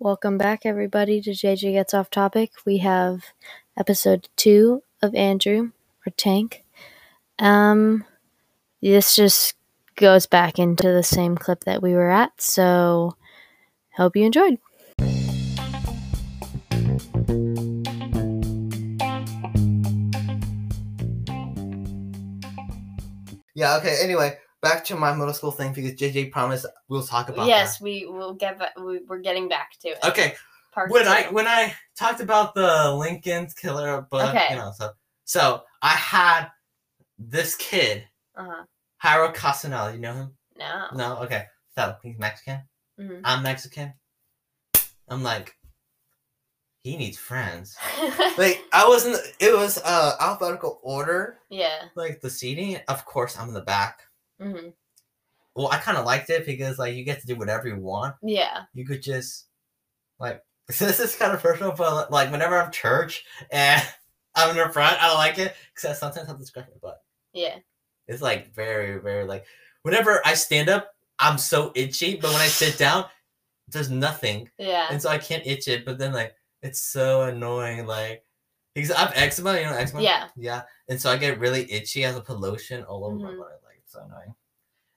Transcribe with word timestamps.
Welcome 0.00 0.38
back, 0.38 0.64
everybody, 0.64 1.20
to 1.20 1.32
JJ 1.32 1.72
Gets 1.72 1.92
Off 1.92 2.08
Topic. 2.08 2.52
We 2.64 2.78
have 2.78 3.24
episode 3.76 4.30
two 4.36 4.82
of 5.02 5.14
Andrew, 5.14 5.72
or 6.06 6.12
Tank. 6.16 6.64
Um, 7.38 8.06
this 8.80 9.14
just 9.14 9.54
goes 9.96 10.24
back 10.24 10.58
into 10.58 10.90
the 10.90 11.02
same 11.02 11.36
clip 11.36 11.64
that 11.64 11.82
we 11.82 11.92
were 11.92 12.10
at, 12.10 12.40
so 12.40 13.16
hope 13.96 14.16
you 14.16 14.24
enjoyed. 14.24 14.58
Yeah, 23.58 23.76
okay. 23.78 23.96
Anyway, 24.00 24.38
back 24.62 24.84
to 24.84 24.94
my 24.94 25.12
middle 25.12 25.34
school 25.34 25.50
thing 25.50 25.72
because 25.72 25.92
JJ 25.94 26.30
promised 26.30 26.64
we'll 26.88 27.02
talk 27.02 27.28
about 27.28 27.48
yes, 27.48 27.80
we 27.80 28.06
will 28.06 28.32
get 28.34 28.56
back. 28.56 28.78
We, 28.78 29.00
we're 29.08 29.18
getting 29.18 29.48
back 29.48 29.72
to 29.80 29.88
it. 29.88 29.98
Okay. 30.04 30.34
Part 30.72 30.92
When 30.92 31.02
two. 31.02 31.10
I 31.10 31.22
when 31.32 31.48
I 31.48 31.74
talked 31.98 32.20
about 32.20 32.54
the 32.54 32.94
Lincoln's 32.94 33.54
killer 33.54 34.02
book, 34.12 34.28
Okay. 34.30 34.46
you 34.50 34.56
know, 34.56 34.70
so 34.76 34.90
so 35.24 35.62
I 35.82 35.88
had 35.90 36.50
this 37.18 37.56
kid, 37.56 38.04
uh-huh. 38.36 38.62
Jairo 39.04 39.34
Casanel. 39.34 39.92
You 39.92 39.98
know 39.98 40.12
him? 40.14 40.36
no. 40.56 40.86
No? 40.94 41.16
Okay. 41.24 41.42
So 41.74 41.96
he's 42.04 42.16
Mexican. 42.16 42.60
Mhm. 43.00 43.22
I'm 43.24 43.42
Mexican. 43.42 43.92
I'm 45.08 45.24
like, 45.24 45.56
he 46.82 46.96
needs 46.96 47.18
friends. 47.18 47.76
Like 48.38 48.62
I 48.72 48.86
wasn't 48.86 49.16
it 49.40 49.52
was 49.56 49.78
uh 49.84 50.12
alphabetical 50.20 50.78
order, 50.82 51.38
yeah. 51.50 51.84
like 51.96 52.20
the 52.20 52.30
seating. 52.30 52.78
Of 52.88 53.04
course 53.04 53.36
I'm 53.38 53.48
in 53.48 53.54
the 53.54 53.60
back. 53.62 54.02
hmm 54.40 54.68
Well, 55.56 55.68
I 55.72 55.78
kinda 55.78 56.02
liked 56.02 56.30
it 56.30 56.46
because 56.46 56.78
like 56.78 56.94
you 56.94 57.02
get 57.04 57.20
to 57.20 57.26
do 57.26 57.34
whatever 57.36 57.66
you 57.68 57.80
want. 57.80 58.14
Yeah. 58.22 58.62
you 58.74 58.86
could 58.86 59.02
just 59.02 59.46
like 60.20 60.42
this 60.68 61.00
is 61.00 61.16
kind 61.16 61.32
of 61.32 61.42
personal, 61.42 61.72
but 61.72 62.12
like 62.12 62.30
whenever 62.30 62.56
I'm 62.60 62.70
church 62.70 63.24
and 63.50 63.82
I'm 64.36 64.50
in 64.50 64.56
the 64.56 64.72
front, 64.72 65.02
I 65.02 65.08
don't 65.08 65.16
like 65.16 65.38
it 65.38 65.54
because 65.74 65.90
I 65.90 65.94
sometimes 65.94 66.28
have 66.28 66.38
to 66.38 66.46
scratch 66.46 66.66
my 66.68 66.78
butt. 66.80 66.98
Yeah. 67.32 67.56
It's 68.06 68.22
like 68.22 68.54
very, 68.54 68.98
very 69.00 69.24
like 69.24 69.44
whenever 69.82 70.20
I 70.24 70.34
stand 70.34 70.68
up, 70.68 70.94
I'm 71.18 71.38
so 71.38 71.72
itchy, 71.74 72.14
but 72.16 72.30
when 72.30 72.40
I 72.40 72.46
sit 72.46 72.78
down, 72.78 73.06
there's 73.66 73.90
nothing, 73.90 74.48
Yeah. 74.58 74.86
and 74.90 75.02
so 75.02 75.08
I 75.08 75.18
can't 75.18 75.44
itch 75.46 75.66
it. 75.66 75.84
But 75.84 75.98
then 75.98 76.12
like 76.12 76.34
it's 76.62 76.80
so 76.80 77.22
annoying, 77.22 77.86
like 77.86 78.24
because 78.74 78.90
I 78.90 79.00
have 79.00 79.12
eczema, 79.14 79.54
you 79.58 79.64
know 79.64 79.72
eczema. 79.76 80.02
Yeah. 80.02 80.28
Yeah, 80.36 80.62
and 80.88 81.00
so 81.00 81.10
I 81.10 81.16
get 81.16 81.38
really 81.38 81.70
itchy. 81.72 82.04
I 82.04 82.08
have 82.08 82.16
to 82.16 82.22
put 82.22 82.40
lotion 82.40 82.84
all 82.84 83.04
over 83.04 83.16
my 83.16 83.30
Mhm. 83.30 83.38
butt. 83.38 83.60
Like 83.64 83.78
it's 83.82 83.92
so 83.92 84.02
annoying. 84.04 84.34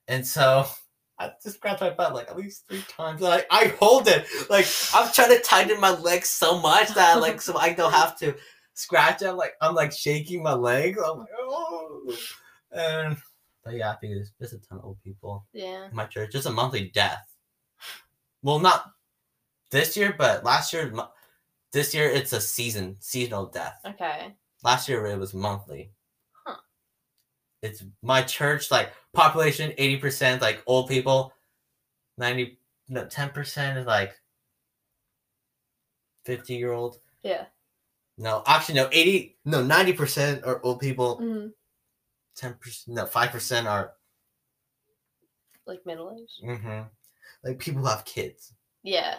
And 0.07 0.25
so 0.27 0.65
I 1.19 1.31
just 1.43 1.57
scratch 1.57 1.81
my 1.81 1.91
butt 1.91 2.13
like 2.15 2.29
at 2.29 2.37
least 2.37 2.65
three 2.67 2.83
times. 2.87 3.21
Like 3.21 3.45
I 3.51 3.67
hold 3.79 4.07
it. 4.07 4.25
Like 4.49 4.65
I'm 4.93 5.11
trying 5.13 5.29
to 5.29 5.39
tighten 5.41 5.79
my 5.79 5.91
legs 5.91 6.29
so 6.29 6.59
much 6.59 6.89
that 6.95 7.19
like 7.21 7.41
so 7.41 7.55
I 7.57 7.73
don't 7.73 7.93
have 7.93 8.17
to 8.19 8.35
scratch 8.73 9.21
it. 9.21 9.27
I'm 9.27 9.37
like 9.37 9.53
I'm 9.61 9.75
like 9.75 9.91
shaking 9.91 10.41
my 10.43 10.53
legs. 10.53 10.99
I'm 11.03 11.19
like 11.19 11.27
oh. 11.39 12.17
And 12.71 13.17
but 13.63 13.75
yeah, 13.75 13.95
because 14.01 14.31
there's 14.39 14.53
a 14.53 14.57
ton 14.59 14.79
of 14.79 14.85
old 14.85 14.97
people 15.03 15.45
Yeah. 15.53 15.89
my 15.91 16.05
church. 16.05 16.31
Just 16.31 16.47
a 16.47 16.51
monthly 16.51 16.89
death. 16.89 17.27
Well, 18.41 18.57
not 18.59 18.91
this 19.69 19.95
year, 19.95 20.15
but 20.17 20.43
last 20.43 20.73
year. 20.73 20.91
This 21.71 21.93
year 21.93 22.09
it's 22.09 22.33
a 22.33 22.41
season 22.41 22.97
seasonal 22.99 23.45
death. 23.45 23.79
Okay. 23.85 24.33
Last 24.63 24.89
year 24.89 25.05
it 25.05 25.17
was 25.17 25.33
monthly. 25.33 25.91
Huh. 26.45 26.57
It's 27.61 27.83
my 28.01 28.21
church, 28.23 28.69
like 28.71 28.91
population, 29.13 29.71
80% 29.77 30.41
like 30.41 30.61
old 30.67 30.89
people, 30.89 31.33
90 32.17 32.57
no 32.89 33.05
10% 33.05 33.77
is 33.77 33.85
like 33.85 34.13
50 36.25 36.55
year 36.55 36.73
old. 36.73 36.99
Yeah. 37.23 37.45
No, 38.17 38.43
actually 38.45 38.75
no, 38.75 38.89
80 38.91 39.37
no, 39.45 39.63
90% 39.63 40.45
are 40.45 40.61
old 40.63 40.79
people, 40.79 41.17
hmm 41.17 41.47
10% 42.37 42.87
no, 42.87 43.05
5% 43.05 43.65
are 43.65 43.93
Like 45.65 45.85
middle 45.85 46.11
age. 46.19 46.41
mhm. 46.43 46.89
Like 47.43 47.59
people 47.59 47.81
who 47.81 47.87
have 47.87 48.05
kids. 48.05 48.53
Yeah. 48.83 49.17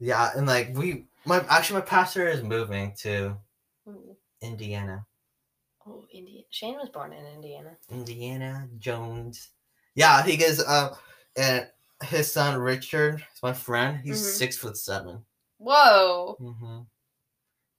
Yeah, 0.00 0.30
and 0.36 0.46
like 0.46 0.70
we 0.74 1.06
my 1.26 1.44
actually 1.48 1.80
my 1.80 1.86
pastor 1.86 2.28
is 2.28 2.42
moving 2.42 2.94
to 3.02 3.36
Mm. 3.88 4.16
Indiana. 4.40 5.06
Oh, 5.86 6.06
Indiana. 6.10 6.46
Shane 6.50 6.76
was 6.76 6.88
born 6.88 7.12
in 7.12 7.26
Indiana. 7.26 7.76
Indiana 7.90 8.66
Jones. 8.78 9.50
Yeah, 9.94 10.22
because 10.24 10.60
uh, 10.64 10.96
and 11.36 11.68
his 12.04 12.32
son 12.32 12.58
Richard 12.58 13.16
is 13.34 13.42
my 13.42 13.52
friend. 13.52 13.98
He's 14.02 14.20
Mhm. 14.22 14.38
six 14.38 14.56
foot 14.56 14.76
seven. 14.78 15.24
Whoa. 15.58 16.36
Mm-hmm. 16.40 16.80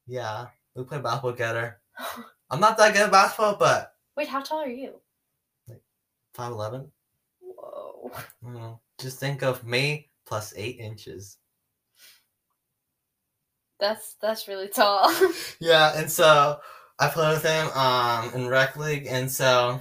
Yeah, 0.08 0.48
we 0.76 0.84
play 0.84 1.00
basketball 1.00 1.32
together. 1.32 1.82
I'm 2.52 2.60
not 2.60 2.78
that 2.78 2.94
good 2.94 3.04
at 3.04 3.12
basketball, 3.12 3.56
but 3.56 3.96
Wait, 4.16 4.28
how 4.28 4.42
tall 4.42 4.60
are 4.60 4.68
you? 4.68 5.02
five 6.36 6.52
eleven. 6.52 6.92
Whoa. 7.40 8.12
Mm, 8.44 8.80
just 9.00 9.20
think 9.20 9.42
of 9.42 9.64
me 9.66 10.10
plus 10.26 10.54
eight 10.56 10.80
inches. 10.80 11.38
That's 13.80 14.16
that's 14.22 14.48
really 14.48 14.68
tall. 14.70 15.12
Yeah, 15.60 15.94
and 15.98 16.10
so 16.12 16.60
I 17.00 17.08
played 17.10 17.34
with 17.34 17.44
him 17.44 17.68
um 17.72 18.32
in 18.34 18.48
rec 18.48 18.78
league, 18.78 19.06
and 19.08 19.30
so 19.32 19.80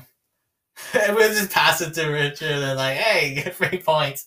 we 0.95 1.01
just 1.29 1.53
pass 1.53 1.81
it 1.81 1.95
to 1.95 2.09
Richard 2.09 2.51
and 2.51 2.77
like, 2.77 2.97
hey, 2.97 3.35
get 3.43 3.55
three 3.55 3.79
points. 3.79 4.27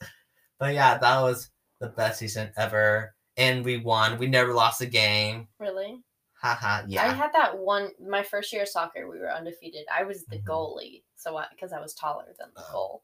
But 0.59 0.73
yeah, 0.73 0.97
that 0.97 1.21
was 1.21 1.49
the 1.79 1.87
best 1.89 2.19
season 2.19 2.51
ever, 2.57 3.13
and 3.35 3.63
we 3.65 3.77
won. 3.77 4.17
We 4.17 4.27
never 4.27 4.53
lost 4.53 4.81
a 4.81 4.85
game. 4.85 5.47
really? 5.59 6.01
Haha, 6.41 6.83
yeah. 6.87 7.03
I 7.03 7.13
had 7.13 7.33
that 7.33 7.57
one. 7.57 7.89
My 7.99 8.21
first 8.21 8.53
year 8.53 8.61
of 8.61 8.67
soccer, 8.67 9.09
we 9.09 9.17
were 9.19 9.31
undefeated. 9.33 9.85
I 9.91 10.03
was 10.03 10.23
the 10.25 10.37
Mhm. 10.37 10.43
goalie, 10.43 11.03
so 11.15 11.41
because 11.51 11.73
I, 11.73 11.79
was 11.81 11.95
taller 11.95 12.25
than 12.39 12.49
the 12.55 12.61
Oh. 12.69 12.71
goal. 12.71 13.03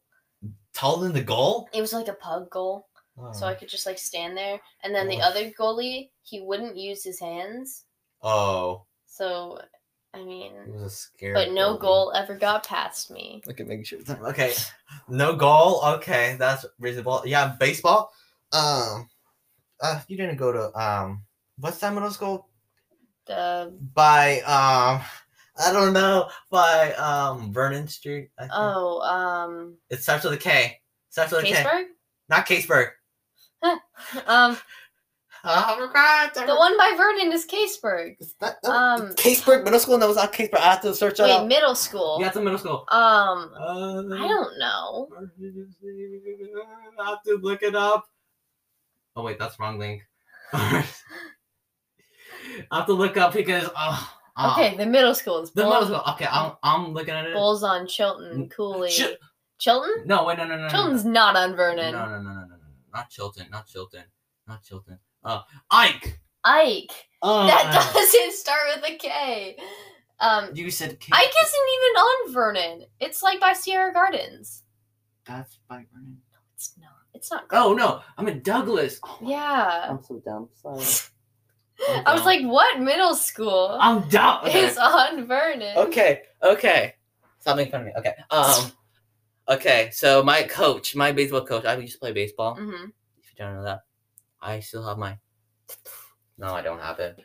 Taller 0.76 1.04
than 1.06 1.14
the 1.14 1.24
goal. 1.24 1.68
It 1.74 1.82
was 1.82 1.94
like 1.94 2.08
a 2.08 2.14
pug 2.14 2.50
goal, 2.52 2.88
so. 3.34 3.46
I 3.48 3.54
could 3.54 3.70
just 3.70 3.86
like 3.86 3.98
stand 4.00 4.36
there. 4.38 4.60
And 4.84 4.94
then 4.94 5.08
the 5.08 5.18
Oh. 5.22 5.26
other 5.26 5.52
goalie, 5.52 6.10
he 6.24 6.42
wouldn't 6.42 6.76
use 6.78 7.04
his 7.04 7.20
hands. 7.20 7.86
oh, 8.22 8.86
So, 9.06 9.60
I 10.16 10.24
mean, 10.24 10.54
it 10.54 10.68
mean, 10.68 10.74
was 10.82 10.84
a 10.84 10.90
scary. 10.90 11.34
but 11.34 11.52
no 11.52 11.76
goalie. 11.76 11.82
goal 11.82 12.14
ever 12.16 12.36
got 12.36 12.66
past 12.68 13.12
me. 13.12 13.42
Look 13.46 13.60
at 13.60 13.68
making 13.68 13.86
sure. 13.86 14.00
Okay, 14.10 14.54
no 15.08 15.36
goal. 15.36 15.82
Okay, 15.98 16.36
that's 16.40 16.66
reasonable. 16.80 17.22
Yeah, 17.26 17.56
baseball. 17.60 18.12
Um, 18.52 19.10
uh, 19.82 20.00
you 20.08 20.18
didn't 20.18 20.38
go 20.38 20.52
to 20.52 20.80
um, 20.80 21.24
what's 21.58 21.80
that 21.80 21.94
middle 21.94 22.12
school? 22.12 22.48
The 23.26 23.74
by 23.94 24.42
um 24.42 25.02
I 25.58 25.72
don't 25.72 25.94
know 25.94 26.30
by 26.52 26.94
um 26.94 27.54
Vernon 27.54 27.88
Street. 27.88 28.30
I 28.38 28.42
think. 28.44 28.52
oh, 28.56 29.00
um, 29.02 29.78
It 29.90 30.02
starts 30.04 30.24
with 30.26 30.34
a 30.34 30.38
K. 30.38 30.80
Starts 31.10 31.32
with 31.32 31.44
a 31.44 31.48
K. 31.48 31.54
Kaseberg. 31.64 31.84
Not 32.30 32.46
Kaseberg. 32.48 32.88
Um, 34.28 34.58
Oh 35.46 35.90
God! 35.94 36.30
the 36.48 36.56
one 36.56 36.78
by 36.78 36.94
Vernon 36.96 37.34
is 37.34 37.46
Kaseberg. 37.46 38.16
It's 38.22 38.34
not, 38.42 38.56
no, 38.64 38.72
um, 38.72 39.02
Kaseberg 39.16 39.66
Middle 39.66 39.80
School. 39.80 39.98
No, 39.98 40.08
it's 40.08 40.16
not 40.18 40.32
Kaseberg. 40.32 40.56
I 40.60 40.72
have 40.72 40.82
to 40.84 40.96
search 40.96 41.18
that 41.18 41.26
Wait, 41.26 41.34
out. 41.34 41.48
middle 41.48 41.76
school. 41.76 42.18
Yeah, 42.22 42.28
it's 42.28 42.38
a 42.38 42.42
middle 42.42 42.58
school. 42.60 42.86
Um, 42.90 43.52
Uh, 43.60 44.04
I 44.16 44.28
don't 44.28 44.58
know. 44.58 45.10
I 47.00 47.10
have 47.10 47.24
to 47.24 47.36
look 47.42 47.62
it 47.62 47.76
up. 47.76 48.06
Oh 49.18 49.24
wait, 49.24 49.38
that's 49.38 49.60
wrong 49.60 49.78
link. 49.78 50.02
I 50.54 50.86
have 52.72 52.86
to 52.88 52.94
look 52.94 53.18
up 53.18 53.34
because 53.34 53.70
oh, 53.76 54.14
oh. 54.38 54.52
Okay, 54.54 54.78
the 54.78 54.86
middle 54.86 55.14
school 55.16 55.42
is 55.42 55.52
The 55.52 55.64
Bull- 55.64 55.72
middle 55.72 55.88
school. 55.88 56.14
Okay, 56.14 56.28
I'm 56.32 56.54
I'm 56.64 56.94
looking 56.94 57.14
at 57.14 57.26
it. 57.26 57.34
Bulls 57.34 57.64
on 57.64 57.86
Chilton, 57.88 58.48
Cooley. 58.50 58.90
Ch- 58.92 59.18
Chilton? 59.60 60.04
no, 60.06 60.26
wait, 60.26 60.38
no, 60.38 60.46
no, 60.46 60.56
no, 60.56 60.64
no. 60.64 60.70
Chilton's 60.70 61.06
not 61.06 61.36
on 61.36 61.56
Vernon. 61.56 61.94
no, 61.94 62.06
no, 62.06 62.12
no, 62.12 62.20
no, 62.22 62.34
no, 62.34 62.40
no. 62.42 62.43
Not 62.94 63.10
Chilton. 63.10 63.48
Not 63.50 63.68
Chilton. 63.68 64.04
Not 64.48 64.64
Chilton. 64.64 65.00
Uh, 65.24 65.42
Eich. 65.72 66.14
Eich. 66.46 66.92
Uh, 67.22 67.48
That 67.48 67.92
doesn't 67.94 68.34
start 68.34 68.62
with 68.76 68.90
a 68.92 68.98
K. 68.98 69.58
Um, 70.20 70.50
You 70.54 70.70
said 70.70 71.00
K- 71.00 71.12
Eich 71.12 71.22
isn't 71.44 71.70
even 71.76 72.02
on 72.02 72.34
Vernon. 72.34 72.86
It's 73.00 73.24
like 73.24 73.40
by 73.40 73.54
Sierra 73.54 73.92
Gardens. 73.94 74.64
That's 75.26 75.58
by 75.68 75.86
Vernon. 75.94 76.18
No, 76.32 76.38
it's 76.56 76.74
not. 76.80 76.90
It's 77.14 77.32
not. 77.32 77.46
Oh 77.52 77.74
no, 77.74 78.02
I'm 78.18 78.28
in 78.28 78.42
Douglas. 78.42 79.00
Oh, 79.04 79.18
Yeah. 79.22 79.88
I'm 79.90 80.04
so 80.04 80.22
dumb. 80.26 80.50
Sorry. 80.62 80.84
I 82.06 82.14
was 82.14 82.24
like, 82.26 82.46
what 82.46 82.80
middle 82.80 83.16
school 83.16 83.78
I'm 83.80 84.08
dumb. 84.10 84.46
Okay. 84.46 84.66
is 84.66 84.78
on 84.78 85.26
Vernon? 85.26 85.78
okay. 85.78 86.22
Okay. 86.44 86.94
Stop 87.40 87.58
making 87.58 87.72
fun 87.72 87.82
of 87.82 87.88
me. 87.88 87.94
Okay. 87.98 88.14
Um. 88.30 88.72
Okay. 89.50 89.90
So 89.92 90.24
my 90.24 90.44
coach, 90.44 90.96
my 90.96 91.12
baseball 91.12 91.46
coach, 91.46 91.66
I 91.66 91.76
used 91.78 91.94
to 91.94 92.00
play 92.00 92.12
baseball. 92.14 92.56
hmm 92.56 92.86
If 93.18 93.32
you 93.32 93.38
don't 93.38 93.56
know 93.56 93.64
that, 93.64 93.82
I 94.42 94.60
still 94.60 94.86
have 94.88 94.98
my. 94.98 95.18
No, 96.38 96.54
I 96.54 96.62
don't 96.62 96.80
have 96.80 97.00
it. 97.00 97.20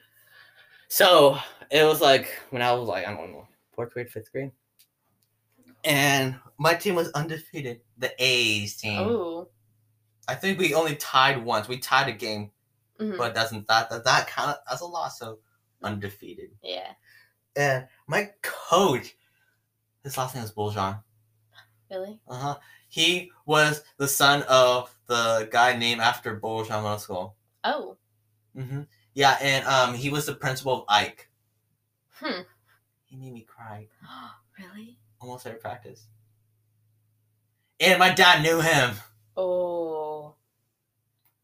So 0.88 1.38
it 1.70 1.85
was 1.85 2.00
like 2.00 2.29
when 2.50 2.62
I 2.62 2.73
was 2.73 2.88
like 2.88 3.06
I 3.06 3.15
don't 3.15 3.32
know 3.32 3.47
fourth 3.75 3.93
grade, 3.93 4.11
fifth 4.11 4.32
grade. 4.32 4.53
and 5.85 6.38
my 6.59 6.75
team 6.75 6.94
was 6.94 7.11
undefeated. 7.12 7.81
The 7.99 8.12
A's 8.19 8.76
team. 8.76 9.00
Oh. 9.00 9.49
I 10.26 10.35
think 10.35 10.59
we 10.59 10.75
only 10.75 10.97
tied 10.97 11.43
once. 11.44 11.69
We 11.69 11.79
tied 11.79 12.09
a 12.09 12.12
game, 12.12 12.50
Mhm. 13.00 13.17
but 13.17 13.35
doesn't 13.35 13.67
that 13.69 13.88
that, 13.91 14.05
that 14.05 14.26
count 14.29 14.59
as 14.70 14.81
a 14.81 14.87
loss? 14.87 15.19
So 15.19 15.38
undefeated. 15.82 16.50
Yeah. 16.62 16.93
And 17.56 17.88
my 18.06 18.31
coach, 18.43 19.17
his 20.05 20.17
last 20.19 20.35
name 20.35 20.44
is 20.44 20.53
Buljan. 20.53 21.03
Really? 21.90 22.20
Uh 22.29 22.35
huh. 22.37 22.56
He 22.88 23.31
was 23.46 23.82
the 23.99 24.08
son 24.08 24.43
of 24.49 24.94
the 25.06 25.49
guy 25.50 25.76
named 25.76 26.00
after 26.00 26.38
Buljan 26.38 26.82
Middle 26.82 26.99
School. 26.99 27.37
Oh. 27.64 27.96
hmm 28.55 28.82
Yeah, 29.14 29.37
and 29.40 29.67
um, 29.67 29.94
he 29.94 30.11
was 30.11 30.26
the 30.26 30.35
principal 30.35 30.82
of 30.82 30.87
Eich. 30.87 31.20
Hmm. 32.14 32.43
He 33.05 33.17
made 33.17 33.32
me 33.32 33.43
cry 33.43 33.87
really? 34.58 34.99
almost 35.20 35.46
every 35.46 35.58
practice. 35.61 36.06
And 37.81 37.99
my 37.99 38.12
dad 38.12 38.43
knew 38.43 38.61
him. 38.61 38.96
Oh. 39.37 40.34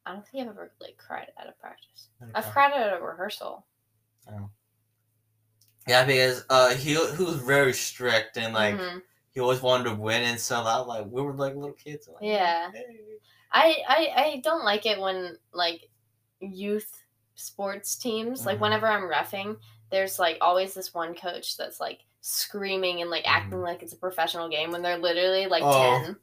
I 0.07 0.13
don't 0.13 0.27
think 0.27 0.43
I've 0.43 0.55
ever 0.55 0.73
like 0.81 0.97
cried 0.99 1.29
at 1.39 1.47
a 1.49 1.53
practice. 1.53 2.09
I've 2.35 2.51
cried 2.53 2.73
at 2.73 2.99
a 2.99 3.03
rehearsal. 3.03 3.65
I 4.29 4.33
know. 4.33 4.51
Yeah, 5.87 6.05
because 6.05 6.45
uh, 6.51 6.75
he 6.75 6.91
he 6.95 7.23
was 7.23 7.37
very 7.37 7.73
strict 7.73 8.37
and 8.37 8.53
like 8.55 8.75
Mhm. 8.77 9.01
He 9.35 9.41
always 9.41 9.61
wanted 9.61 9.85
to 9.85 9.95
win 9.97 10.23
and 10.23 10.39
sell 10.39 10.67
out. 10.67 10.87
like 10.89 11.07
we 11.11 11.21
were 11.23 11.35
like 11.35 11.55
little 11.55 11.73
kids. 11.73 12.09
Like, 12.09 12.23
Yeah. 12.23 12.71
"Hey." 12.73 12.85
I, 13.53 13.77
I 13.89 14.13
I 14.17 14.41
don't 14.43 14.65
like 14.65 14.85
it 14.87 15.01
when 15.01 15.37
like 15.53 15.89
youth 16.41 16.91
sports 17.37 17.97
teams 17.97 18.47
like 18.47 18.59
Mhm. 18.59 18.63
whenever 18.63 18.87
I'm 18.87 19.03
refing, 19.09 19.57
there's 19.91 20.19
like 20.19 20.39
always 20.41 20.75
this 20.75 20.93
one 20.95 21.15
coach 21.15 21.57
that's 21.57 21.79
like 21.81 22.01
screaming 22.21 23.01
and 23.01 23.11
like 23.11 23.25
acting 23.27 23.61
like 23.61 23.83
it's 23.83 23.93
a 23.93 23.97
professional 23.97 24.49
game 24.49 24.71
when 24.71 24.83
they're 24.83 24.99
literally 24.99 25.47
like 25.47 25.63
Oh. 25.65 26.03
ten. 26.05 26.17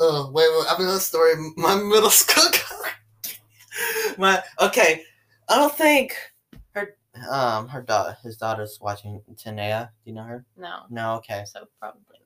Oh 0.00 0.30
wait, 0.30 0.48
wait! 0.50 0.66
I 0.66 0.70
have 0.70 0.78
another 0.80 1.00
story. 1.00 1.34
My 1.56 1.74
middle 1.76 2.10
school. 2.10 2.44
my 4.18 4.42
okay. 4.60 5.04
I 5.48 5.56
don't 5.56 5.74
think 5.74 6.16
her 6.74 6.96
um 7.30 7.68
her 7.68 7.82
daughter 7.82 8.16
his 8.22 8.36
daughter's 8.36 8.78
watching 8.80 9.20
Tanea. 9.34 9.86
Do 10.04 10.10
you 10.10 10.14
know 10.14 10.22
her? 10.24 10.44
No, 10.56 10.82
No. 10.90 11.14
Okay. 11.16 11.44
so 11.46 11.66
probably. 11.80 12.17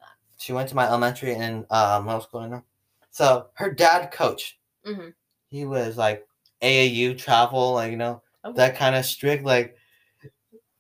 She 0.43 0.53
went 0.53 0.69
to 0.71 0.75
my 0.75 0.87
elementary 0.87 1.35
and 1.37 1.65
uh, 1.71 2.03
middle 2.05 2.21
school. 2.21 2.49
Know. 2.49 2.65
So 3.13 3.47
her 3.55 3.71
dad 3.71 4.11
coach. 4.11 4.59
hmm 4.85 5.11
He 5.51 5.65
was 5.65 5.97
like 5.97 6.27
AAU 6.63 7.17
travel, 7.17 7.75
like 7.75 7.93
you 7.93 7.97
know 7.97 8.23
Oh. 8.45 8.53
that 8.55 8.75
kind 8.77 8.97
of 8.97 9.05
strict. 9.05 9.45
Like. 9.45 9.77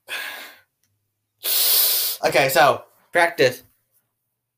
okay, 2.26 2.48
so 2.48 2.84
practice. 3.12 3.62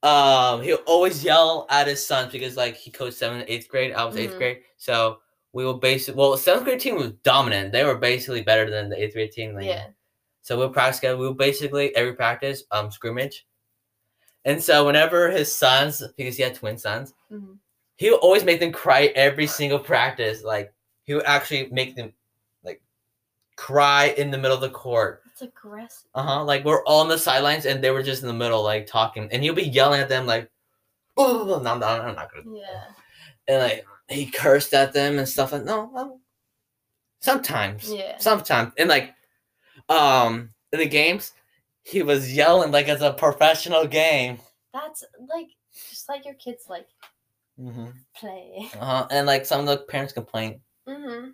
Um, 0.03 0.63
he'll 0.63 0.83
always 0.87 1.25
yell 1.25 1.67
at 1.71 1.87
his 1.87 2.07
sons 2.07 2.33
because 2.33 2.57
like 2.57 2.77
he 2.77 2.91
coached 2.91 3.17
seventh, 3.17 3.45
eighth 3.49 3.69
grade. 3.69 3.93
I 3.93 4.05
was 4.05 4.17
eighth 4.17 4.35
Mhm. 4.35 4.39
grade, 4.39 4.59
so 4.77 5.19
we 5.53 5.65
were 5.67 5.75
basically 5.75 6.19
well, 6.19 6.37
seventh 6.37 6.65
grade 6.65 6.81
team 6.81 6.97
was 6.97 7.13
dominant. 7.23 7.73
They 7.73 7.85
were 7.85 7.97
basically 7.99 8.43
better 8.43 8.71
than 8.71 8.89
the 8.89 9.03
eighth 9.03 9.15
grade 9.15 9.33
team. 9.33 9.55
Like, 9.55 9.67
Yeah. 9.67 9.89
So 10.43 10.59
we'll 10.59 10.71
practice 10.71 10.99
together. 11.01 11.17
We'll 11.19 11.33
basically 11.35 11.95
every 11.97 12.15
practice 12.15 12.65
um 12.71 12.91
scrimmage, 12.91 13.47
and 14.45 14.63
so 14.63 14.85
whenever 14.87 15.31
his 15.31 15.55
sons, 15.55 16.03
because 16.17 16.37
he 16.37 16.43
had 16.43 16.55
twin 16.55 16.77
sons, 16.79 17.15
Mhm. 17.31 17.59
he 17.97 18.11
would 18.11 18.21
always 18.21 18.45
make 18.45 18.61
them 18.61 18.73
cry 18.73 19.07
every 19.15 19.47
single 19.47 19.79
practice. 19.79 20.43
Like 20.43 20.73
he 21.05 21.15
would 21.15 21.25
actually 21.27 21.69
make 21.71 21.97
them 21.97 22.13
like 22.63 22.83
cry 23.57 24.07
in 24.19 24.31
the 24.31 24.39
middle 24.39 24.55
of 24.57 24.61
the 24.63 24.71
court. 24.71 25.23
It's 25.31 25.43
aggressive. 25.43 26.09
Uh 26.15 26.23
huh. 26.23 26.45
Like 26.45 26.65
we're 26.65 26.85
all 26.85 27.01
on 27.01 27.09
the 27.09 27.19
sidelines 27.19 27.67
and 27.67 27.83
they 27.83 27.91
were 27.91 28.03
just 28.03 28.23
in 28.23 28.29
the 28.29 28.35
middle, 28.35 28.63
like 28.63 28.87
talking, 28.87 29.29
and 29.33 29.43
he'll 29.43 29.55
be 29.55 29.63
yelling 29.69 30.01
at 30.01 30.09
them 30.09 30.27
like, 30.27 30.51
"Oh, 31.17 31.45
no, 31.45 31.59
no, 31.59 31.77
no, 31.79 31.87
I'm 31.87 32.15
not 32.15 32.33
gonna." 32.33 32.57
Yeah. 32.57 32.85
And 33.49 33.63
like 33.63 33.87
he 34.09 34.27
cursed 34.31 34.73
at 34.75 34.93
them 34.93 35.19
and 35.19 35.29
stuff. 35.29 35.53
Like 35.53 35.65
no, 35.65 35.91
no. 35.93 36.21
Sometimes, 37.21 37.91
Yeah. 37.93 38.19
sometimes, 38.19 38.73
and 38.77 38.89
like, 38.89 39.15
um, 39.89 40.53
in 40.73 40.79
the 40.79 40.87
games, 40.87 41.33
he 41.85 42.03
was 42.03 42.35
yelling 42.35 42.73
like 42.73 42.89
it's 42.89 43.03
a 43.03 43.13
professional 43.13 43.87
game. 43.87 44.39
That's 44.73 45.05
like 45.29 45.49
just 45.91 46.09
like 46.09 46.25
your 46.25 46.35
kids 46.35 46.65
like 46.69 46.87
Mm-hmm. 47.61 47.91
play. 48.17 48.69
Uh-huh. 48.75 49.07
And 49.13 49.29
like 49.29 49.47
some 49.47 49.61
of 49.61 49.67
the 49.67 49.85
parents 49.87 50.13
complain. 50.13 50.61
hmm 50.89 51.29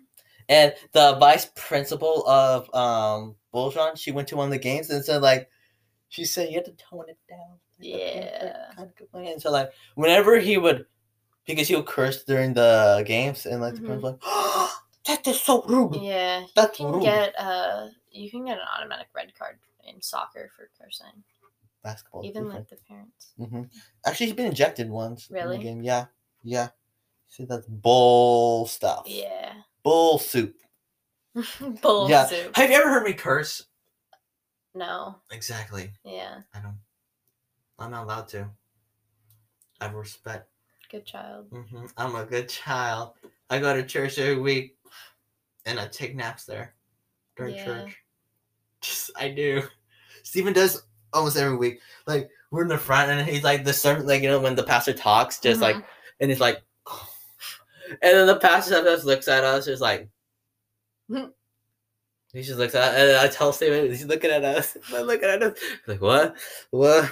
And 0.49 0.73
the 0.91 1.15
vice 1.19 1.49
principal 1.55 2.27
of 2.29 2.69
um 2.75 3.35
she 3.95 4.11
went 4.11 4.27
to 4.27 4.37
one 4.37 4.45
of 4.45 4.51
the 4.51 4.59
games 4.59 4.89
and 4.91 5.03
said 5.03 5.21
like 5.23 5.49
she 6.09 6.25
said 6.25 6.49
you 6.49 6.55
have 6.57 6.65
to 6.65 6.73
tone 6.73 7.05
it 7.09 7.17
down. 7.27 7.57
Yeah. 7.79 8.85
And 9.13 9.41
so 9.41 9.49
like 9.49 9.71
whenever 9.95 10.37
he 10.37 10.57
would 10.59 10.85
because 11.47 11.67
he 11.67 11.75
would 11.75 11.87
curse 11.87 12.23
during 12.23 12.53
the 12.53 13.03
games 13.07 13.47
and 13.47 13.61
like 13.61 13.73
the 13.75 13.81
Mhm. 13.81 13.85
parents 13.87 14.03
like 14.03 14.19
oh, 14.21 14.77
that 15.07 15.25
is 15.27 15.41
so 15.41 15.63
rude. 15.63 15.95
Yeah. 15.95 16.45
That's 16.55 16.79
you 16.79 16.85
can 16.85 16.93
rude. 16.93 17.03
get 17.03 17.33
uh 17.39 17.87
you 18.11 18.29
can 18.29 18.45
get 18.45 18.59
an 18.59 18.67
automatic 18.77 19.07
red 19.15 19.33
card 19.33 19.57
in 19.87 20.01
soccer 20.01 20.49
for 20.55 20.69
cursing. 20.79 21.23
Basketball. 21.83 22.25
Even 22.25 22.47
like 22.49 22.69
the 22.69 22.77
parents. 22.87 23.33
hmm 23.37 23.63
Actually 24.05 24.27
he's 24.27 24.35
been 24.35 24.51
ejected 24.51 24.89
once 24.89 25.29
in 25.29 25.35
Really? 25.35 25.57
the 25.57 25.63
game. 25.63 25.81
Yeah. 25.81 26.05
Yeah. 26.43 26.69
See 27.27 27.45
that's 27.45 27.67
bull 27.67 28.67
stuff. 28.67 29.03
Yeah. 29.07 29.53
Bull 29.83 30.19
soup. 30.19 30.55
Bull 31.81 32.09
Yeah. 32.09 32.25
soup. 32.25 32.55
Have 32.55 32.69
you 32.69 32.75
ever 32.75 32.89
heard 32.89 33.03
me 33.05 33.13
curse? 33.13 33.63
No. 34.75 35.15
Exactly. 35.31 35.91
Yeah. 36.03 36.41
I 36.53 36.59
don't. 36.59 36.77
I'm 37.79 37.91
not 37.91 38.03
allowed 38.03 38.27
to. 38.29 38.49
I 39.79 39.87
respect. 39.87 40.47
Good 40.91 41.05
child. 41.05 41.47
hmm 41.51 41.85
I'm 41.97 42.15
a 42.15 42.25
good 42.25 42.47
child. 42.47 43.13
I 43.49 43.59
go 43.59 43.73
to 43.73 43.83
church 43.83 44.19
every 44.19 44.39
week, 44.39 44.77
and 45.65 45.79
I 45.79 45.87
take 45.87 46.15
naps 46.15 46.45
there 46.45 46.75
during 47.35 47.55
Yeah. 47.55 47.65
church. 47.65 48.00
Just 48.81 49.11
I 49.15 49.29
do. 49.29 49.63
Stephen 50.23 50.53
does 50.53 50.83
almost 51.13 51.37
every 51.37 51.55
week. 51.57 51.79
Like 52.07 52.29
we're 52.51 52.63
in 52.63 52.67
the 52.67 52.77
front, 52.77 53.11
and 53.11 53.27
he's 53.27 53.43
like 53.43 53.63
the 53.63 53.73
sermon, 53.73 54.05
like 54.07 54.21
you 54.21 54.29
know 54.29 54.39
when 54.39 54.55
the 54.55 54.63
pastor 54.63 54.93
talks, 54.93 55.39
just 55.39 55.61
like, 55.61 55.75
Mhm. 55.75 55.83
and 56.19 56.31
he's 56.31 56.39
like, 56.39 56.61
and 57.89 57.97
then 58.01 58.27
the 58.27 58.37
pastor 58.37 58.73
sometimes 58.75 59.05
looks 59.05 59.27
at 59.27 59.43
us, 59.43 59.65
just 59.65 59.81
like. 59.81 60.09
He 62.33 62.43
just 62.43 62.57
looks 62.59 62.75
at, 62.75 62.95
and 62.95 63.17
I 63.17 63.27
tell 63.27 63.51
Steven, 63.51 63.89
he's 63.89 64.05
looking 64.05 64.31
at 64.31 64.45
us. 64.45 64.77
I'm 64.95 65.01
looking 65.05 65.27
at 65.27 65.43
us, 65.43 65.57
like 65.85 65.99
what, 65.99 66.35
what? 66.69 67.11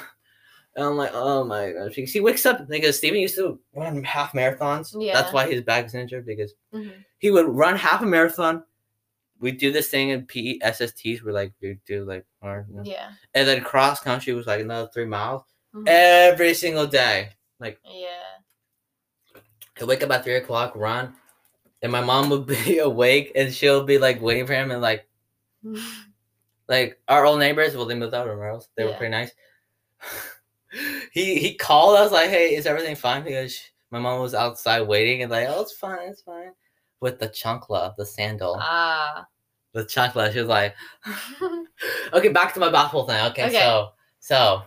And 0.78 0.86
I'm 0.86 0.96
like, 0.96 1.12
oh 1.14 1.44
my 1.44 1.72
gosh. 1.74 1.94
Because 1.96 2.14
he 2.14 2.22
wakes 2.22 2.46
up 2.46 2.66
because 2.70 2.98
Steven 2.98 3.20
used 3.20 3.36
to 3.36 3.60
run 3.76 4.02
half 4.06 4.32
marathons. 4.32 4.96
Yeah. 4.98 5.12
That's 5.14 5.34
why 5.34 5.46
his 5.52 5.62
back 5.62 5.86
is 5.88 5.94
injured 5.94 6.26
because 6.26 6.54
Mhm. 6.74 6.94
he 7.18 7.32
would 7.32 7.50
run 7.50 7.76
half 7.76 8.02
a 8.02 8.06
marathon. 8.06 8.64
We 9.40 9.52
do 9.52 9.72
this 9.72 9.90
thing 9.90 10.10
in 10.10 10.26
PE 10.26 10.60
SSTs 10.60 11.24
where 11.24 11.34
like 11.34 11.54
we 11.62 11.80
do 11.86 12.04
like 12.06 12.26
hard, 12.42 12.68
you 12.70 12.76
know. 12.76 12.84
Yeah. 12.84 13.12
and 13.34 13.48
then 13.48 13.62
cross 13.64 14.00
country 14.02 14.34
was 14.34 14.48
like 14.48 14.62
another 14.62 14.90
three 14.94 15.06
miles 15.06 15.44
Mhm. 15.74 15.84
every 15.88 16.54
single 16.54 16.88
day. 16.88 17.30
Like, 17.60 17.80
yeah. 17.86 19.40
He'd 19.78 19.86
wake 19.86 20.04
up 20.04 20.12
at 20.12 20.24
three 20.24 20.36
o'clock, 20.36 20.74
run, 20.76 21.16
and 21.82 21.92
my 21.92 22.02
mom 22.02 22.30
would 22.32 22.46
be 22.66 22.80
awake 22.80 23.32
and 23.36 23.54
she'll 23.54 23.84
be 23.86 23.98
like 23.98 24.22
waiting 24.22 24.46
for 24.48 24.54
him 24.54 24.72
and 24.72 24.82
like 24.82 25.08
like 26.68 27.00
our 27.08 27.26
old 27.26 27.40
neighbors. 27.40 27.76
Well, 27.76 27.86
they 27.86 27.96
moved 27.96 28.14
out 28.14 28.28
of 28.28 28.42
else. 28.42 28.68
They 28.76 28.84
were 28.86 28.94
pretty 28.94 29.12
nice. 29.12 29.32
he 31.12 31.40
he 31.40 31.56
called 31.56 31.98
us 31.98 32.12
like, 32.12 32.30
"Hey, 32.30 32.56
is 32.56 32.66
everything 32.66 32.96
fine?" 32.96 33.24
Because 33.24 33.60
my 33.92 34.00
mom 34.00 34.22
was 34.22 34.34
outside 34.34 34.82
waiting 34.82 35.22
and 35.22 35.32
like, 35.32 35.48
"Oh, 35.50 35.62
it's 35.62 35.74
fine, 35.74 36.10
it's 36.10 36.22
fine." 36.22 36.52
With 37.02 37.20
the 37.20 37.30
chancla, 37.30 37.96
the 37.96 38.06
sandal, 38.06 38.58
ah. 38.60 39.26
the 39.74 39.86
chancla, 39.86 40.32
she 40.34 40.40
was 40.40 40.48
like, 40.50 40.76
"Okay, 42.14 42.30
back 42.30 42.54
to 42.54 42.60
my 42.60 42.70
basketball 42.70 43.08
thing." 43.08 43.26
Okay, 43.28 43.48
Okay. 43.48 43.60
so 43.60 43.90
so. 44.20 44.64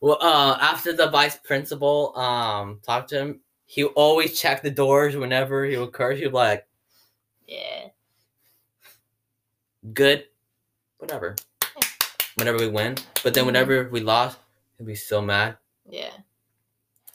Well, 0.00 0.18
uh, 0.20 0.58
after 0.60 0.92
the 0.92 1.08
vice 1.10 1.36
principal 1.38 2.16
um 2.16 2.80
talked 2.84 3.08
to 3.10 3.18
him, 3.18 3.40
he 3.66 3.84
always 3.84 4.38
checked 4.38 4.62
the 4.62 4.70
doors 4.70 5.16
whenever 5.16 5.64
he 5.64 5.76
would 5.76 5.92
curse. 5.92 6.18
He'd 6.18 6.26
be 6.26 6.30
like, 6.32 6.66
yeah. 7.48 7.88
good, 9.92 10.26
whatever. 10.98 11.36
Whenever 12.36 12.58
we 12.58 12.68
win, 12.68 12.96
but 13.22 13.32
then 13.32 13.44
Mhm. 13.44 13.46
whenever 13.46 13.88
we 13.90 14.00
lost, 14.00 14.38
he'd 14.78 14.86
be 14.86 14.94
so 14.94 15.22
mad. 15.22 15.56
Yeah. 15.88 16.12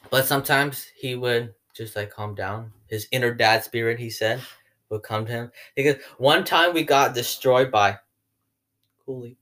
But 0.10 0.26
sometimes 0.26 0.86
he 0.96 1.16
would 1.16 1.54
just 1.74 1.96
like 1.96 2.10
calm 2.10 2.34
down. 2.36 2.72
His 2.90 3.08
inner 3.12 3.34
dad 3.34 3.64
spirit, 3.64 4.00
he 4.00 4.10
said, 4.10 4.42
would 4.90 5.04
come 5.04 5.26
to 5.26 5.32
him. 5.32 5.52
Because 5.76 5.96
one 6.18 6.44
time 6.44 6.74
we 6.74 6.84
got 6.84 7.14
destroyed 7.14 7.72
by 7.72 8.00
Cooley. 9.06 9.38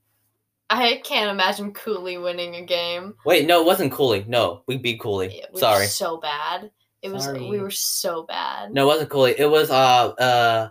I 0.70 1.00
can't 1.02 1.30
imagine 1.30 1.72
Cooley 1.72 2.18
winning 2.18 2.56
a 2.56 2.62
game. 2.64 3.14
Wait, 3.24 3.46
no, 3.46 3.62
it 3.62 3.66
wasn't 3.66 3.92
Cooley. 3.92 4.24
No, 4.28 4.62
we 4.66 4.76
beat 4.76 5.00
Cooley. 5.00 5.38
Yeah, 5.38 5.46
we 5.52 5.60
Sorry. 5.60 5.86
So 5.86 6.18
bad. 6.18 6.70
It 7.00 7.10
was. 7.10 7.24
Sorry. 7.24 7.48
We 7.48 7.58
were 7.58 7.70
so 7.70 8.24
bad. 8.24 8.72
No, 8.72 8.82
it 8.84 8.86
wasn't 8.86 9.10
Cooley. 9.10 9.34
It 9.38 9.46
was 9.46 9.70
uh 9.70 10.08
uh 10.08 10.68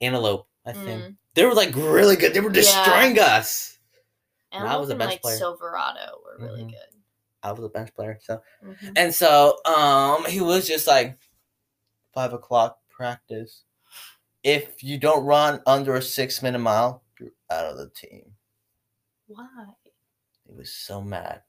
Antelope, 0.00 0.48
I 0.64 0.72
think. 0.72 1.02
Mm. 1.02 1.16
They 1.34 1.44
were 1.44 1.54
like 1.54 1.74
really 1.74 2.16
good. 2.16 2.32
They 2.32 2.40
were 2.40 2.48
Yeah. 2.48 2.54
destroying 2.54 3.18
us. 3.18 3.78
Animal 4.52 4.76
I 4.76 4.80
was 4.80 4.90
a 4.90 4.94
bench 4.94 5.12
like 5.12 5.22
player. 5.22 5.36
Silverado 5.36 6.20
were 6.24 6.36
really 6.38 6.64
Mhm. 6.64 6.70
good. 6.70 7.02
I 7.42 7.52
was 7.52 7.64
a 7.64 7.68
bench 7.68 7.92
player, 7.94 8.18
so 8.22 8.40
Mhm. 8.64 8.92
and 8.96 9.14
so 9.14 9.58
um 9.64 10.24
he 10.26 10.40
was 10.40 10.66
just 10.66 10.86
like 10.86 11.18
five 12.12 12.32
o'clock 12.32 12.78
practice. 12.88 13.64
If 14.42 14.82
you 14.82 14.98
don't 14.98 15.24
run 15.24 15.60
under 15.66 15.94
a 15.96 16.02
six 16.02 16.42
minute 16.42 16.58
mile, 16.58 17.02
you're 17.18 17.30
out 17.50 17.66
of 17.66 17.76
the 17.78 17.90
team. 17.90 18.32
Why? 19.26 19.46
He 20.46 20.54
was 20.54 20.72
so 20.72 21.00
mad. 21.00 21.42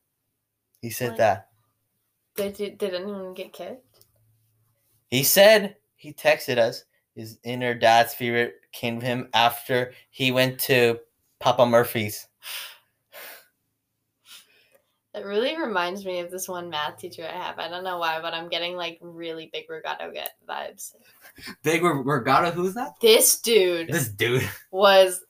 He 0.81 0.89
said 0.89 1.17
that. 1.17 1.49
Did, 2.35 2.55
did 2.55 2.77
did 2.77 2.93
anyone 2.93 3.33
get 3.33 3.53
kicked? 3.53 4.05
He 5.09 5.23
said 5.23 5.77
he 5.95 6.13
texted 6.13 6.57
us. 6.57 6.85
His 7.15 7.39
inner 7.43 7.75
dad 7.75 8.09
spirit 8.09 8.55
came 8.71 8.99
to 8.99 9.05
him 9.05 9.29
after 9.33 9.93
he 10.09 10.31
went 10.31 10.59
to 10.61 10.99
Papa 11.39 11.65
Murphy's. 11.65 12.27
It 15.13 15.25
really 15.25 15.55
reminds 15.57 16.05
me 16.05 16.19
of 16.21 16.31
this 16.31 16.47
one 16.47 16.69
math 16.69 16.97
teacher 16.97 17.27
I 17.31 17.37
have. 17.37 17.59
I 17.59 17.69
don't 17.69 17.83
know 17.83 17.99
why, 17.99 18.19
but 18.19 18.33
I'm 18.33 18.49
getting 18.49 18.75
like 18.75 18.97
really 19.01 19.49
big 19.53 19.69
Regato 19.69 20.11
get 20.11 20.31
vibes. 20.49 20.95
Big 21.61 21.83
Regatta, 21.83 22.51
who's 22.51 22.73
that? 22.73 22.93
This 22.99 23.39
dude 23.39 23.89
This 23.89 24.09
dude. 24.09 24.49
was 24.71 25.23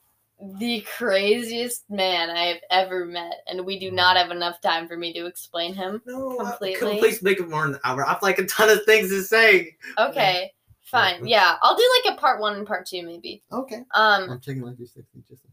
the 0.60 0.82
craziest 0.98 1.90
man 1.90 2.30
I 2.30 2.46
have 2.46 2.62
ever 2.70 3.06
met, 3.06 3.44
and 3.48 3.66
we 3.66 3.80
do 3.80 3.92
not 3.92 4.18
have 4.18 4.32
enough 4.32 4.62
time 4.62 4.88
for 4.88 4.98
me 4.98 5.14
to 5.14 5.26
explain 5.26 5.74
him. 5.74 6.02
No, 6.06 6.38
Completely. 6.38 7.00
Please 7.00 7.22
make 7.22 7.40
it 7.40 7.50
more 7.50 7.64
than 7.64 7.76
an 7.76 7.80
hour? 7.84 8.06
I 8.06 8.14
have 8.14 8.24
like 8.24 8.40
a 8.40 8.46
ton 8.46 8.70
of 8.70 8.84
things 8.86 9.10
to 9.10 9.24
say. 9.24 9.76
Okay, 9.98 10.52
fine. 10.82 11.26
Yeah, 11.26 11.56
I'll 11.62 11.76
do 11.76 12.02
like 12.04 12.16
a 12.16 12.20
part 12.20 12.40
one 12.40 12.56
and 12.56 12.68
part 12.68 12.86
two 12.86 13.04
maybe. 13.04 13.44
Okay. 13.52 13.84
Um, 13.94 14.30
I'm 14.30 14.40
checking 14.40 14.62
like 14.62 14.78
360 14.78 15.20
just 15.28 15.44
in 15.44 15.52
case. 15.52 15.53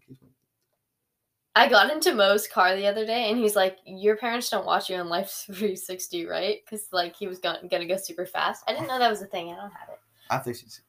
I 1.56 1.68
got 1.68 1.90
into 1.90 2.14
Mo's 2.14 2.46
car 2.46 2.76
the 2.76 2.86
other 2.86 3.04
day, 3.04 3.30
and 3.30 3.38
he's 3.38 3.56
like, 3.56 3.78
"Your 3.84 4.16
parents 4.16 4.50
don't 4.50 4.66
watch 4.66 4.88
you 4.88 4.96
on 4.96 5.08
Life 5.08 5.30
360, 5.46 6.26
right?" 6.26 6.60
Because 6.64 6.88
like 6.92 7.16
he 7.16 7.26
was 7.26 7.38
going 7.38 7.66
gonna 7.68 7.86
go 7.86 7.96
super 7.96 8.26
fast. 8.26 8.64
I 8.68 8.72
didn't 8.72 8.88
know 8.88 8.98
that 8.98 9.10
was 9.10 9.22
a 9.22 9.26
thing. 9.26 9.52
I 9.52 9.56
don't 9.56 9.72
have 9.72 9.88
it. 9.88 9.98
I 10.30 10.34
have 10.34 10.44
360. 10.44 10.84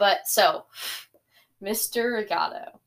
But 0.00 0.26
so, 0.26 0.64
Mr. 1.62 2.12
Regato, 2.16 2.80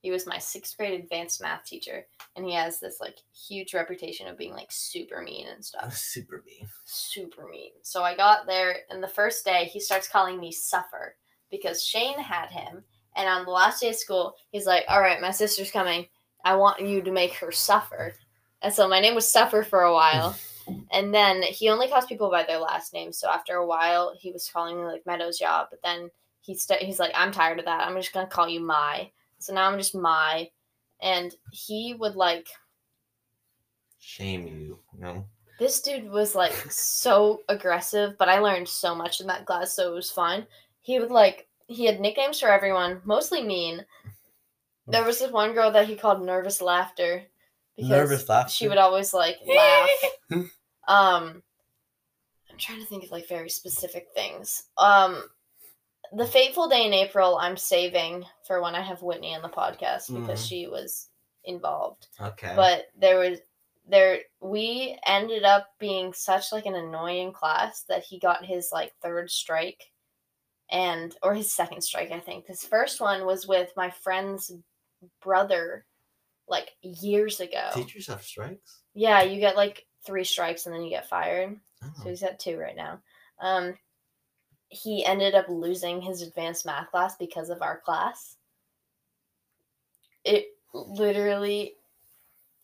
he 0.00 0.10
was 0.10 0.26
my 0.26 0.38
sixth 0.38 0.76
grade 0.76 0.98
advanced 0.98 1.42
math 1.42 1.64
teacher, 1.64 2.06
and 2.36 2.46
he 2.46 2.54
has 2.54 2.80
this 2.80 3.00
like 3.00 3.18
huge 3.32 3.74
reputation 3.74 4.26
of 4.28 4.38
being 4.38 4.52
like 4.52 4.70
super 4.70 5.22
mean 5.22 5.48
and 5.48 5.64
stuff. 5.64 5.96
super 5.96 6.42
mean. 6.46 6.68
Super 6.84 7.46
mean. 7.48 7.72
So 7.82 8.02
I 8.02 8.16
got 8.16 8.46
there, 8.46 8.76
and 8.90 9.02
the 9.02 9.08
first 9.08 9.44
day 9.44 9.64
he 9.64 9.80
starts 9.80 10.08
calling 10.08 10.40
me 10.40 10.52
Suffer 10.52 11.16
because 11.50 11.84
Shane 11.84 12.18
had 12.18 12.50
him, 12.50 12.84
and 13.16 13.28
on 13.28 13.44
the 13.44 13.50
last 13.50 13.80
day 13.80 13.90
of 13.90 13.96
school, 13.96 14.36
he's 14.50 14.66
like, 14.66 14.84
"All 14.88 15.00
right, 15.00 15.20
my 15.20 15.30
sister's 15.32 15.70
coming. 15.70 16.06
I 16.44 16.56
want 16.56 16.80
you 16.80 17.02
to 17.02 17.10
make 17.12 17.34
her 17.34 17.52
suffer." 17.52 18.14
And 18.62 18.72
so 18.72 18.88
my 18.88 19.00
name 19.00 19.14
was 19.14 19.30
Suffer 19.30 19.62
for 19.62 19.82
a 19.82 19.92
while. 19.92 20.36
And 20.90 21.12
then 21.12 21.42
he 21.42 21.68
only 21.68 21.88
calls 21.88 22.06
people 22.06 22.30
by 22.30 22.44
their 22.44 22.58
last 22.58 22.94
name. 22.94 23.12
So 23.12 23.28
after 23.28 23.56
a 23.56 23.66
while, 23.66 24.14
he 24.18 24.32
was 24.32 24.48
calling 24.48 24.76
me 24.78 24.84
like 24.84 25.04
Meadows 25.04 25.38
Job. 25.38 25.66
But 25.70 25.82
then 25.82 26.10
he 26.40 26.54
st- 26.54 26.80
he's 26.80 26.98
like, 26.98 27.12
I'm 27.14 27.32
tired 27.32 27.58
of 27.58 27.66
that. 27.66 27.86
I'm 27.86 27.94
just 27.96 28.14
gonna 28.14 28.26
call 28.26 28.48
you 28.48 28.60
Mai. 28.60 29.10
So 29.38 29.52
now 29.52 29.70
I'm 29.70 29.78
just 29.78 29.94
Mai. 29.94 30.50
And 31.02 31.34
he 31.52 31.94
would 31.98 32.16
like 32.16 32.48
Shame 33.98 34.46
you, 34.46 34.78
you 34.94 35.00
know? 35.00 35.26
this 35.58 35.80
dude 35.80 36.10
was 36.10 36.34
like 36.34 36.54
so 36.70 37.42
aggressive, 37.48 38.16
but 38.18 38.28
I 38.28 38.38
learned 38.38 38.68
so 38.68 38.94
much 38.94 39.20
in 39.20 39.26
that 39.26 39.46
class, 39.46 39.74
so 39.74 39.90
it 39.90 39.94
was 39.94 40.10
fine. 40.10 40.46
He 40.82 40.98
would 40.98 41.10
like 41.10 41.48
he 41.66 41.86
had 41.86 42.00
nicknames 42.00 42.40
for 42.40 42.48
everyone, 42.48 43.00
mostly 43.04 43.42
mean. 43.42 43.84
There 44.86 45.04
was 45.04 45.18
this 45.18 45.30
one 45.30 45.54
girl 45.54 45.70
that 45.72 45.88
he 45.88 45.96
called 45.96 46.24
Nervous 46.24 46.60
Laughter 46.60 47.22
because 47.76 47.90
Nervous 47.90 48.28
laughter. 48.28 48.52
she 48.52 48.68
would 48.68 48.78
always 48.78 49.14
like 49.14 49.36
laugh. 49.46 49.88
um, 50.88 51.42
I'm 52.50 52.58
trying 52.58 52.80
to 52.80 52.86
think 52.86 53.04
of 53.04 53.10
like 53.10 53.28
very 53.28 53.48
specific 53.48 54.08
things. 54.14 54.64
Um, 54.76 55.22
the 56.12 56.26
fateful 56.26 56.68
day 56.68 56.86
in 56.86 56.92
April, 56.92 57.36
I'm 57.38 57.56
saving 57.56 58.24
for 58.46 58.60
when 58.62 58.74
I 58.74 58.82
have 58.82 59.02
Whitney 59.02 59.34
on 59.34 59.42
the 59.42 59.48
podcast 59.48 60.14
because 60.14 60.44
Mhm. 60.44 60.48
she 60.48 60.66
was 60.68 61.08
involved 61.46 62.06
Okay. 62.20 62.54
but 62.56 62.86
there 62.96 63.18
was 63.18 63.38
there 63.86 64.20
we 64.40 64.98
ended 65.06 65.44
up 65.44 65.66
being 65.78 66.10
such 66.14 66.52
like 66.52 66.64
an 66.64 66.74
annoying 66.74 67.34
class 67.34 67.82
that 67.86 68.02
he 68.02 68.18
got 68.18 68.42
his 68.46 68.70
like 68.72 68.94
third 69.02 69.30
strike 69.30 69.90
and 70.70 71.14
or 71.22 71.34
his 71.34 71.52
second 71.52 71.82
strike 71.82 72.10
i 72.12 72.18
think 72.18 72.46
his 72.46 72.64
first 72.64 72.98
one 72.98 73.26
was 73.26 73.46
with 73.46 73.70
my 73.76 73.90
friend's 73.90 74.50
brother 75.22 75.84
like 76.48 76.70
years 76.82 77.40
ago 77.40 77.70
Teachers 77.74 78.06
have 78.08 78.22
strikes? 78.22 78.80
yeah 78.94 79.22
you 79.22 79.40
get 79.40 79.56
like 79.56 79.86
three 80.04 80.24
strikes 80.24 80.66
and 80.66 80.74
then 80.74 80.82
you 80.82 80.90
get 80.90 81.08
fired 81.08 81.58
Oh. 81.82 81.92
so 82.02 82.08
he's 82.08 82.22
at 82.22 82.38
two 82.38 82.56
right 82.58 82.76
now 82.76 82.98
um 83.40 83.74
he 84.68 85.04
ended 85.04 85.34
up 85.34 85.46
losing 85.48 86.00
his 86.00 86.22
advanced 86.22 86.64
math 86.66 86.90
class 86.90 87.16
because 87.16 87.50
of 87.50 87.60
our 87.62 87.78
class 87.80 88.36
it 90.24 90.46
literally 90.72 91.74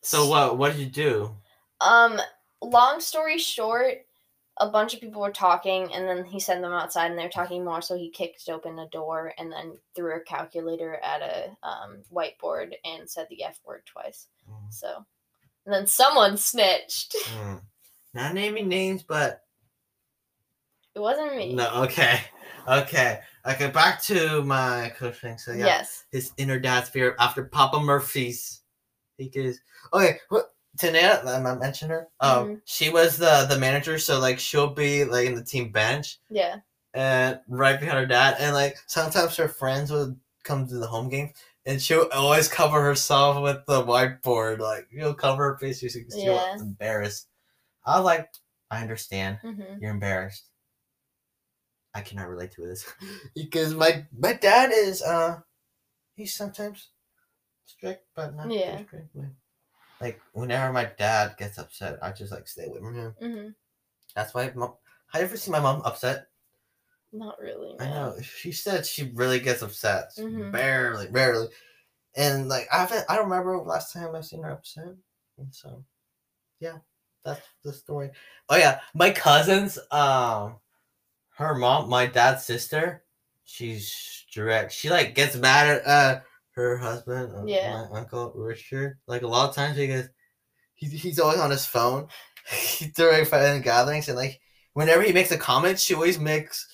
So 0.02 0.26
what? 0.26 0.56
What 0.58 0.72
did 0.72 0.80
you 0.80 0.86
do? 0.86 1.30
Um, 1.80 2.18
long 2.62 3.00
story 3.00 3.38
short, 3.38 3.98
a 4.60 4.68
bunch 4.68 4.92
of 4.94 5.00
people 5.00 5.22
were 5.22 5.32
talking, 5.32 5.92
and 5.92 6.06
then 6.06 6.24
he 6.24 6.38
sent 6.38 6.60
them 6.60 6.72
outside, 6.72 7.10
and 7.10 7.18
they 7.18 7.24
were 7.24 7.30
talking 7.30 7.64
more. 7.64 7.80
So 7.80 7.96
he 7.96 8.10
kicked 8.10 8.48
open 8.48 8.78
a 8.78 8.88
door, 8.88 9.32
and 9.38 9.50
then 9.50 9.78
threw 9.96 10.16
a 10.16 10.20
calculator 10.20 11.00
at 11.02 11.22
a 11.22 11.56
um, 11.66 12.02
whiteboard 12.14 12.74
and 12.84 13.08
said 13.08 13.26
the 13.30 13.42
F 13.42 13.58
word 13.64 13.82
twice. 13.86 14.26
Mm. 14.48 14.70
So, 14.72 15.04
and 15.64 15.74
then 15.74 15.86
someone 15.86 16.36
snitched. 16.36 17.16
Mm. 17.42 17.62
Not 18.14 18.34
naming 18.34 18.68
names, 18.68 19.02
but 19.02 19.44
It 20.94 21.00
wasn't 21.00 21.36
me. 21.36 21.54
no. 21.54 21.84
Okay, 21.84 22.20
okay, 22.68 23.20
okay. 23.46 23.70
Back 23.70 24.02
to 24.04 24.42
my 24.42 24.92
coaching. 24.98 25.38
So 25.38 25.52
yeah, 25.52 25.66
Yes. 25.66 26.04
his 26.10 26.32
inner 26.36 26.58
dad 26.58 26.86
spirit 26.86 27.14
after 27.18 27.44
Papa 27.44 27.78
Murphy's. 27.80 28.62
he 29.16 29.28
Because 29.28 29.60
okay, 29.94 30.18
what 30.28 30.52
Tanea, 30.78 31.24
I 31.26 31.54
mentioned 31.56 31.90
her. 31.90 32.08
Um, 32.20 32.46
Mhm. 32.48 32.62
she 32.64 32.90
was 32.90 33.16
the 33.16 33.46
the 33.48 33.58
manager, 33.58 33.98
so 33.98 34.18
like 34.20 34.38
she'll 34.38 34.72
be 34.74 35.04
like 35.04 35.26
in 35.26 35.34
the 35.34 35.44
team 35.44 35.72
bench 35.72 36.20
Yeah. 36.30 36.60
and 36.94 37.40
right 37.48 37.78
behind 37.78 37.98
her 37.98 38.06
dad, 38.06 38.36
and 38.38 38.54
like 38.54 38.76
sometimes 38.86 39.36
her 39.36 39.48
friends 39.48 39.90
would 39.90 40.18
come 40.44 40.66
to 40.68 40.74
the 40.78 40.86
home 40.86 41.08
game. 41.08 41.32
And 41.66 41.80
she'll 41.80 42.08
always 42.12 42.48
cover 42.48 42.82
herself 42.82 43.42
with 43.42 43.66
the 43.66 43.82
whiteboard. 43.84 44.60
Like, 44.60 44.88
you'll 44.90 45.12
cover 45.14 45.44
her 45.52 45.58
face. 45.58 45.80
She's 45.80 45.92
she'll 45.94 46.08
Yeah. 46.10 46.54
embarrassed. 46.56 47.28
I 47.84 47.96
was 47.98 48.04
like, 48.06 48.30
I 48.70 48.80
understand. 48.82 49.38
hmm 49.42 49.78
You're 49.80 49.90
embarrassed. 49.90 50.46
I 51.94 52.00
cannot 52.02 52.28
relate 52.28 52.52
to 52.52 52.62
this 52.62 52.86
because 53.34 53.74
my 53.74 54.06
my 54.16 54.32
dad 54.32 54.70
is 54.72 55.02
uh 55.02 55.40
he's 56.14 56.34
sometimes 56.34 56.90
strict 57.66 58.06
but 58.14 58.34
not 58.34 58.50
Yeah. 58.50 58.78
too 58.78 58.84
strict. 58.86 59.16
Like, 60.00 60.20
whenever 60.32 60.72
my 60.72 60.84
dad 60.98 61.36
gets 61.38 61.58
upset, 61.58 61.98
I 62.02 62.10
just 62.12 62.32
like 62.32 62.48
stay 62.48 62.66
away 62.66 62.80
from 62.80 62.94
him. 62.94 63.14
hmm 63.20 63.48
That's 64.14 64.34
why. 64.34 64.50
Mom, 64.54 64.74
have 65.12 65.20
you 65.22 65.26
ever 65.26 65.36
seen 65.36 65.52
my 65.52 65.60
mom 65.60 65.82
upset? 65.84 66.28
Not 67.12 67.38
really. 67.40 67.78
I 67.80 67.86
know 67.86 68.16
she 68.22 68.52
said 68.52 68.86
she 68.86 69.10
really 69.14 69.40
gets 69.40 69.62
upset, 69.62 70.12
Mhm. 70.16 70.52
barely, 70.52 71.08
barely, 71.08 71.48
and 72.16 72.48
like 72.48 72.68
I 72.72 72.78
haven't. 72.78 73.04
I 73.08 73.16
don't 73.16 73.28
remember 73.28 73.58
last 73.58 73.92
time 73.92 74.14
I've 74.14 74.26
seen 74.26 74.42
her 74.42 74.50
upset, 74.52 74.94
and 75.38 75.54
so 75.54 75.84
yeah, 76.60 76.78
that's 77.24 77.42
the 77.64 77.72
story. 77.72 78.10
Oh 78.48 78.56
yeah, 78.56 78.80
my 78.94 79.10
cousins, 79.10 79.78
um, 79.90 80.56
her 81.36 81.54
mom, 81.54 81.88
my 81.90 82.06
dad's 82.06 82.44
sister, 82.44 83.04
she's 83.44 84.26
direct. 84.32 84.72
She 84.72 84.90
like 84.90 85.14
gets 85.14 85.36
mad 85.36 85.68
at 85.68 85.86
uh 85.86 86.20
her 86.60 86.76
husband, 86.78 87.32
uh, 87.34 87.44
Yeah. 87.44 87.86
my 87.90 87.98
uncle 88.00 88.32
Richard, 88.34 88.98
like 89.06 89.22
a 89.22 89.26
lot 89.26 89.48
of 89.48 89.54
times 89.54 89.76
because 89.76 90.08
he's 90.74 90.92
he's 90.92 91.18
always 91.18 91.38
on 91.40 91.50
his 91.50 91.66
phone 91.66 92.08
during 92.96 93.24
family 93.24 93.60
gatherings, 93.62 94.08
and 94.08 94.16
like 94.16 94.40
whenever 94.74 95.02
he 95.02 95.12
makes 95.12 95.30
a 95.30 95.38
comment, 95.38 95.78
she 95.80 95.94
always 95.94 96.18
makes 96.18 96.66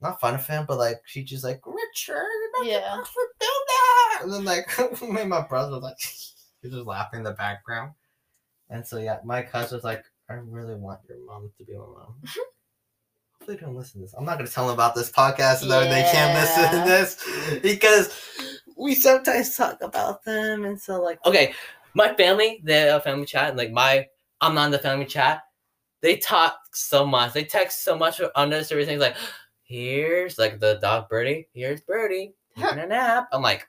not 0.00 0.20
fun 0.20 0.34
of 0.34 0.46
him, 0.46 0.64
but 0.66 0.78
like 0.78 1.00
she 1.06 1.22
just 1.22 1.44
like 1.44 1.60
Richard, 1.66 2.26
Yeah. 2.64 2.96
do 3.40 3.46
that. 3.68 4.20
And 4.22 4.32
then 4.32 4.44
like 4.44 4.68
me 5.02 5.24
my 5.24 5.42
brother 5.46 5.72
was 5.72 5.82
like 5.82 5.96
he's 6.62 6.72
just 6.72 6.86
laughing 6.86 7.18
in 7.18 7.24
the 7.24 7.32
background. 7.32 7.92
And 8.68 8.86
so 8.86 8.98
yeah, 8.98 9.18
my 9.24 9.42
cousin's 9.42 9.84
like, 9.84 10.02
I 10.30 10.34
really 10.34 10.74
want 10.74 11.00
your 11.08 11.18
mom 11.26 11.50
to 11.58 11.64
be 11.64 11.74
my 11.74 11.78
mom. 11.80 12.14
Hopefully 13.38 13.56
they 13.58 13.66
don't 13.66 13.74
listen 13.76 14.00
to 14.00 14.06
this. 14.06 14.14
I'm 14.14 14.24
not 14.24 14.38
gonna 14.38 14.48
tell 14.48 14.66
them 14.66 14.74
about 14.74 14.94
this 14.94 15.10
podcast 15.12 15.56
so 15.58 15.66
that 15.68 15.90
they 15.90 16.02
can't 16.10 16.34
listen 16.34 16.80
to 16.80 16.86
this 16.88 17.60
because 17.60 18.12
we 18.76 18.94
sometimes 18.94 19.56
talk 19.56 19.80
about 19.82 20.24
them 20.24 20.64
and 20.64 20.80
so 20.80 21.02
like 21.02 21.24
okay, 21.24 21.54
my 21.94 22.14
family, 22.14 22.60
the 22.64 23.00
family 23.04 23.26
chat, 23.26 23.50
and 23.50 23.58
like 23.58 23.72
my 23.72 24.06
I'm 24.40 24.54
not 24.54 24.66
in 24.66 24.70
the 24.72 24.78
family 24.78 25.06
chat. 25.06 25.42
They 26.00 26.16
talk 26.16 26.56
so 26.72 27.06
much. 27.06 27.32
They 27.32 27.44
text 27.44 27.84
so 27.84 27.96
much 27.96 28.20
unnecessary 28.36 28.84
things 28.84 29.00
like, 29.00 29.16
"Here's 29.62 30.38
like 30.38 30.58
the 30.58 30.78
dog 30.82 31.08
Birdie. 31.08 31.48
Here's 31.54 31.80
Birdie 31.80 32.34
taking 32.56 32.78
a 32.78 32.86
nap." 32.86 33.28
I'm 33.32 33.42
like, 33.42 33.68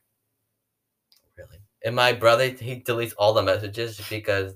really? 1.38 1.60
and 1.86 1.96
my 1.96 2.14
brother 2.14 2.50
he 2.50 2.82
deletes 2.82 3.14
all 3.18 3.34
the 3.34 3.44
messages 3.44 4.02
because 4.10 4.56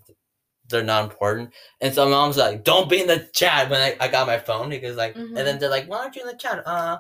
they're 0.70 0.84
not 0.84 1.04
important. 1.06 1.54
And 1.82 1.94
so 1.94 2.06
my 2.06 2.12
mom's 2.12 2.38
like, 2.38 2.63
"Don't 2.63 2.89
be 2.89 3.01
in 3.01 3.08
the 3.08 3.30
chat." 3.34 3.70
When 3.70 3.82
I, 3.82 3.96
I 4.00 4.08
got 4.08 4.27
my 4.27 4.38
phone, 4.38 4.70
because 4.70 4.98
like, 4.98 5.16
and 5.16 5.38
then 5.38 5.60
they're 5.60 5.70
like, 5.70 5.88
"Why 5.88 6.00
aren't 6.00 6.16
you 6.16 6.24
in 6.24 6.27
the 6.27 6.36
chat?" 6.36 6.66
Uh, 6.66 6.98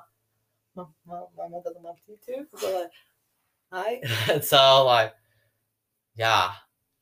my 0.75 0.85
mom 1.07 1.61
doesn't 1.63 1.81
want 1.81 1.97
you 2.07 2.17
to. 2.27 2.45
So 2.57 2.79
like, 2.81 2.89
hi. 3.71 4.01
so 4.41 4.85
like, 4.85 5.13
yeah, 6.15 6.51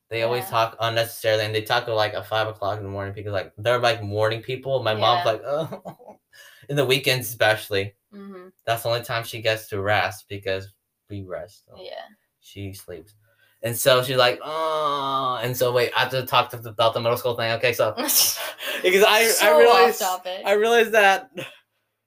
they 0.10 0.24
always 0.24 0.48
talk 0.50 0.76
unnecessarily, 0.80 1.46
and 1.46 1.56
they 1.56 1.62
talk 1.62 1.88
at 1.88 1.94
like 1.94 2.14
at 2.14 2.28
five 2.28 2.48
o'clock 2.48 2.78
in 2.78 2.84
the 2.84 2.90
morning 2.90 3.14
because 3.14 3.34
like 3.34 3.54
they're 3.58 3.80
like 3.80 4.04
morning 4.04 4.42
people. 4.42 4.84
My 4.84 4.94
mom's 4.94 5.26
like, 5.26 5.42
oh, 5.46 6.20
in 6.70 6.76
the 6.76 6.86
weekends 6.86 7.28
especially. 7.30 7.96
hmm 8.12 8.50
That's 8.66 8.84
the 8.84 8.90
only 8.90 9.04
time 9.04 9.24
she 9.24 9.42
gets 9.42 9.68
to 9.70 9.82
rest 9.82 10.26
because 10.30 10.68
we 11.10 11.22
rest. 11.24 11.66
so 11.68 11.76
Yeah. 11.82 11.92
She 12.40 12.74
sleeps. 12.74 13.16
And 13.64 13.76
so 13.76 14.04
she's 14.04 14.18
like, 14.18 14.40
oh, 14.44 15.40
and 15.42 15.58
so 15.58 15.72
wait, 15.72 15.92
I 15.98 16.02
have 16.02 16.12
to 16.12 16.24
talk 16.24 16.52
to, 16.52 16.58
about 16.58 16.94
the 16.94 17.00
middle 17.00 17.18
school 17.18 17.36
thing. 17.36 17.52
Okay, 17.54 17.74
so 17.74 17.94
because 17.98 19.04
I 19.04 19.26
so 19.26 19.48
I 19.48 19.58
realized. 19.58 20.04
I 20.46 20.52
realized 20.52 20.92
that 20.92 21.32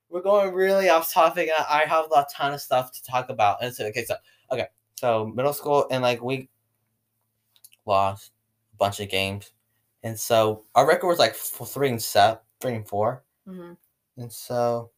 we're 0.09 0.23
going 0.23 0.55
really 0.55 0.89
off 0.89 1.13
topic. 1.13 1.49
and 1.49 1.67
I 1.69 1.85
have 1.87 2.07
a 2.15 2.27
ton 2.33 2.55
of 2.55 2.61
stuff 2.61 2.93
to 2.93 3.03
talk 3.03 3.29
about. 3.29 3.59
And 3.61 3.75
so 3.75 3.87
okay, 3.87 4.05
so 4.05 4.15
okay, 4.51 4.69
so 4.97 5.27
middle 5.27 5.53
school 5.53 5.87
and 5.91 6.03
like 6.03 6.23
we 6.23 6.49
lost 7.87 8.33
a 8.73 8.77
bunch 8.77 9.01
of 9.01 9.09
games, 9.09 9.53
and 10.03 10.19
so 10.19 10.65
our 10.75 10.87
record 10.87 11.09
was 11.09 11.19
like 11.19 11.35
three 11.35 11.91
and 11.91 12.03
seven, 12.03 12.39
three 12.61 12.75
and 12.75 12.89
four. 12.89 13.25
hmm 13.47 13.73
And 14.17 14.33
so, 14.33 14.93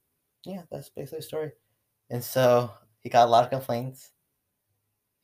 yeah, 0.45 0.65
that's 0.71 0.91
basically 0.91 1.21
the 1.21 1.23
story. 1.25 1.53
And 2.11 2.25
so 2.25 2.73
he 3.01 3.09
got 3.11 3.29
a 3.29 3.31
lot 3.31 3.45
of 3.45 3.51
complaints. 3.51 4.13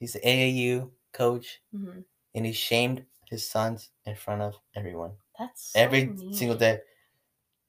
He's 0.00 0.14
the 0.14 0.20
AAU 0.28 0.92
coach, 1.12 1.60
hmm 1.72 2.00
and 2.34 2.46
he 2.46 2.52
shamed 2.52 3.06
his 3.30 3.48
sons 3.48 3.90
in 4.06 4.14
front 4.16 4.42
of 4.42 4.60
everyone 4.74 5.16
That's 5.38 5.72
so 5.72 5.80
every 5.80 6.06
mean. 6.06 6.32
single 6.32 6.56
day. 6.56 6.82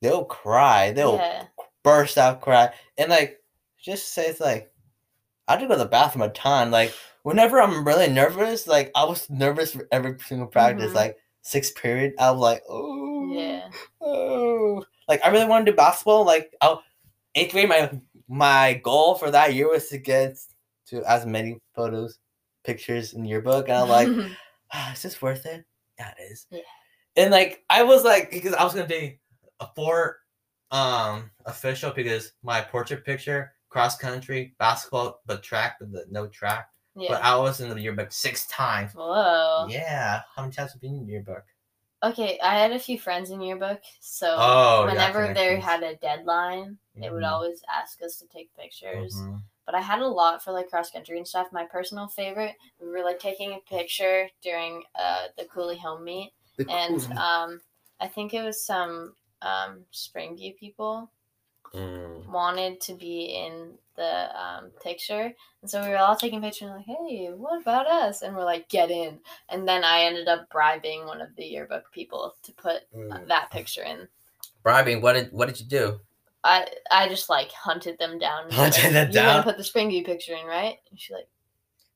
They'll 0.02 0.26
cry. 0.26 0.92
They'll 0.94 1.18
Yeah. 1.18 1.48
burst 1.84 2.18
out 2.18 2.42
cry, 2.42 2.74
and 2.98 3.10
like 3.12 3.44
just 3.80 4.10
say 4.14 4.28
it's 4.28 4.40
like 4.42 4.74
I 5.48 5.54
have 5.54 5.62
to 5.62 5.68
go 5.68 5.74
to 5.76 5.80
the 5.84 5.90
bathroom 5.90 6.24
a 6.24 6.30
ton. 6.30 6.72
Like 6.72 6.94
whenever 7.24 7.62
I'm 7.62 7.86
really 7.86 8.10
nervous, 8.10 8.68
like 8.68 8.92
I 8.96 9.06
was 9.06 9.30
nervous 9.30 9.74
for 9.74 9.88
every 9.92 10.18
single 10.20 10.48
practice. 10.48 10.92
Mhm. 10.92 10.96
Like 10.96 11.18
sixth 11.42 11.76
period, 11.76 12.14
I 12.20 12.32
was 12.32 12.40
like, 12.42 12.64
oh 12.70 13.34
Yeah. 13.34 13.70
oh, 14.02 14.84
like 15.08 15.22
I 15.26 15.30
really 15.30 15.46
want 15.48 15.66
to 15.66 15.72
do 15.72 15.76
basketball. 15.76 16.26
Like 16.26 16.54
I, 16.62 16.78
eighth 17.36 17.52
grade, 17.54 17.70
my 17.70 17.92
my 18.28 18.74
goal 18.84 19.16
for 19.16 19.32
that 19.32 19.54
year 19.54 19.70
was 19.70 19.88
to 19.90 19.98
get 19.98 20.38
to 20.88 21.04
as 21.10 21.26
many 21.26 21.60
photos, 21.76 22.20
pictures 22.64 23.14
in 23.14 23.24
yearbook, 23.26 23.70
and 23.70 23.78
I'm 23.78 23.90
like, 23.90 24.10
ah, 24.74 24.92
is 24.94 25.02
this 25.02 25.22
worth 25.22 25.46
it? 25.46 25.64
Yeah, 25.98 26.12
it 26.18 26.32
is. 26.32 26.46
Yeah. 26.50 26.60
And 27.16 27.32
like 27.32 27.64
I 27.70 27.84
was 27.84 28.04
like, 28.04 28.32
because 28.32 28.54
I 28.54 28.64
was 28.64 28.74
gonna 28.74 28.86
be 28.88 29.20
a 29.60 29.68
four 29.76 30.18
um 30.72 31.32
official 31.46 31.92
because 31.92 32.34
my 32.44 32.60
portrait 32.60 33.06
picture, 33.06 33.54
cross 33.78 33.98
country, 33.98 34.56
basketball, 34.60 35.22
but 35.26 35.44
track, 35.44 35.78
but 35.80 35.92
the, 35.92 36.06
no 36.10 36.28
track. 36.28 36.70
yeah. 36.96 37.10
But 37.14 37.22
I 37.24 37.36
was 37.38 37.62
in 37.62 37.70
the 37.70 37.80
yearbook 37.80 38.12
six 38.12 38.48
times. 38.48 38.94
Whoa. 38.94 39.68
Yeah, 39.70 40.22
how 40.36 40.42
many 40.44 40.54
times 40.54 40.74
have 40.74 40.82
you 40.84 40.90
been 40.90 41.00
in 41.00 41.06
the 41.06 41.12
yearbook? 41.12 41.46
Okay, 42.04 42.40
I 42.44 42.54
had 42.60 42.72
a 42.74 42.80
few 42.80 43.00
friends 43.00 43.32
in 43.32 43.42
yearbook, 43.42 43.82
so 44.00 44.36
Oh, 44.38 44.86
whenever 44.86 45.34
they 45.34 45.60
had 45.60 45.82
a 45.84 45.96
deadline, 45.96 46.78
they 46.96 47.10
would 47.10 47.24
Mhm. 47.24 47.32
always 47.32 47.64
ask 47.74 48.02
us 48.04 48.18
to 48.20 48.28
take 48.28 48.54
pictures. 48.56 49.16
Mhm. 49.16 49.42
But 49.66 49.74
I 49.76 49.82
had 49.82 50.00
a 50.00 50.08
lot 50.08 50.44
for 50.44 50.52
like 50.52 50.70
cross 50.70 50.92
country 50.92 51.18
and 51.18 51.28
stuff. 51.28 51.52
My 51.52 51.66
personal 51.66 52.08
favorite, 52.08 52.56
we 52.80 52.88
were 52.88 53.04
like 53.04 53.20
taking 53.20 53.54
a 53.54 53.60
picture 53.60 54.30
during 54.42 54.84
uh, 54.96 55.28
the 55.38 55.46
Cooley 55.46 55.78
home 55.78 56.04
meet, 56.04 56.34
The 56.58 56.70
and 56.70 57.02
cool- 57.02 57.18
um, 57.18 57.62
I 58.00 58.08
think 58.08 58.34
it 58.34 58.44
was 58.44 58.64
some 58.64 59.16
um, 59.42 59.86
Springview 59.92 60.56
people 60.58 61.10
Mm. 61.74 62.28
wanted 62.30 62.80
to 62.82 62.94
be 62.94 63.26
in 63.46 63.74
the 63.96 64.30
um, 64.40 64.72
picture, 64.84 65.34
and 65.62 65.70
so 65.70 65.82
we 65.84 65.90
were 65.90 65.98
all 65.98 66.16
taking 66.16 66.42
pictures. 66.42 66.70
Like, 66.70 66.86
hey, 66.86 67.30
what 67.36 67.62
about 67.62 67.88
us? 67.88 68.22
And 68.22 68.36
we're 68.36 68.46
like, 68.46 68.70
get 68.70 68.90
in. 68.92 69.20
And 69.50 69.68
then 69.68 69.84
I 69.84 70.02
ended 70.04 70.28
up 70.28 70.50
bribing 70.50 71.06
one 71.06 71.20
of 71.22 71.36
the 71.36 71.44
yearbook 71.46 71.92
people 71.92 72.36
to 72.44 72.52
put 72.54 72.84
uh, 72.94 72.98
Mm. 72.98 73.28
that 73.28 73.52
picture 73.52 73.84
in. 73.84 74.08
Bribing, 74.64 75.02
what 75.02 75.14
did 75.14 75.32
what 75.32 75.48
did 75.48 75.60
you 75.60 75.66
do? 75.66 76.00
I 76.44 76.68
I 76.92 77.10
just 77.10 77.30
like 77.30 77.52
hunted 77.52 77.98
them 78.00 78.18
down. 78.20 78.50
Hunted 78.52 78.84
like, 78.84 78.94
them 78.94 79.12
You're 79.12 79.24
down? 79.24 79.34
gonna 79.34 79.44
put 79.44 79.58
the 79.58 79.64
Springy 79.64 80.04
picture 80.04 80.36
in, 80.36 80.46
right? 80.46 80.78
And 80.90 81.00
she's 81.00 81.14
like, 81.14 81.28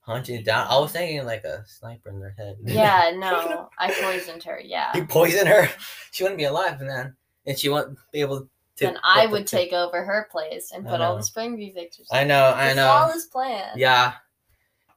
Hunting 0.01 0.37
it 0.37 0.45
down. 0.45 0.67
I 0.67 0.79
was 0.79 0.91
thinking 0.91 1.23
like 1.25 1.43
a 1.43 1.63
sniper 1.67 2.09
in 2.09 2.19
their 2.19 2.33
head. 2.37 2.57
Yeah, 2.63 3.11
no, 3.15 3.69
I 3.77 3.91
poisoned 3.91 4.43
her. 4.43 4.59
Yeah. 4.63 4.91
you 4.95 5.05
poisoned 5.05 5.47
her. 5.47 5.69
She 6.11 6.23
wouldn't 6.23 6.39
be 6.39 6.45
alive 6.45 6.81
and 6.81 6.89
then, 6.89 7.15
and 7.45 7.57
she 7.57 7.69
wouldn't 7.69 7.97
be 8.11 8.21
able 8.21 8.41
to. 8.41 8.49
Then 8.81 8.97
I 9.03 9.25
would 9.27 9.47
take 9.47 9.73
over 9.73 10.03
her 10.03 10.27
place 10.31 10.71
and 10.73 10.87
put 10.87 11.01
all 11.01 11.15
the 11.15 11.21
Springview 11.21 11.73
pictures. 11.73 12.07
I 12.11 12.23
know, 12.23 12.53
I 12.55 12.73
know. 12.73 12.87
All 12.87 13.05
Flawless 13.07 13.25
plan. 13.27 13.69
Yeah, 13.77 14.13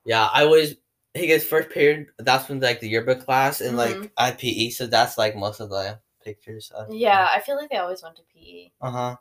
yeah. 0.05 0.29
I 0.33 0.45
was. 0.45 0.75
He 1.15 1.27
gets 1.29 1.45
first 1.45 1.71
period. 1.71 2.09
That's 2.19 2.49
when 2.49 2.59
like 2.61 2.81
the 2.81 2.89
yearbook 2.89 3.25
class 3.25 3.61
and 3.61 3.77
like 3.77 3.97
Mhm. 3.97 4.11
IPE. 4.19 4.73
So 4.73 4.87
that's 4.87 5.17
like 5.17 5.37
most 5.37 5.61
of 5.61 5.71
the 5.71 6.01
pictures. 6.25 6.73
Of, 6.73 6.93
Yeah, 6.93 7.29
I 7.31 7.41
feel 7.41 7.57
like 7.57 7.71
they 7.71 7.77
always 7.77 8.03
went 8.03 8.17
to 8.17 8.23
PE. 8.35 8.73
Uh 8.81 8.91
huh. 8.91 9.17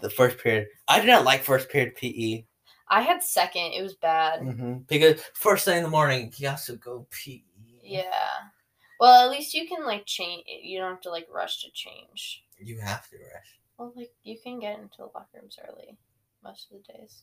The 0.00 0.10
first 0.10 0.38
period. 0.38 0.66
I 0.88 0.98
did 0.98 1.06
not 1.06 1.24
like 1.24 1.44
first 1.44 1.68
period 1.68 1.94
PE. 1.94 2.44
I 2.88 3.02
had 3.02 3.22
second. 3.22 3.72
It 3.72 3.82
was 3.82 3.94
bad. 3.94 4.40
hmm 4.40 4.78
Because 4.88 5.20
first 5.34 5.64
thing 5.64 5.76
in 5.76 5.84
the 5.84 5.90
morning, 5.90 6.32
you 6.36 6.48
have 6.48 6.64
to 6.64 6.76
go 6.76 7.06
pee. 7.10 7.44
Yeah. 7.82 8.50
Well, 8.98 9.24
at 9.24 9.30
least 9.30 9.54
you 9.54 9.68
can 9.68 9.84
like 9.84 10.04
change. 10.06 10.44
You 10.46 10.78
don't 10.80 10.90
have 10.90 11.00
to 11.02 11.10
like 11.10 11.28
rush 11.32 11.62
to 11.62 11.70
change. 11.70 12.44
You 12.58 12.80
have 12.80 13.08
to 13.10 13.16
rush. 13.16 13.59
Well, 13.80 13.94
like 13.96 14.12
you 14.22 14.36
can 14.38 14.60
get 14.60 14.78
into 14.78 14.98
the 14.98 15.04
locker 15.04 15.40
rooms 15.40 15.58
early 15.66 15.96
most 16.44 16.70
of 16.70 16.76
the 16.86 16.92
days, 16.92 17.22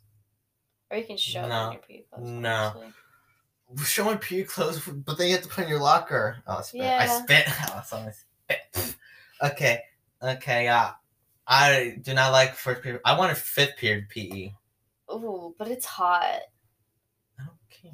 or 0.90 0.98
you 0.98 1.06
can 1.06 1.16
show 1.16 1.44
No. 1.44 1.50
them 1.50 1.74
your 1.74 1.82
PE 1.84 2.04
clothes. 2.10 2.28
No. 2.28 2.74
honestly. 2.76 2.94
Showing 3.86 4.18
pee 4.18 4.44
clothes, 4.44 4.80
but 4.80 5.20
then 5.20 5.28
you 5.28 5.34
have 5.34 5.44
to 5.44 5.50
put 5.50 5.66
in 5.66 5.70
your 5.70 5.80
locker. 5.80 6.38
Oh, 6.48 6.58
I 6.58 6.62
spit. 6.62 6.82
I 6.82 7.06
spit. 7.06 7.46
Oh, 7.70 7.84
someone 7.86 8.12
spit. 8.12 8.96
Okay. 9.44 9.84
Okay. 10.24 10.64
Yeah. 10.64 10.94
I 11.46 12.00
do 12.02 12.16
not 12.16 12.32
like 12.32 12.56
first 12.56 12.82
period. 12.82 13.02
I 13.06 13.16
wanted 13.16 13.38
fifth 13.38 13.78
period 13.78 14.10
PE. 14.10 14.52
Ooh, 15.14 15.54
but 15.60 15.68
it's 15.68 15.86
hot. 15.86 16.42
I 17.40 17.44
don't 17.46 17.70
care. 17.70 17.92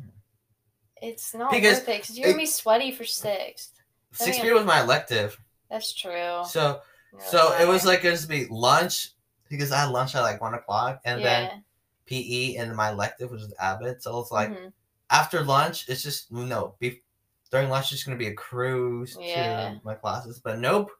It's 1.01 1.33
not 1.33 1.51
Because 1.51 1.79
worth 1.79 1.89
it 1.89 2.01
because 2.01 2.17
you're 2.17 2.29
gonna 2.29 2.37
be 2.39 2.45
sweaty 2.45 2.93
for 2.93 3.03
sixth. 3.03 3.73
Sixth 4.13 4.39
period 4.39 4.55
was 4.55 4.65
my 4.65 4.81
elective. 4.81 5.37
That's 5.69 5.91
true. 5.93 6.43
So 6.47 6.79
So 7.19 7.55
it 7.59 7.67
was 7.67 7.85
like 7.85 8.03
it 8.03 8.11
was 8.11 8.23
to 8.23 8.27
be 8.27 8.47
lunch 8.49 9.11
because 9.49 9.71
I 9.71 9.81
had 9.81 9.91
lunch 9.91 10.15
at 10.15 10.21
like 10.21 10.41
one 10.41 10.53
o'clock 10.53 11.01
and 11.05 11.23
then. 11.23 11.63
PE 12.05 12.55
and 12.55 12.75
my 12.75 12.89
elective 12.91 13.31
which 13.31 13.39
was 13.39 13.53
Abbott. 13.59 14.03
So 14.03 14.19
it's 14.19 14.29
like 14.29 14.49
mhm. 14.49 14.73
after 15.09 15.41
lunch 15.41 15.87
it's 15.87 16.03
just 16.03 16.29
no 16.33 16.75
be 16.77 17.01
during 17.49 17.69
lunch 17.69 17.93
it's 17.93 18.03
gonna 18.03 18.17
be 18.17 18.27
a 18.27 18.33
cruise 18.33 19.15
Yeah. 19.17 19.69
to 19.75 19.81
my 19.85 19.95
classes. 19.95 20.41
But 20.43 20.59
nope. 20.59 20.91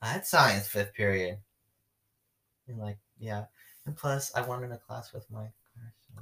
I 0.00 0.06
had 0.06 0.24
science 0.24 0.68
fifth 0.68 0.94
period. 0.94 1.38
And 2.68 2.78
like 2.78 2.98
yeah. 3.18 3.46
And 3.86 3.96
plus 3.96 4.32
I 4.34 4.42
wanted 4.42 4.70
a 4.70 4.78
class 4.78 5.12
with 5.12 5.28
my. 5.30 5.48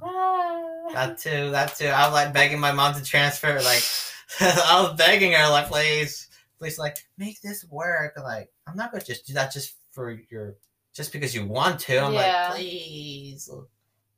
Ah. 0.01 0.61
That 0.93 1.17
too, 1.17 1.51
that 1.51 1.75
too. 1.75 1.87
I 1.87 2.05
was 2.05 2.13
like 2.13 2.33
begging 2.33 2.59
my 2.59 2.71
mom 2.71 2.95
to 2.95 3.03
transfer. 3.03 3.61
Like, 3.61 3.83
I 4.39 4.81
was 4.81 4.95
begging 4.97 5.33
her, 5.33 5.49
like, 5.49 5.67
please, 5.67 6.27
please, 6.61 6.77
like, 6.77 6.97
make 7.17 7.41
this 7.41 7.65
work. 7.65 8.13
Like, 8.21 8.51
I'm 8.67 8.77
not 8.77 8.91
gonna 8.91 9.03
just 9.03 9.25
do 9.25 9.33
that 9.33 9.51
just 9.51 9.73
for 9.91 10.11
your, 10.29 10.55
just 10.93 11.11
because 11.11 11.33
you 11.33 11.45
want 11.47 11.79
to. 11.81 11.97
I'm 11.97 12.13
Yeah. 12.13 12.49
like, 12.51 12.57
please. 12.59 13.49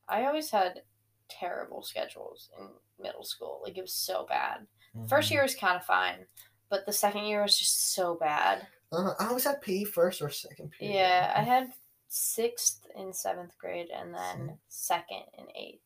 I 0.09 0.25
always 0.25 0.51
had 0.51 0.81
terrible 1.29 1.81
schedules 1.83 2.49
in 2.59 2.67
middle 3.01 3.23
school. 3.23 3.61
Like 3.63 3.77
it 3.77 3.81
was 3.81 3.93
so 3.93 4.25
bad. 4.27 4.67
First 5.07 5.27
Mm-hmm. 5.27 5.33
year 5.35 5.43
was 5.43 5.55
kind 5.55 5.77
of 5.77 5.85
fine, 5.85 6.25
but 6.69 6.85
the 6.85 6.91
second 6.93 7.23
year 7.25 7.41
was 7.41 7.57
just 7.57 7.93
so 7.93 8.15
bad. 8.15 8.67
Uh, 8.91 9.13
I 9.19 9.27
always 9.27 9.45
had 9.45 9.61
PE 9.61 9.85
first 9.85 10.21
or 10.21 10.29
second 10.29 10.71
period. 10.71 10.95
Yeah, 10.97 11.33
I 11.35 11.41
had 11.41 11.71
sixth 12.09 12.85
in 12.95 13.13
seventh 13.13 13.57
grade 13.57 13.87
and 13.89 14.13
then 14.13 14.59
second 14.67 15.23
in 15.39 15.45
eighth. 15.55 15.81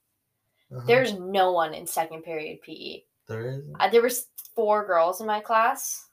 Uh-huh. 0.76 0.84
There's 0.88 1.14
no 1.14 1.54
one 1.54 1.74
in 1.76 1.86
second 1.88 2.24
period 2.24 2.62
PE. 2.64 3.04
there 3.28 3.52
is. 3.52 3.66
I, 3.80 3.90
there 3.90 4.02
was 4.02 4.28
four 4.56 4.86
girls 4.86 5.22
in 5.22 5.28
my 5.28 5.40
class. 5.40 6.10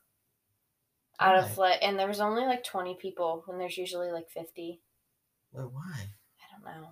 Out 1.21 1.37
of 1.39 1.57
like, 1.57 1.79
and 1.83 1.99
there 1.99 2.09
was 2.09 2.21
only 2.21 2.43
like 2.45 2.65
twenty 2.65 2.97
people 3.01 3.45
when 3.47 3.59
there's 3.59 3.79
usually 3.79 4.11
like 4.11 4.29
fifty. 4.31 4.81
Well, 5.53 5.71
why? 5.73 5.93
I 6.41 6.45
don't 6.53 6.65
know. 6.83 6.89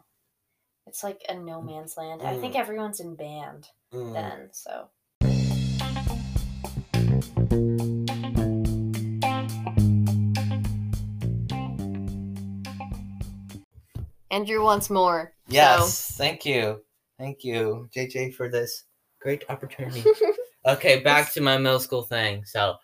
It's 0.86 1.02
like 1.02 1.22
a 1.28 1.34
no 1.34 1.60
man's 1.60 1.96
land. 1.96 2.22
I 2.22 2.36
think 2.38 2.54
Mm. 2.54 2.58
everyone's 2.60 3.00
in 3.00 3.16
band 3.16 3.68
Mm. 3.92 4.12
then, 4.14 4.48
so 4.52 4.88
Andrew 14.30 14.62
once 14.64 14.88
more. 14.88 15.34
Yes, 15.48 16.12
thank 16.16 16.44
you, 16.46 16.82
thank 17.18 17.44
you, 17.44 17.88
JJ, 17.94 18.34
for 18.34 18.48
this 18.48 18.84
great 19.20 19.44
opportunity. 19.48 20.04
Okay, 20.64 21.00
back 21.00 21.32
to 21.32 21.40
my 21.40 21.58
middle 21.58 21.80
school 21.80 22.04
thing. 22.04 22.44
So, 22.44 22.76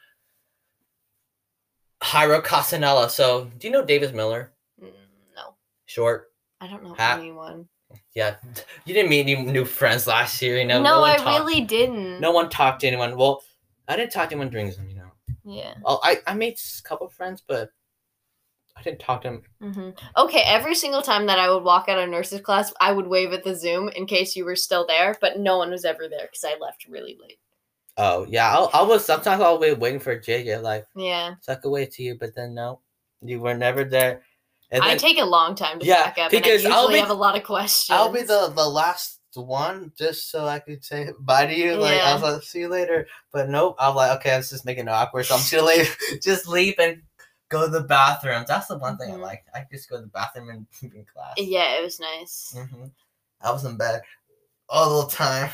Hyro 2.09 2.43
Casanella. 2.43 3.11
So, 3.11 3.51
do 3.59 3.67
you 3.67 3.73
know 3.73 3.85
Davis 3.85 4.13
Miller? 4.13 4.53
Mm, 4.83 4.91
No, 5.37 5.55
Short. 5.87 6.33
I 6.61 6.67
don't 6.67 6.83
know 6.83 6.95
Ha- 6.95 7.17
anyone. 7.19 7.69
Yeah. 8.15 8.37
You 8.87 8.95
didn't 8.95 9.11
meet 9.11 9.21
any 9.21 9.37
new 9.43 9.65
friends 9.67 10.07
last 10.07 10.41
year, 10.41 10.57
you 10.59 10.65
know? 10.65 10.81
no, 10.83 11.01
one 11.01 11.11
I 11.11 11.17
talked- 11.17 11.41
really 11.47 11.61
didn't. 11.61 12.21
No 12.21 12.31
one 12.33 12.49
talked 12.49 12.81
to 12.81 12.87
anyone. 12.87 13.17
Well, 13.17 13.43
I 13.87 13.97
didn't 13.97 14.13
talk 14.13 14.31
to 14.31 14.35
anyone 14.35 14.49
during 14.51 14.71
Zoom, 14.73 14.89
you 14.89 14.97
know. 14.97 15.11
Yeah. 15.45 15.75
Oh, 15.85 16.01
I, 16.03 16.17
I 16.27 16.33
made 16.35 16.55
a 16.59 16.83
couple 16.89 17.09
friends, 17.11 17.43
but 17.47 17.71
I 18.77 18.83
didn't 18.83 19.01
talk 19.01 19.23
to 19.23 19.29
them. 19.29 19.43
hmm 19.73 19.91
Okay, 20.17 20.43
every 20.47 20.75
single 20.75 21.03
time 21.03 21.27
that 21.27 21.39
I 21.39 21.51
would 21.51 21.65
walk 21.65 21.89
out 21.89 21.99
of 21.99 22.09
nurses 22.09 22.41
class, 22.41 22.73
I 22.81 22.93
would 22.93 23.07
wave 23.09 23.33
at 23.33 23.45
the 23.45 23.55
Zoom 23.55 23.89
in 23.91 24.07
case 24.07 24.37
you 24.37 24.45
were 24.47 24.57
still 24.57 24.87
there, 24.87 25.17
but 25.21 25.39
no 25.39 25.59
one 25.59 25.71
was 25.71 25.85
ever 25.85 26.09
there 26.09 26.29
because 26.31 26.45
I 26.45 26.57
left 26.59 26.87
really 26.89 27.19
late. 27.21 27.39
Oh, 27.99 28.25
yeah. 28.29 28.57
I, 28.57 28.79
I 28.79 28.83
was 28.83 29.05
sometimes 29.05 29.43
I'll 29.43 29.59
be 29.59 29.73
waiting 29.73 29.99
for 30.01 30.17
JJ, 30.19 30.63
like, 30.63 30.87
Yeah. 30.95 31.35
I 31.49 31.55
could 31.57 31.71
wait 31.71 31.91
to 31.93 32.03
you, 32.03 32.17
but 32.19 32.35
then 32.35 32.55
no, 32.55 32.81
you 33.23 33.41
were 33.41 33.55
never 33.55 33.85
there. 33.85 34.23
And 34.71 34.85
I 34.85 34.89
then 34.91 34.99
take 34.99 35.19
a 35.19 35.25
long 35.25 35.55
time 35.55 35.81
to 35.81 35.87
Yeah, 35.87 36.05
back 36.05 36.19
up, 36.19 36.31
because 36.31 36.65
and 36.65 36.73
I 36.73 36.77
I'll 36.77 36.83
usually 36.83 36.95
be- 36.97 37.01
have 37.01 37.11
a 37.11 37.15
lot 37.15 37.37
of 37.37 37.43
questions. 37.43 37.97
I'll 37.99 38.13
be 38.13 38.23
the, 38.23 38.53
the 38.55 38.69
last 38.69 39.19
one 39.35 39.93
just 39.97 40.31
so 40.31 40.47
I 40.47 40.59
could 40.59 40.85
say 40.85 41.11
bye 41.21 41.47
to 41.47 41.55
you. 41.55 41.75
Like, 41.77 42.01
I 42.01 42.13
was 42.15 42.23
like, 42.23 42.43
see 42.43 42.61
you 42.61 42.69
later. 42.69 43.07
But 43.33 43.49
nope, 43.49 43.77
I'm 43.79 43.95
like, 43.95 44.19
okay, 44.21 44.33
let's 44.35 44.51
just 44.51 44.65
make 44.65 44.79
it 44.79 44.89
awkward. 44.89 45.27
So 45.27 45.35
I'm 45.35 45.41
just 45.41 45.53
gonna 45.53 45.67
leave, 45.67 45.97
just 46.23 46.47
leave 46.49 46.75
and 46.79 47.03
go 47.49 47.65
to 47.67 47.71
the 47.71 47.83
bathroom. 47.83 48.45
That's 48.47 48.67
the 48.69 48.79
one 48.79 48.97
thing 48.99 49.11
I 49.11 49.15
Mhm. 49.17 49.21
like. 49.23 49.45
I 49.55 49.65
just 49.73 49.89
go 49.89 49.97
to 49.97 50.03
the 50.03 50.09
bathroom 50.09 50.51
and 50.51 50.67
in 50.83 51.05
class. 51.13 51.35
Yeah, 51.37 51.79
it 51.79 51.83
was 51.83 51.99
nice. 51.99 52.55
hmm 52.57 52.87
I 53.41 53.51
was 53.53 53.65
in 53.65 53.77
bed 53.77 54.03
all 54.69 55.03
the 55.07 55.11
time. 55.11 55.51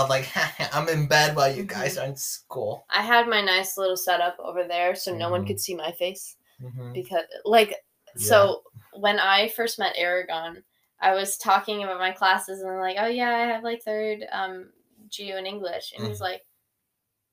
Was 0.00 0.10
like, 0.10 0.28
I'm 0.74 0.88
in 0.88 1.06
bed 1.06 1.36
while 1.36 1.54
you 1.54 1.64
guys 1.64 1.98
are 1.98 2.06
in 2.06 2.16
school. 2.16 2.84
I 2.90 3.02
had 3.02 3.28
my 3.28 3.40
nice 3.42 3.76
little 3.76 3.96
setup 3.96 4.36
over 4.38 4.64
there 4.64 4.94
so 4.94 5.14
no 5.14 5.30
one 5.30 5.44
Mhm. 5.44 5.46
could 5.46 5.60
see 5.60 5.74
my 5.74 5.92
face 5.92 6.36
Mm-hmm. 6.62 6.92
because, 6.92 7.24
like, 7.44 7.74
so 8.16 8.62
when 8.92 9.18
I 9.18 9.48
first 9.48 9.78
met 9.78 9.94
Aragon, 9.98 10.62
I 11.00 11.14
was 11.14 11.36
talking 11.36 11.82
about 11.82 11.98
my 11.98 12.12
classes 12.12 12.60
and 12.60 12.70
I'm 12.70 12.78
like, 12.78 12.96
oh 13.00 13.06
yeah, 13.08 13.30
I 13.34 13.46
have 13.46 13.64
like 13.64 13.82
third 13.82 14.24
um 14.32 14.70
geo 15.08 15.36
in 15.36 15.46
English, 15.46 15.92
and 15.96 16.06
he's 16.06 16.18
Mm. 16.18 16.22
like, 16.22 16.42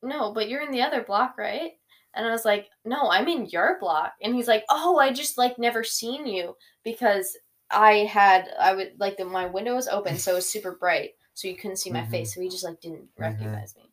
no, 0.02 0.34
but 0.34 0.50
you're 0.50 0.62
in 0.62 0.72
the 0.72 0.82
other 0.82 1.04
block, 1.04 1.38
right? 1.38 1.74
And 2.16 2.26
I 2.26 2.32
was 2.32 2.46
like, 2.46 2.70
no, 2.86 3.10
I'm 3.12 3.28
in 3.28 3.46
your 3.48 3.78
block, 3.80 4.14
and 4.22 4.34
he's 4.34 4.48
like, 4.48 4.64
oh, 4.70 4.98
I 4.98 5.12
just 5.14 5.38
like 5.38 5.60
never 5.60 5.84
seen 5.84 6.26
you 6.26 6.56
because 6.84 7.38
I 7.70 8.06
had 8.12 8.50
I 8.60 8.74
would 8.74 8.94
like 9.00 9.18
the 9.18 9.26
my 9.26 9.46
window 9.46 9.76
was 9.76 9.88
open, 9.88 10.18
so 10.18 10.32
it 10.32 10.36
was 10.36 10.50
super 10.52 10.72
bright, 10.80 11.12
so 11.40 11.48
you 11.48 11.56
couldn't 11.56 11.78
see 11.78 11.90
my 11.90 12.02
Mhm. 12.02 12.12
face, 12.12 12.36
so 12.36 12.42
he 12.42 12.50
just 12.50 12.66
like 12.66 12.82
didn't 12.82 13.08
recognize 13.18 13.74
me. 13.78 13.90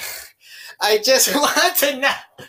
I 0.82 0.98
just 1.04 1.34
want 1.36 1.76
to 1.78 1.98
know. 1.98 2.46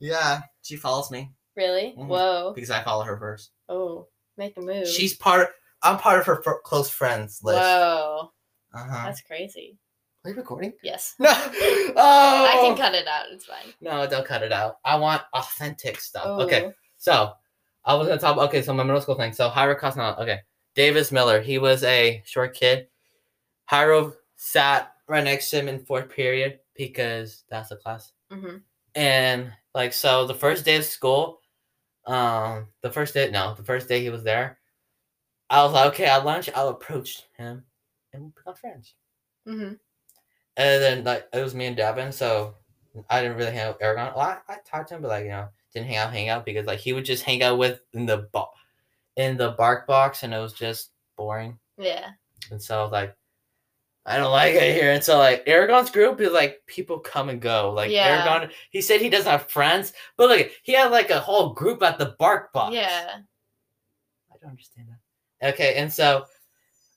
yeah, 0.00 0.42
she 0.62 0.76
follows 0.76 1.10
me 1.10 1.30
Really? 1.56 1.94
Mhm. 1.98 2.06
Whoa. 2.06 2.52
because 2.54 2.70
I 2.70 2.82
follow 2.82 3.04
her 3.04 3.18
first. 3.18 3.50
Oh, 3.68 4.08
make 4.36 4.56
a 4.56 4.60
move. 4.60 4.88
She's 4.88 5.14
part. 5.16 5.42
Of, 5.42 5.48
I'm 5.82 5.98
part 5.98 6.18
of 6.20 6.26
her 6.26 6.42
fr- 6.42 6.60
close 6.64 6.90
friends 6.90 7.40
list. 7.42 7.60
Whoa. 7.60 8.30
Uh 8.72 8.84
huh. 8.84 9.04
That's 9.06 9.20
crazy. 9.22 9.78
Are 10.24 10.30
you 10.30 10.36
recording? 10.36 10.72
Yes. 10.82 11.14
No. 11.20 11.30
Oh. 11.96 12.46
I 12.50 12.54
can 12.62 12.76
cut 12.76 12.94
it 12.94 13.06
out. 13.06 13.26
It's 13.30 13.44
fine. 13.44 13.72
No, 13.80 14.06
don't 14.06 14.26
cut 14.26 14.42
it 14.42 14.52
out. 14.52 14.78
I 14.84 14.96
want 14.96 15.22
authentic 15.32 16.00
stuff. 16.00 16.26
Okay, 16.40 16.72
so 16.96 17.32
I 17.84 17.94
was 17.94 18.08
gonna 18.08 18.20
talk. 18.20 18.36
Okay, 18.38 18.62
so 18.62 18.72
my 18.74 18.82
middle 18.82 19.00
school 19.00 19.14
thing. 19.14 19.32
So 19.32 19.48
Hyro 19.48 19.78
Cosnell. 19.78 20.18
Okay, 20.18 20.40
Davis 20.74 21.12
Miller. 21.12 21.40
He 21.40 21.58
was 21.58 21.84
a 21.84 22.22
short 22.26 22.54
kid. 22.54 22.88
Hyro 23.70 24.14
sat 24.36 24.92
right 25.08 25.22
next 25.22 25.50
to 25.50 25.58
him 25.60 25.68
in 25.68 25.84
fourth 25.84 26.08
period 26.08 26.58
because 26.74 27.44
that's 27.48 27.68
the 27.68 27.76
class. 27.76 28.12
Mhm. 28.32 28.62
And 28.96 29.52
like 29.74 29.92
so, 29.92 30.26
the 30.26 30.34
first 30.34 30.64
day 30.64 30.76
of 30.76 30.84
school, 30.84 31.40
um, 32.06 32.68
the 32.82 32.90
first 32.90 33.14
day 33.14 33.30
no, 33.30 33.54
the 33.54 33.64
first 33.64 33.88
day 33.88 34.00
he 34.00 34.10
was 34.10 34.24
there, 34.24 34.58
I 35.50 35.62
was 35.62 35.72
like, 35.72 35.86
okay, 35.92 36.06
at 36.06 36.24
lunch, 36.24 36.50
I'll 36.54 36.68
approach 36.70 37.22
him 37.36 37.64
and 38.12 38.24
we 38.24 38.30
become 38.30 38.54
friends. 38.56 38.94
Mhm. 39.46 39.78
And 40.56 40.82
then 40.82 41.04
like 41.04 41.26
it 41.32 41.42
was 41.42 41.54
me 41.54 41.66
and 41.66 41.76
Devin, 41.76 42.12
so 42.12 42.54
I 43.10 43.22
didn't 43.22 43.36
really 43.36 43.50
hang 43.52 43.60
out 43.68 43.74
with 43.74 43.82
Aragon. 43.82 44.12
Well, 44.16 44.26
I, 44.48 44.52
I 44.52 44.58
talked 44.64 44.88
to 44.88 44.96
him, 44.96 45.02
but 45.02 45.08
like 45.08 45.24
you 45.24 45.30
know, 45.30 45.48
didn't 45.72 45.88
hang 45.88 45.96
out, 45.96 46.12
hang 46.12 46.28
out 46.28 46.44
because 46.44 46.66
like 46.66 46.78
he 46.78 46.92
would 46.92 47.04
just 47.04 47.24
hang 47.24 47.42
out 47.42 47.58
with 47.58 47.80
in 47.92 48.06
the 48.06 48.28
bo- 48.32 48.50
in 49.16 49.36
the 49.36 49.50
bark 49.52 49.86
box, 49.86 50.22
and 50.22 50.32
it 50.32 50.38
was 50.38 50.52
just 50.52 50.90
boring. 51.16 51.58
Yeah. 51.76 52.10
And 52.50 52.62
so 52.62 52.88
like, 52.92 53.16
I 54.06 54.16
don't 54.16 54.30
like 54.32 54.54
it 54.54 54.74
here. 54.80 54.92
And 54.92 55.02
so 55.02 55.18
like 55.18 55.42
Aragon's 55.46 55.90
group 55.90 56.20
is 56.20 56.30
like 56.32 56.62
people 56.66 56.98
come 56.98 57.30
and 57.30 57.40
go. 57.40 57.72
Like 57.72 57.90
Yeah. 57.90 58.24
Aragon, 58.24 58.50
he 58.70 58.80
said 58.80 59.00
he 59.00 59.08
doesn't 59.08 59.30
have 59.30 59.50
friends, 59.50 59.92
but 60.16 60.28
like 60.28 60.52
he 60.62 60.72
had 60.72 60.90
like 60.92 61.10
a 61.10 61.20
whole 61.20 61.52
group 61.52 61.82
at 61.82 61.98
the 61.98 62.14
bark 62.18 62.52
box. 62.52 62.74
Yeah. 62.74 63.16
I 64.32 64.36
don't 64.40 64.50
understand 64.50 64.88
that. 64.88 65.48
Okay, 65.54 65.74
and 65.74 65.92
so, 65.92 66.24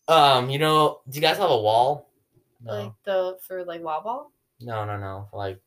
um, 0.08 0.50
you 0.50 0.60
know, 0.60 1.02
do 1.10 1.16
you 1.16 1.22
guys 1.22 1.38
have 1.38 1.50
a 1.50 1.58
wall? 1.62 2.10
No, 2.62 2.74
Like 2.74 2.92
the 3.04 3.38
for 3.42 3.64
like 3.64 3.84
wall 3.84 4.02
ball? 4.02 4.32
no, 4.60 4.86
no, 4.86 4.98
no. 4.98 5.30
Like 5.34 5.62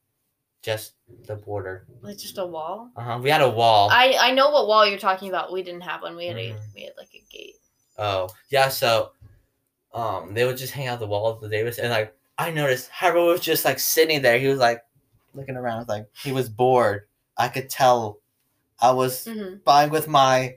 just 0.63 0.95
the 1.27 1.37
border. 1.37 1.87
Like 2.03 2.19
just 2.19 2.39
a 2.39 2.45
wall? 2.47 2.91
Uh 2.97 3.03
huh. 3.03 3.19
We 3.23 3.31
had 3.31 3.41
a 3.43 3.49
wall. 3.49 3.89
I 3.91 4.17
I 4.21 4.31
know 4.33 4.51
what 4.51 4.67
wall 4.67 4.87
you're 4.87 4.99
talking 4.99 5.29
about. 5.29 5.53
We 5.53 5.63
didn't 5.63 5.83
have 5.83 6.03
one. 6.03 6.17
We 6.17 6.27
had 6.27 6.37
a 6.37 6.51
Mhm. 6.53 6.75
we 6.75 6.83
had 6.83 6.93
like 6.97 7.15
a 7.15 7.23
gate. 7.31 7.57
Oh 7.99 8.29
yeah, 8.51 8.69
so 8.69 9.13
um 9.95 10.35
they 10.35 10.45
would 10.45 10.57
just 10.57 10.73
hang 10.73 10.87
out 10.89 10.99
the 11.01 11.07
wall 11.07 11.27
of 11.29 11.41
the 11.41 11.49
Davis 11.49 11.79
and 11.79 11.91
like 11.91 12.15
I 12.39 12.51
noticed 12.51 12.91
Hyro 12.91 13.27
was 13.33 13.41
just 13.41 13.65
like 13.65 13.79
sitting 13.79 14.23
there. 14.23 14.39
He 14.39 14.47
was 14.49 14.59
like 14.59 14.83
looking 15.35 15.57
around 15.57 15.89
like 15.89 16.09
he 16.23 16.33
was 16.33 16.49
bored. 16.49 17.07
I 17.37 17.49
could 17.49 17.71
tell 17.71 18.21
I 18.81 18.91
was 18.93 19.27
Mm-hmm. 19.27 19.57
buying 19.65 19.91
with 19.91 20.09
my 20.09 20.57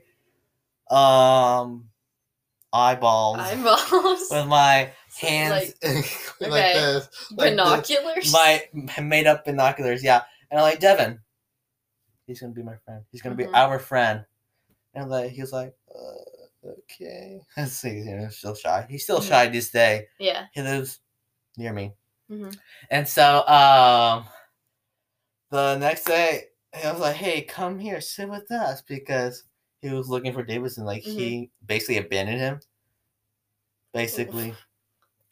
um 0.90 1.88
eyeballs 2.72 3.38
Eyeballs. 3.40 4.28
with 4.30 4.46
my 4.46 4.90
hands 5.16 5.50
like, 5.50 5.76
okay. 5.84 6.00
this. 6.40 6.50
like 6.50 6.72
this. 6.74 7.08
Binoculars. 7.36 8.32
My 8.32 8.62
made 9.02 9.26
up 9.26 9.44
binoculars, 9.44 10.02
yeah. 10.02 10.22
And 10.50 10.58
I'm 10.60 10.64
like, 10.64 10.80
Devin, 10.80 11.18
he's 12.26 12.40
gonna 12.40 12.52
be 12.52 12.62
my 12.62 12.76
friend. 12.84 13.04
He's 13.10 13.22
gonna 13.22 13.34
be 13.34 13.44
Mhm. 13.44 13.54
our 13.54 13.78
friend. 13.78 14.24
And 14.94 15.10
like 15.10 15.30
he's 15.30 15.52
like, 15.52 15.74
uh, 15.94 16.68
okay. 16.68 17.40
Let's 17.56 17.72
see, 17.72 17.98
you 17.98 18.16
know, 18.16 18.28
still 18.28 18.54
shy. 18.54 18.86
He's 18.88 19.04
still 19.04 19.20
Mhm. 19.20 19.28
shy 19.28 19.48
this 19.48 19.70
day. 19.70 20.06
yeah. 20.18 20.46
He 20.52 20.62
lives 20.62 21.00
near 21.56 21.72
me. 21.72 21.94
Mhm. 22.30 22.56
And 22.90 23.08
so 23.08 23.46
um 23.46 24.26
the 25.50 25.76
next 25.78 26.04
day 26.04 26.44
I 26.82 26.90
was 26.90 27.00
like, 27.00 27.16
hey, 27.16 27.42
come 27.42 27.78
here, 27.78 28.00
sit 28.00 28.28
with 28.28 28.50
us 28.50 28.82
because 28.82 29.44
he 29.80 29.90
was 29.90 30.08
looking 30.08 30.32
for 30.32 30.42
Davis 30.42 30.76
and 30.78 30.86
like 30.86 31.02
he 31.02 31.50
basically 31.66 31.98
abandoned 31.98 32.40
him. 32.40 32.60
Basically. 33.92 34.54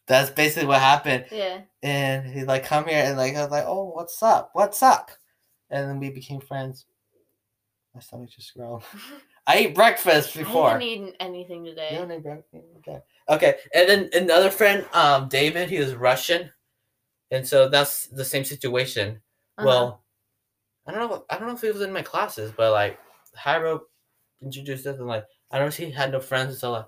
That's 0.07 0.29
basically 0.29 0.67
what 0.67 0.81
happened 0.81 1.25
Yeah. 1.31 1.61
and 1.81 2.25
he 2.25 2.43
like 2.43 2.65
come 2.65 2.85
here 2.87 3.03
and 3.03 3.17
like 3.17 3.35
I 3.35 3.41
was 3.43 3.51
like, 3.51 3.65
oh, 3.65 3.85
what's 3.85 4.21
up? 4.21 4.49
What's 4.53 4.83
up? 4.83 5.11
And 5.69 5.89
then 5.89 5.99
we 5.99 6.09
became 6.09 6.41
friends. 6.41 6.85
My 7.95 8.01
stomach 8.01 8.29
just 8.29 8.53
growled. 8.53 8.83
I 9.47 9.55
ate 9.55 9.75
breakfast 9.75 10.35
before. 10.35 10.69
I 10.69 10.79
didn't 10.79 11.07
eat 11.09 11.15
anything 11.19 11.65
today. 11.65 11.89
You 11.91 11.97
don't 11.99 12.11
eat 12.11 12.23
breakfast? 12.23 12.65
Okay. 12.77 12.99
Okay. 13.29 13.55
And 13.73 13.89
then 13.89 14.09
another 14.13 14.49
friend, 14.49 14.85
um, 14.93 15.27
David, 15.27 15.69
he 15.69 15.79
was 15.79 15.93
Russian, 15.95 16.49
and 17.29 17.45
so 17.47 17.67
that's 17.67 18.07
the 18.07 18.23
same 18.23 18.45
situation. 18.45 19.21
Uh-huh. 19.57 19.67
Well, 19.67 20.03
I 20.87 20.91
don't 20.93 21.09
know. 21.09 21.25
I 21.29 21.37
don't 21.37 21.47
know 21.47 21.53
if 21.55 21.61
he 21.61 21.71
was 21.71 21.81
in 21.81 21.91
my 21.93 22.01
classes, 22.01 22.51
but 22.55 22.71
like 22.71 22.99
Hyro 23.37 23.81
introduced 24.41 24.85
us 24.87 24.97
and 24.97 25.07
like 25.07 25.25
I 25.51 25.57
don't 25.57 25.65
know 25.65 25.69
if 25.69 25.77
he 25.77 25.91
had 25.91 26.11
no 26.11 26.19
friends, 26.19 26.59
so 26.59 26.71
like 26.71 26.85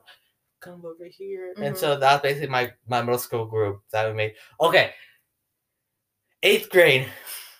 come 0.66 0.86
over 0.86 1.06
here. 1.06 1.54
And 1.58 1.76
Mhm. 1.76 1.78
so 1.78 1.98
that's 1.98 2.22
basically 2.22 2.48
my 2.50 2.74
my 2.88 3.02
middle 3.02 3.20
school 3.20 3.46
group 3.46 3.82
that 3.92 4.08
we 4.08 4.14
made. 4.14 4.36
Okay. 4.60 4.94
Eighth 6.44 6.70
grade. 6.70 7.08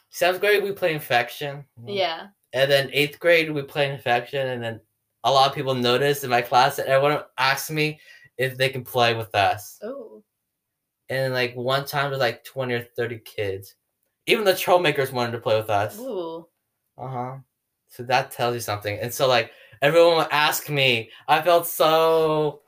Seventh 0.10 0.42
grade 0.42 0.64
we 0.64 0.72
play 0.72 0.94
infection. 0.94 1.66
yeah. 1.86 2.28
And 2.54 2.72
then 2.72 2.90
eighth 2.94 3.20
grade 3.20 3.52
we 3.52 3.62
play 3.64 3.92
infection 3.92 4.48
and 4.48 4.64
then 4.64 4.80
a 5.26 5.32
lot 5.32 5.50
of 5.50 5.56
people 5.56 5.74
noticed 5.74 6.24
in 6.24 6.30
my 6.30 6.42
class 6.42 6.78
that 6.78 6.86
everyone 6.88 7.24
asked 7.38 7.70
me 7.72 8.00
if 8.38 8.58
they 8.58 8.70
can 8.70 8.84
play 8.84 9.14
with 9.14 9.34
us. 9.36 9.80
Oh. 9.84 10.24
And 11.10 11.34
like 11.34 11.54
one 11.56 11.86
time 11.86 12.10
there's 12.10 12.20
like 12.22 12.44
20 12.46 12.74
or 12.74 12.82
30 12.96 13.20
kids. 13.20 13.76
Even 14.28 14.46
the 14.46 14.54
trollmakers 14.54 15.12
wanted 15.12 15.32
to 15.34 15.40
play 15.40 15.58
with 15.58 15.70
us. 15.70 16.00
Ooh. 16.00 16.48
Uh 16.98 17.08
huh. 17.08 17.36
So 17.90 18.04
that 18.04 18.32
tells 18.32 18.54
you 18.54 18.62
something. 18.62 18.98
And 19.00 19.14
so 19.14 19.28
like 19.28 19.52
everyone 19.82 20.18
would 20.18 20.32
ask 20.32 20.70
me. 20.70 21.10
I 21.28 21.42
felt 21.42 21.68
so 21.68 22.62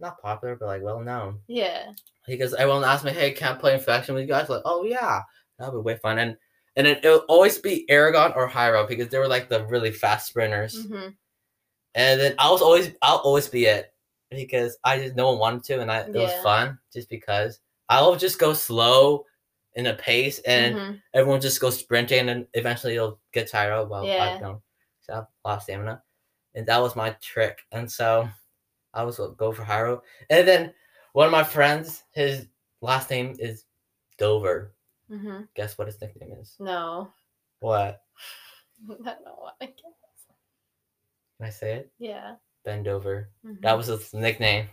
not 0.00 0.20
popular, 0.22 0.56
but 0.56 0.66
like 0.66 0.82
well 0.82 1.00
known 1.00 1.40
Yeah. 1.48 1.92
because 2.26 2.54
everyone 2.54 2.84
asked 2.84 3.04
me, 3.04 3.12
"Hey, 3.12 3.32
can 3.32 3.56
I 3.56 3.58
play 3.60 3.74
infection 3.74 4.14
with 4.14 4.22
you 4.22 4.28
guys?" 4.28 4.48
Like, 4.48 4.62
oh 4.64 4.84
yeah, 4.84 5.22
that'd 5.58 5.74
be 5.74 5.78
way 5.80 5.96
fun. 5.98 6.18
And 6.18 6.36
and 6.76 6.86
it, 6.86 7.04
it'll 7.04 7.20
always 7.28 7.58
be 7.58 7.88
Aragon 7.90 8.32
or 8.36 8.48
Hyro 8.48 8.86
because 8.88 9.08
they 9.08 9.18
were 9.18 9.28
like 9.28 9.48
the 9.48 9.66
really 9.66 9.92
fast 9.92 10.28
sprinters. 10.28 10.86
hmm 10.88 11.08
And 11.94 12.20
then 12.20 12.34
I 12.38 12.50
was 12.50 12.62
always 12.62 12.90
I'll 13.02 13.18
always 13.18 13.48
be 13.48 13.66
it 13.66 13.92
because 14.30 14.76
I 14.84 14.98
just 14.98 15.16
no 15.16 15.30
one 15.30 15.38
wanted 15.38 15.64
to, 15.64 15.80
and 15.80 15.90
I, 15.90 16.00
it 16.12 16.18
was 16.18 16.34
fun 16.34 16.78
just 16.92 17.08
because 17.08 17.60
I'll 17.88 18.16
just 18.16 18.38
go 18.38 18.52
slow 18.52 19.24
in 19.74 19.86
a 19.86 19.94
pace, 19.94 20.38
and 20.40 20.76
hmm 20.76 20.94
everyone 21.14 21.40
just 21.40 21.60
goes 21.60 21.78
sprinting, 21.78 22.28
and 22.28 22.46
eventually 22.54 22.94
you'll 22.94 23.20
get 23.32 23.48
tired. 23.50 23.88
Well, 23.88 24.06
Yeah. 24.08 24.36
I 24.36 24.38
don't 24.38 24.60
so 25.00 25.12
I 25.12 25.16
have 25.16 25.26
a 25.44 25.48
lot 25.48 25.56
of 25.58 25.62
stamina, 25.64 26.02
and 26.54 26.66
that 26.66 26.78
was 26.82 26.96
my 26.96 27.10
trick. 27.22 27.58
And 27.72 27.90
so 27.90 28.28
I 28.94 29.04
was 29.04 29.16
gonna 29.18 29.34
go 29.34 29.52
for 29.52 29.62
Hyro, 29.62 30.00
and 30.30 30.46
then 30.46 30.74
one 31.12 31.26
of 31.26 31.32
my 31.32 31.44
friends, 31.44 32.04
his 32.12 32.46
last 32.80 33.10
name 33.10 33.36
is 33.38 33.64
Dover. 34.18 34.74
hmm 35.08 35.42
Guess 35.54 35.78
what 35.78 35.86
his 35.88 36.00
nickname 36.00 36.32
is? 36.40 36.56
No. 36.58 37.10
What? 37.60 38.02
I 38.90 38.94
don't 39.24 39.38
want 39.38 39.54
to 39.60 39.66
guess. 39.66 40.28
Can 41.38 41.46
I 41.46 41.50
say 41.50 41.72
it? 41.74 41.92
Yeah. 41.98 42.34
Bend 42.64 42.88
over. 42.88 43.30
Mhm. 43.46 43.60
That 43.62 43.76
was 43.76 43.86
his 43.86 44.12
nickname. 44.12 44.68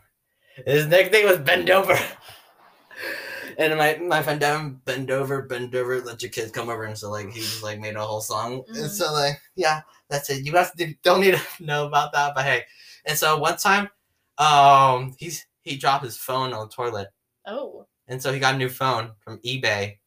His 0.66 0.88
nickname 0.88 1.26
was 1.26 1.40
Bend 1.40 1.70
Over. 1.70 1.98
and 3.58 3.78
my 3.78 3.98
my 3.98 4.22
friend 4.24 4.40
Devin, 4.40 4.82
bend 4.86 5.12
over, 5.12 5.44
bend 5.44 5.76
over, 5.76 6.02
let 6.02 6.22
your 6.22 6.32
kids 6.32 6.52
come 6.52 6.70
over, 6.70 6.84
and 6.86 6.98
so 6.98 7.12
like 7.12 7.30
he 7.32 7.40
just 7.42 7.64
like 7.64 7.80
made 7.80 7.96
a 7.96 8.02
whole 8.06 8.22
song, 8.22 8.64
Mhm. 8.70 8.80
and 8.82 8.92
so 8.92 9.12
like 9.14 9.40
yeah, 9.56 9.82
that's 10.10 10.30
it. 10.30 10.46
You 10.46 10.52
guys 10.52 10.72
don't 11.04 11.22
need 11.22 11.36
to 11.36 11.42
know 11.64 11.86
about 11.88 12.14
that, 12.14 12.34
but 12.36 12.46
hey, 12.46 12.64
and 13.06 13.18
so 13.18 13.38
one 13.38 13.58
time, 13.58 13.90
um, 14.38 15.16
he's 15.18 15.46
he 15.62 15.78
dropped 15.78 16.04
his 16.04 16.18
phone 16.18 16.54
on 16.54 16.68
the 16.68 16.74
toilet, 16.74 17.08
Oh. 17.48 17.86
and 18.08 18.22
so 18.22 18.32
he 18.34 18.40
got 18.40 18.56
a 18.56 18.58
new 18.58 18.70
phone 18.70 19.12
from 19.20 19.40
eBay, 19.40 19.98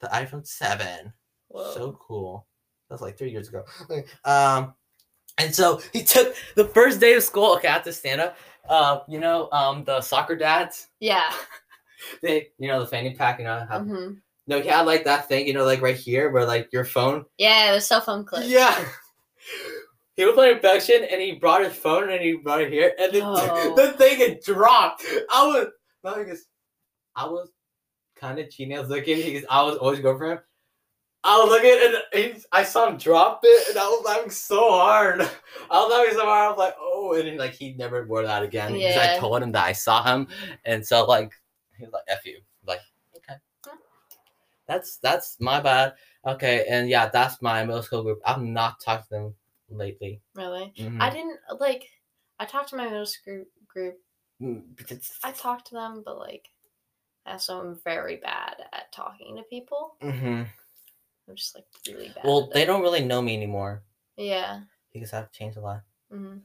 the 0.00 0.08
iPhone 0.08 0.46
Seven. 0.46 1.12
Whoa. 1.48 1.72
So 1.74 1.98
cool. 2.00 2.46
That 2.88 2.94
was 2.94 3.02
like 3.02 3.16
three 3.18 3.30
years 3.30 3.48
ago. 3.48 3.64
Um, 4.24 4.74
and 5.38 5.54
so 5.54 5.80
he 5.92 6.02
took 6.04 6.34
the 6.54 6.66
first 6.66 7.00
day 7.00 7.14
of 7.14 7.22
school. 7.22 7.54
Okay, 7.56 7.68
I 7.68 7.72
have 7.72 7.84
to 7.84 7.92
stand 7.92 8.20
up. 8.20 8.36
Um, 8.68 9.00
you 9.08 9.18
know, 9.20 9.50
um, 9.52 9.84
the 9.84 10.00
soccer 10.00 10.36
dads. 10.36 10.88
yeah. 11.00 11.32
They, 12.22 12.48
you 12.58 12.68
know, 12.68 12.80
the 12.80 12.86
fanny 12.86 13.14
pack. 13.14 13.38
You 13.38 13.46
know, 13.46 13.64
have, 13.70 13.82
hmm 13.86 14.14
no, 14.46 14.60
he 14.60 14.68
had 14.68 14.82
like 14.82 15.04
that 15.04 15.26
thing. 15.26 15.46
You 15.46 15.54
know, 15.54 15.64
like 15.64 15.80
right 15.80 15.96
here, 15.96 16.30
where 16.30 16.44
like 16.44 16.70
your 16.72 16.84
phone. 16.84 17.24
Yeah, 17.38 17.72
the 17.72 17.80
cell 17.80 18.02
phone 18.02 18.24
clip. 18.26 18.44
Yeah. 18.46 18.84
He 20.16 20.24
was 20.24 20.34
playing 20.34 20.56
infection, 20.56 21.04
and 21.10 21.20
he 21.20 21.32
brought 21.32 21.64
his 21.64 21.74
phone, 21.74 22.10
and 22.10 22.22
he 22.22 22.34
brought 22.34 22.60
it 22.60 22.72
here, 22.72 22.92
and 22.98 23.12
then 23.12 23.22
Oh. 23.24 23.74
the 23.76 23.92
thing 23.92 24.18
had 24.18 24.40
dropped. 24.42 25.04
I 25.32 25.46
was, 25.46 25.68
no, 26.04 26.24
I 27.16 27.26
was 27.26 27.50
kind 28.14 28.38
of 28.38 28.48
cheating. 28.50 28.76
I 28.76 28.80
was 28.80 28.90
looking 28.90 29.16
because 29.16 29.44
I 29.50 29.62
was 29.62 29.76
always 29.76 30.00
going 30.00 30.18
for 30.18 30.32
him. 30.32 30.38
I 31.26 31.38
was 31.38 31.48
looking 31.48 31.94
and 32.22 32.34
he, 32.34 32.42
I 32.52 32.64
saw 32.64 32.86
him 32.88 32.98
drop 32.98 33.40
it, 33.42 33.70
and 33.70 33.78
I 33.78 33.86
was 33.88 34.04
laughing 34.04 34.30
so 34.30 34.70
hard. 34.72 35.20
I 35.70 35.80
was 35.80 35.90
laughing 35.90 36.18
so 36.18 36.26
hard. 36.26 36.46
I 36.46 36.48
was 36.50 36.58
like, 36.58 36.74
"Oh!" 36.78 37.14
And 37.14 37.26
then, 37.26 37.38
like 37.38 37.54
he 37.54 37.72
never 37.72 38.06
wore 38.06 38.22
that 38.22 38.42
again 38.42 38.72
because 38.74 38.96
I 38.98 39.18
told 39.18 39.42
him 39.42 39.50
that 39.52 39.64
I 39.64 39.72
saw 39.72 40.02
him, 40.02 40.28
and 40.66 40.86
so 40.86 41.06
like 41.06 41.32
he 41.78 41.84
was 41.84 41.92
like, 41.94 42.02
"F 42.08 42.26
you." 42.26 42.40
Like, 42.66 42.80
okay, 43.16 43.36
that's 44.68 44.98
that's 44.98 45.38
my 45.40 45.60
bad. 45.60 45.94
Okay, 46.26 46.66
and 46.68 46.90
yeah, 46.90 47.08
that's 47.08 47.40
my 47.40 47.64
middle 47.64 47.82
school 47.82 48.02
group. 48.02 48.20
I'm 48.26 48.52
not 48.52 48.80
talked 48.80 49.08
to 49.08 49.14
them 49.14 49.34
lately. 49.76 50.22
Really? 50.34 50.72
Mhm. 50.78 51.00
I 51.00 51.10
didn't 51.10 51.38
like. 51.60 51.88
I 52.38 52.44
talked 52.46 52.70
to 52.70 52.76
my 52.76 52.84
middle 52.84 53.06
school 53.06 53.44
group. 53.68 53.96
Mm, 54.42 54.74
I 55.22 55.32
talked 55.32 55.68
to 55.68 55.74
them, 55.74 56.02
but 56.04 56.18
like, 56.18 56.48
I 57.24 57.32
also 57.32 57.60
am 57.60 57.80
very 57.84 58.16
bad 58.16 58.56
at 58.72 58.90
talking 58.92 59.36
to 59.36 59.42
people. 59.44 59.96
Mhm. 60.02 60.46
I'm 61.28 61.36
just 61.36 61.54
like 61.54 61.66
really 61.86 62.08
bad. 62.08 62.24
Well, 62.24 62.50
they 62.52 62.64
don't 62.64 62.82
really 62.82 63.04
know 63.04 63.22
me 63.22 63.34
anymore 63.36 63.82
Yeah. 64.16 64.64
because 64.92 65.12
I've 65.12 65.32
changed 65.32 65.56
a 65.56 65.60
lot. 65.60 65.82
hmm 66.10 66.38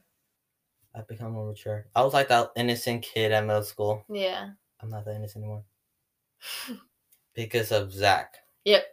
I've 0.94 1.06
become 1.06 1.32
more 1.32 1.46
mature. 1.46 1.86
I 1.94 2.02
was 2.02 2.14
like 2.14 2.28
that 2.28 2.50
innocent 2.56 3.02
kid 3.02 3.30
at 3.32 3.44
middle 3.44 3.62
school. 3.62 4.04
Yeah. 4.08 4.50
I'm 4.80 4.88
not 4.90 5.04
that 5.04 5.14
innocent 5.14 5.44
anymore 5.44 5.64
because 7.34 7.70
of 7.72 7.92
Zach. 7.92 8.36
Yep. 8.64 8.84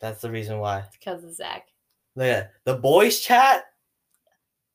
That's 0.00 0.20
the 0.20 0.30
reason 0.30 0.58
why. 0.58 0.84
Because 0.92 1.22
of 1.24 1.32
Zach. 1.34 1.68
Look 2.16 2.26
at 2.26 2.52
the 2.64 2.74
boys 2.74 3.20
chat. 3.20 3.64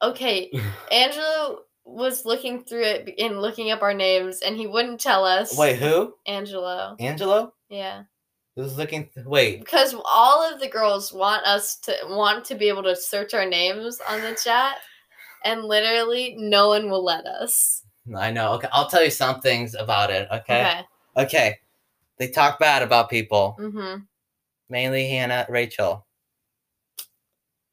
Okay, 0.02 0.52
Angelo 0.92 1.60
was 1.86 2.26
looking 2.26 2.64
through 2.64 2.84
it 2.84 3.14
and 3.20 3.42
looking 3.42 3.72
up 3.72 3.82
our 3.82 3.94
names, 3.94 4.42
and 4.42 4.56
he 4.56 4.68
wouldn't 4.68 5.00
tell 5.00 5.26
us. 5.26 5.58
Wait, 5.58 5.78
who? 5.78 6.14
Angelo. 6.26 6.96
Angelo? 7.00 7.54
Yeah. 7.70 8.04
He 8.56 8.62
was 8.62 8.78
looking. 8.78 9.10
wait. 9.26 9.60
Because 9.60 9.96
all 10.06 10.42
of 10.42 10.60
the 10.60 10.68
girls 10.68 11.14
want 11.14 11.46
us 11.46 11.78
to 11.78 11.96
want 12.08 12.46
to 12.46 12.56
be 12.56 12.68
able 12.68 12.84
to 12.84 12.96
search 12.96 13.34
our 13.34 13.46
names 13.46 14.00
on 14.08 14.22
the 14.22 14.38
chat, 14.42 14.78
and 15.46 15.64
literally 15.64 16.36
no 16.38 16.70
one 16.70 16.90
will 16.90 17.04
let 17.04 17.26
us. 17.26 17.84
I 18.16 18.32
know. 18.32 18.54
Okay, 18.54 18.68
I'll 18.72 18.90
tell 18.90 19.04
you 19.04 19.12
some 19.12 19.40
things 19.40 19.76
about 19.76 20.10
it. 20.10 20.28
Okay. 20.32 20.62
Okay. 20.62 20.82
Okay. 21.18 21.58
They 22.18 22.28
talk 22.28 22.60
bad 22.60 22.82
about 22.82 23.10
people. 23.10 23.56
Mm-hmm. 23.60 24.02
Mainly 24.70 25.08
Hannah, 25.08 25.46
Rachel. 25.50 26.06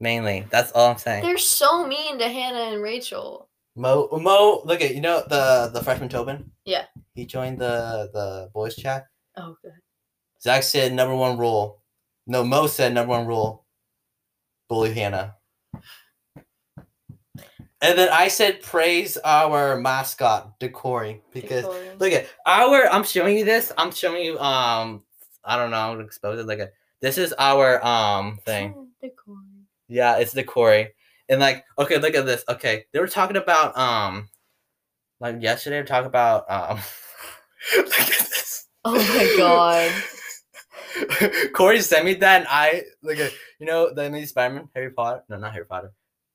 Mainly. 0.00 0.46
That's 0.50 0.72
all 0.72 0.90
I'm 0.90 0.98
saying. 0.98 1.22
They're 1.24 1.38
so 1.38 1.86
mean 1.86 2.18
to 2.18 2.28
Hannah 2.28 2.72
and 2.72 2.82
Rachel. 2.82 3.48
Mo 3.76 4.08
Mo, 4.12 4.62
look 4.64 4.80
at 4.80 4.94
you 4.94 5.00
know 5.00 5.22
the 5.28 5.70
the 5.72 5.82
freshman 5.82 6.08
Tobin. 6.08 6.50
Yeah. 6.64 6.84
He 7.14 7.26
joined 7.26 7.58
the 7.58 8.10
the 8.12 8.50
boys 8.52 8.74
chat. 8.74 9.06
Oh, 9.36 9.56
good. 9.62 9.72
Zach 10.42 10.62
said 10.62 10.92
number 10.92 11.14
one 11.14 11.38
rule. 11.38 11.82
No, 12.26 12.42
Mo 12.44 12.66
said 12.66 12.94
number 12.94 13.10
one 13.10 13.26
rule. 13.26 13.64
Bully 14.68 14.92
Hannah. 14.94 15.34
And 17.82 17.98
then 17.98 18.08
I 18.10 18.28
said 18.28 18.62
praise 18.62 19.18
our 19.18 19.78
mascot, 19.78 20.58
Decory, 20.58 21.20
because 21.32 21.66
look 21.98 22.12
at 22.12 22.26
our. 22.46 22.88
I'm 22.88 23.04
showing 23.04 23.36
you 23.36 23.44
this. 23.44 23.70
I'm 23.76 23.92
showing 23.92 24.24
you. 24.24 24.38
Um, 24.38 25.02
I 25.44 25.56
don't 25.56 25.70
know. 25.70 25.78
I'm 25.78 25.94
gonna 25.94 26.04
expose 26.04 26.38
it. 26.40 26.46
Like 26.46 26.58
a. 26.58 26.70
This 27.02 27.18
is 27.18 27.34
our 27.38 27.84
um 27.84 28.38
thing. 28.44 28.88
Yeah, 29.88 30.18
it's 30.18 30.32
the 30.32 30.44
Corey. 30.44 30.94
And 31.28 31.40
like, 31.40 31.64
okay, 31.78 31.98
look 31.98 32.14
at 32.14 32.26
this. 32.26 32.44
Okay, 32.48 32.84
they 32.92 33.00
were 33.00 33.08
talking 33.08 33.36
about 33.36 33.76
um, 33.76 34.28
like 35.20 35.42
yesterday, 35.42 35.80
were 35.80 35.86
talking 35.86 36.06
about 36.06 36.50
um. 36.50 36.78
look 37.76 38.00
at 38.00 38.06
this. 38.08 38.66
Oh 38.84 38.94
my 38.94 39.34
god. 39.36 39.92
Corey 41.52 41.80
sent 41.80 42.04
me 42.04 42.14
that, 42.14 42.40
and 42.40 42.46
I 42.48 42.84
like, 43.02 43.18
uh, 43.18 43.28
you 43.58 43.66
know, 43.66 43.92
the 43.92 44.08
new 44.08 44.24
Spider-Man, 44.24 44.68
Harry 44.74 44.90
Potter. 44.90 45.24
No, 45.28 45.36
not 45.36 45.52
Harry 45.52 45.66
Potter. 45.66 45.92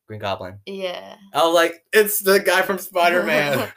Green 0.07 0.19
Goblin. 0.19 0.59
Yeah. 0.65 1.15
I 1.33 1.45
was 1.45 1.55
like, 1.55 1.85
it's 1.93 2.19
the 2.19 2.41
guy 2.41 2.63
from 2.63 2.77
Spider 2.77 3.23
Man. 3.23 3.71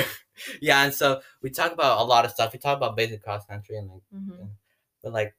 yeah, 0.62 0.84
and 0.84 0.94
so 0.94 1.20
we 1.42 1.50
talk 1.50 1.72
about 1.72 2.00
a 2.00 2.04
lot 2.04 2.24
of 2.24 2.30
stuff. 2.30 2.52
We 2.52 2.60
talk 2.60 2.76
about 2.76 2.96
basic 2.96 3.24
cross 3.24 3.44
country 3.44 3.76
and 3.76 3.90
like, 3.90 4.02
hmm 4.12 4.44
but 5.02 5.12
like, 5.12 5.34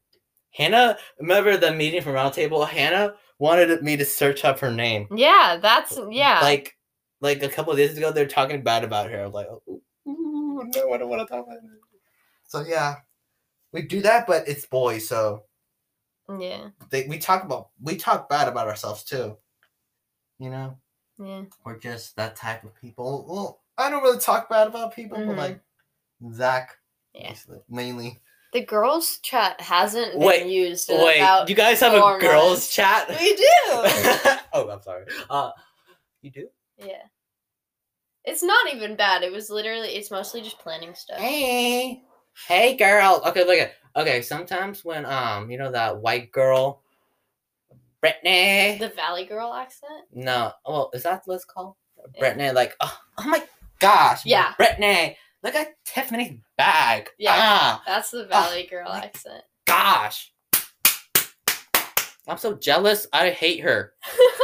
Hannah. 0.50 0.98
Remember 1.20 1.56
the 1.56 1.72
meeting 1.72 2.02
from 2.02 2.14
Roundtable? 2.14 2.68
Hannah 2.68 3.14
wanted 3.42 3.82
me 3.82 3.98
to 3.98 4.06
search 4.06 4.46
up 4.46 4.60
her 4.60 4.72
name. 4.72 5.08
Yeah, 5.14 5.58
that's 5.60 6.00
yeah. 6.12 6.40
Like, 6.42 6.78
like 7.22 7.42
a 7.42 7.50
couple 7.50 7.72
of 7.74 7.78
days 7.78 7.98
ago, 7.98 8.12
they're 8.12 8.28
talking 8.28 8.64
bad 8.64 8.84
about 8.84 9.10
her. 9.10 9.20
I 9.20 9.26
was 9.26 9.34
like, 9.34 9.48
oh, 9.48 9.82
ooh, 10.08 10.64
no, 10.76 10.94
I 10.94 10.98
don't 10.98 11.10
want 11.10 11.28
to 11.28 11.34
talk 11.34 11.46
about 11.46 11.58
it. 11.58 11.64
So 12.48 12.62
yeah, 12.62 12.98
we 13.74 13.82
do 13.82 14.02
that, 14.02 14.28
but 14.28 14.48
it's 14.48 14.66
boys, 14.68 15.08
so 15.08 15.44
yeah, 16.38 16.70
they, 16.92 17.08
we 17.08 17.18
talk 17.18 17.44
about 17.44 17.70
we 17.82 17.96
talk 17.96 18.30
bad 18.30 18.48
about 18.48 18.68
ourselves 18.68 19.04
too. 19.04 19.38
You 20.38 20.52
know, 20.52 20.78
yeah. 21.18 21.44
we're 21.66 21.80
just 21.80 22.16
that 22.18 22.36
type 22.36 22.64
of 22.64 22.76
people. 22.76 23.26
Well, 23.28 23.62
I 23.78 23.90
don't 23.90 24.04
really 24.04 24.20
talk 24.20 24.50
bad 24.50 24.68
about 24.68 24.94
people, 24.96 25.18
Mhm. 25.18 25.28
but 25.28 25.38
like 25.38 25.60
Zach, 26.32 26.78
Yeah. 27.14 27.34
mainly. 27.70 28.22
The 28.54 28.66
girls 28.66 29.20
chat 29.20 29.60
hasn't 29.62 30.14
been 30.14 30.22
Wait, 30.22 30.46
used 30.48 30.90
in 30.90 31.04
Wait, 31.04 31.20
about 31.20 31.48
you 31.50 31.56
guys 31.56 31.80
have 31.80 31.94
four 32.00 32.18
a 32.18 32.20
girls 32.20 32.50
months. 32.50 32.76
chat? 32.76 33.08
We 33.10 33.36
do. 33.36 33.46
oh, 34.54 34.70
I'm 34.70 34.82
sorry. 34.82 35.06
Uh, 35.30 35.52
you 36.22 36.32
do? 36.32 36.48
yeah. 36.78 37.04
It's 38.24 38.44
not 38.44 38.72
even 38.72 38.96
bad. 38.96 39.24
It 39.24 39.32
was 39.32 39.50
literally 39.50 39.90
it's 39.90 40.12
mostly 40.12 40.42
just 40.42 40.60
planning 40.60 40.94
stuff. 40.94 41.18
Hey, 41.18 42.04
hey, 42.48 42.76
girl. 42.76 43.22
Okay, 43.26 43.44
look 43.44 43.58
at. 43.58 43.74
Okay, 43.96 44.22
sometimes 44.22 44.86
when 44.86 45.06
um, 45.06 45.50
you 45.50 45.58
know 45.58 45.72
that 45.72 46.02
white 46.02 46.32
girl, 46.32 46.82
Brittany. 48.02 48.78
The 48.80 48.90
Valley 48.90 49.26
Girl 49.26 49.54
accent? 49.54 50.06
No, 50.12 50.52
well, 50.68 50.90
is 50.94 51.04
that 51.04 51.22
what 51.26 51.36
it's 51.36 51.46
called? 51.46 51.76
Brittany, 52.18 52.52
like, 52.52 52.76
oh, 52.82 52.98
oh 53.20 53.28
my 53.28 53.44
gosh. 53.80 54.26
Yeah. 54.26 54.54
Brittany, 54.58 55.18
look 55.44 55.56
at 55.56 55.76
Tiffany's 55.86 56.40
bag. 56.58 57.10
Yeah. 57.18 57.34
Ah, 57.36 57.84
That's 57.86 58.12
the 58.12 58.26
Valley 58.26 58.68
Girl 58.70 58.90
accent. 58.90 59.44
gosh. 59.66 60.34
I'm 62.28 62.38
so 62.38 62.54
jealous. 62.56 63.08
I 63.12 63.32
hate 63.32 63.62
her. 63.62 63.94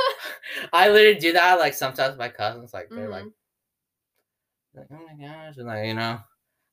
I 0.73 0.89
literally 0.89 1.19
do 1.19 1.33
that, 1.33 1.59
like, 1.59 1.73
sometimes 1.75 2.17
my 2.17 2.27
cousins, 2.29 2.73
like, 2.73 2.89
they're 2.89 3.07
like, 3.07 3.25
like, 4.73 4.87
oh 4.91 4.99
my 5.07 5.13
gosh. 5.27 5.57
And, 5.57 5.67
like, 5.67 5.85
you 5.85 5.93
know, 5.93 6.17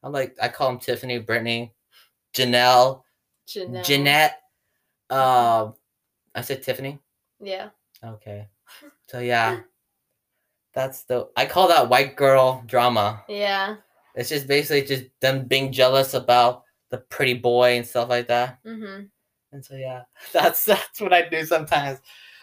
I'm 0.02 0.12
like, 0.12 0.34
I 0.40 0.48
call 0.48 0.70
them 0.70 0.78
Tiffany, 0.78 1.18
Brittany, 1.18 1.74
Janelle, 2.34 3.02
Janelle. 3.46 3.84
Jeanette, 3.84 4.40
uh, 5.10 5.70
I 6.34 6.40
said 6.40 6.62
Tiffany. 6.62 6.98
Yeah. 7.40 7.68
Okay. 8.02 8.48
So 9.08 9.18
yeah, 9.20 9.60
that's 10.74 11.02
the 11.04 11.28
I 11.36 11.46
call 11.46 11.68
that 11.68 11.88
white 11.88 12.16
girl 12.16 12.62
drama. 12.66 13.22
Yeah. 13.28 13.76
It's 14.14 14.28
just 14.28 14.46
basically 14.46 14.82
just 14.86 15.10
them 15.20 15.46
being 15.46 15.72
jealous 15.72 16.14
about 16.14 16.62
the 16.90 16.98
pretty 16.98 17.34
boy 17.34 17.76
and 17.76 17.86
stuff 17.86 18.08
like 18.08 18.28
that. 18.28 18.62
Mm-hmm. 18.64 19.06
And 19.52 19.64
so 19.64 19.74
yeah, 19.74 20.02
that's 20.32 20.64
that's 20.64 21.00
what 21.00 21.12
I 21.12 21.28
do 21.28 21.44
sometimes. 21.44 22.00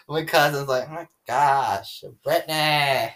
My 0.08 0.24
cousin's 0.24 0.68
like, 0.68 0.88
oh 0.88 0.94
my 0.94 1.08
gosh, 1.26 2.04
Brittany. 2.22 3.12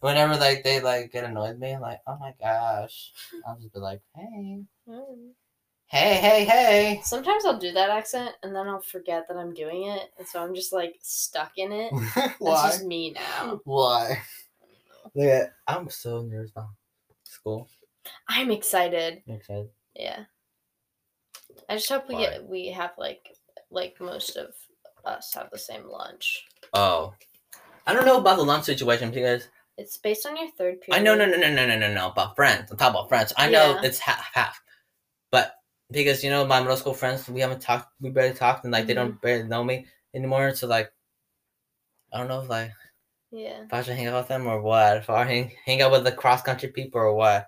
Whenever 0.00 0.36
like 0.36 0.62
they 0.62 0.80
like 0.80 1.12
get 1.12 1.24
annoyed 1.24 1.50
with 1.50 1.58
me, 1.58 1.72
I'm 1.72 1.80
like, 1.80 2.00
oh 2.06 2.16
my 2.18 2.32
gosh. 2.40 3.12
I'll 3.46 3.56
just 3.56 3.74
be 3.74 3.80
like, 3.80 4.00
hey, 4.14 4.60
hey, 5.86 6.14
hey, 6.14 6.44
hey. 6.44 7.00
Sometimes 7.02 7.44
I'll 7.44 7.58
do 7.58 7.72
that 7.72 7.90
accent 7.90 8.36
and 8.42 8.54
then 8.54 8.68
I'll 8.68 8.80
forget 8.80 9.26
that 9.28 9.36
I'm 9.36 9.52
doing 9.52 9.88
it, 9.88 10.10
and 10.18 10.26
so 10.26 10.42
I'm 10.42 10.54
just 10.54 10.72
like 10.72 10.94
stuck 11.02 11.52
in 11.56 11.72
it. 11.72 11.92
Why? 12.38 12.68
just 12.68 12.84
me 12.84 13.10
now. 13.10 13.60
Why? 13.64 14.22
Look 15.14 15.26
at 15.26 15.52
I'm 15.66 15.90
so 15.90 16.22
nervous 16.22 16.52
about 16.52 16.68
school. 17.48 17.68
I'm 18.28 18.50
excited. 18.50 19.22
I'm 19.28 19.34
excited. 19.34 19.68
Yeah. 19.94 20.24
I 21.68 21.74
just 21.74 21.88
hope 21.88 22.08
we 22.08 22.14
Why? 22.14 22.20
get 22.22 22.48
we 22.48 22.68
have 22.68 22.92
like 22.98 23.34
like 23.70 24.00
most 24.00 24.36
of 24.36 24.54
us 25.04 25.32
have 25.34 25.50
the 25.50 25.58
same 25.58 25.88
lunch. 25.88 26.44
Oh. 26.72 27.14
I 27.86 27.94
don't 27.94 28.06
know 28.06 28.18
about 28.18 28.36
the 28.36 28.44
lunch 28.44 28.64
situation 28.64 29.10
because 29.10 29.48
It's 29.76 29.96
based 29.96 30.26
on 30.26 30.36
your 30.36 30.50
third 30.50 30.80
period. 30.80 31.00
I 31.00 31.02
know 31.02 31.14
no 31.14 31.26
no 31.26 31.36
no 31.36 31.54
no 31.54 31.66
no 31.66 31.78
no 31.78 31.94
no 31.94 32.08
about 32.10 32.36
friends. 32.36 32.70
I'm 32.70 32.76
talking 32.76 32.94
about 32.94 33.08
friends. 33.08 33.32
I 33.36 33.50
know 33.50 33.74
Yeah. 33.74 33.82
it's 33.84 33.98
half 33.98 34.28
half. 34.32 34.60
But 35.30 35.54
because 35.90 36.22
you 36.22 36.30
know 36.30 36.46
my 36.46 36.60
middle 36.60 36.76
school 36.76 36.94
friends, 36.94 37.28
we 37.28 37.40
haven't 37.40 37.60
talked 37.62 37.92
we 38.00 38.10
barely 38.10 38.34
talked 38.34 38.64
and 38.64 38.72
like 38.72 38.86
they 38.86 38.94
don't 38.94 39.12
mm-hmm. 39.12 39.26
barely 39.26 39.48
know 39.48 39.64
me 39.64 39.86
anymore. 40.14 40.54
So 40.54 40.66
like 40.66 40.92
I 42.12 42.18
don't 42.18 42.28
know 42.28 42.40
if 42.40 42.48
like 42.48 42.72
Yeah. 43.30 43.64
if 43.64 43.72
I 43.72 43.82
should 43.82 43.96
hang 43.96 44.06
out 44.06 44.18
with 44.20 44.28
them 44.28 44.46
or 44.46 44.60
what. 44.62 44.96
If 44.98 45.10
I 45.10 45.24
hang 45.24 45.52
hang 45.64 45.82
out 45.82 45.92
with 45.92 46.04
the 46.04 46.12
cross 46.12 46.42
country 46.42 46.68
people 46.70 47.00
or 47.00 47.14
what. 47.14 47.46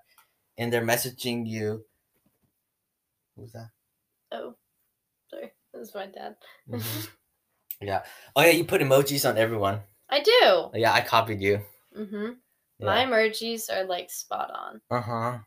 And 0.58 0.72
they're 0.72 0.82
messaging 0.84 1.46
you. 1.46 1.84
Who's 3.36 3.52
that? 3.52 3.70
Oh, 4.32 4.54
sorry. 5.30 5.52
This 5.72 5.88
is 5.88 5.94
my 5.94 6.06
dad. 6.06 6.36
Mhm. 6.68 7.08
yeah. 7.80 8.02
Oh 8.36 8.42
yeah, 8.42 8.50
you 8.50 8.64
put 8.64 8.82
emojis 8.82 9.28
on 9.28 9.38
everyone. 9.38 9.80
I 10.08 10.20
do. 10.20 10.70
Yeah, 10.74 10.92
I 10.92 11.00
copied 11.00 11.40
you. 11.40 11.60
Mm-hmm. 11.96 12.30
My 12.84 13.04
emojis 13.04 13.70
are 13.72 13.84
like 13.84 14.10
spot 14.10 14.50
on. 14.50 14.80
Uh 14.90 15.00
huh. 15.00 15.38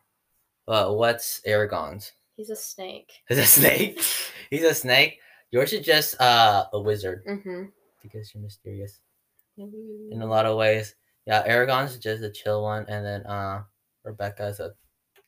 Well, 0.66 0.96
what's 0.96 1.40
Aragon's? 1.46 2.12
He's 2.36 2.50
a 2.50 2.56
snake. 2.56 3.12
He's 3.28 3.38
a 3.38 3.44
snake. 3.46 4.02
He's 4.50 4.62
a 4.64 4.74
snake. 4.74 5.18
Yours 5.50 5.72
is 5.72 5.86
just 5.86 6.20
uh, 6.20 6.66
a 6.72 6.80
wizard 6.80 7.22
Mm-hmm. 7.28 7.64
because 8.02 8.32
you're 8.34 8.42
mysterious 8.42 8.98
in 9.58 10.20
a 10.22 10.26
lot 10.26 10.46
of 10.46 10.56
ways. 10.56 10.94
Yeah, 11.26 11.42
Aragon's 11.46 11.96
just 11.98 12.22
a 12.22 12.30
chill 12.30 12.62
one, 12.62 12.84
and 12.88 13.04
then 13.04 13.22
uh, 13.26 13.62
Rebecca's 14.04 14.60
a 14.60 14.72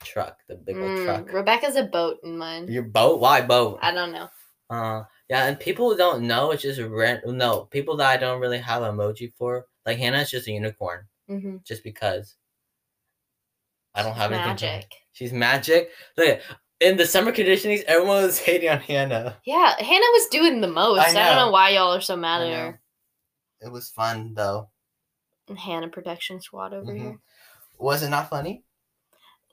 truck, 0.02 0.38
the 0.48 0.56
big 0.56 0.76
old 0.76 0.90
Mm, 0.90 1.04
truck. 1.04 1.32
Rebecca's 1.32 1.76
a 1.76 1.84
boat 1.84 2.18
in 2.22 2.36
mine. 2.36 2.68
Your 2.68 2.82
boat? 2.82 3.20
Why 3.20 3.40
boat? 3.40 3.78
I 3.82 3.92
don't 3.92 4.12
know. 4.12 4.28
Uh, 4.68 5.04
yeah, 5.30 5.46
and 5.46 5.58
people 5.58 5.90
who 5.90 5.96
don't 5.96 6.26
know, 6.26 6.50
it's 6.50 6.62
just 6.62 6.80
rent. 6.80 7.22
No, 7.26 7.64
people 7.64 7.96
that 7.96 8.08
I 8.10 8.16
don't 8.16 8.40
really 8.40 8.58
have 8.58 8.82
emoji 8.82 9.32
for. 9.38 9.66
Like 9.86 9.98
Hannah's 9.98 10.30
just 10.30 10.48
a 10.48 10.52
unicorn, 10.52 11.06
Mm-hmm. 11.30 11.56
just 11.64 11.82
because. 11.82 12.34
I 13.94 14.02
don't 14.02 14.14
have 14.14 14.30
anything. 14.32 14.56
for 14.56 14.66
her. 14.66 14.72
Magic. 14.72 14.92
She's 15.12 15.32
magic. 15.32 15.90
Look, 16.18 16.40
in 16.80 16.98
the 16.98 17.06
summer 17.06 17.32
conditionings, 17.32 17.82
everyone 17.84 18.24
was 18.24 18.38
hating 18.46 18.68
on 18.68 18.80
Hannah. 18.80 19.38
Yeah, 19.46 19.74
Hannah 19.78 20.10
was 20.12 20.26
doing 20.28 20.60
the 20.60 20.68
most. 20.68 21.00
I 21.00 21.04
I, 21.10 21.12
don't 21.14 21.36
know. 21.36 21.46
know 21.46 21.50
why 21.50 21.70
y'all 21.70 21.94
are 21.94 22.00
so 22.02 22.16
mad 22.16 22.42
I 22.42 22.44
at 22.46 22.50
know. 22.50 22.56
her. 22.72 22.80
It 23.60 23.70
was 23.70 23.88
fun 23.88 24.34
though. 24.34 24.68
And 25.48 25.58
Hannah 25.58 25.88
Protection 25.88 26.40
Squad 26.40 26.72
over 26.74 26.92
Mhm. 26.92 26.98
here. 26.98 27.18
Was 27.78 28.02
it 28.02 28.08
not 28.10 28.28
funny? 28.30 28.64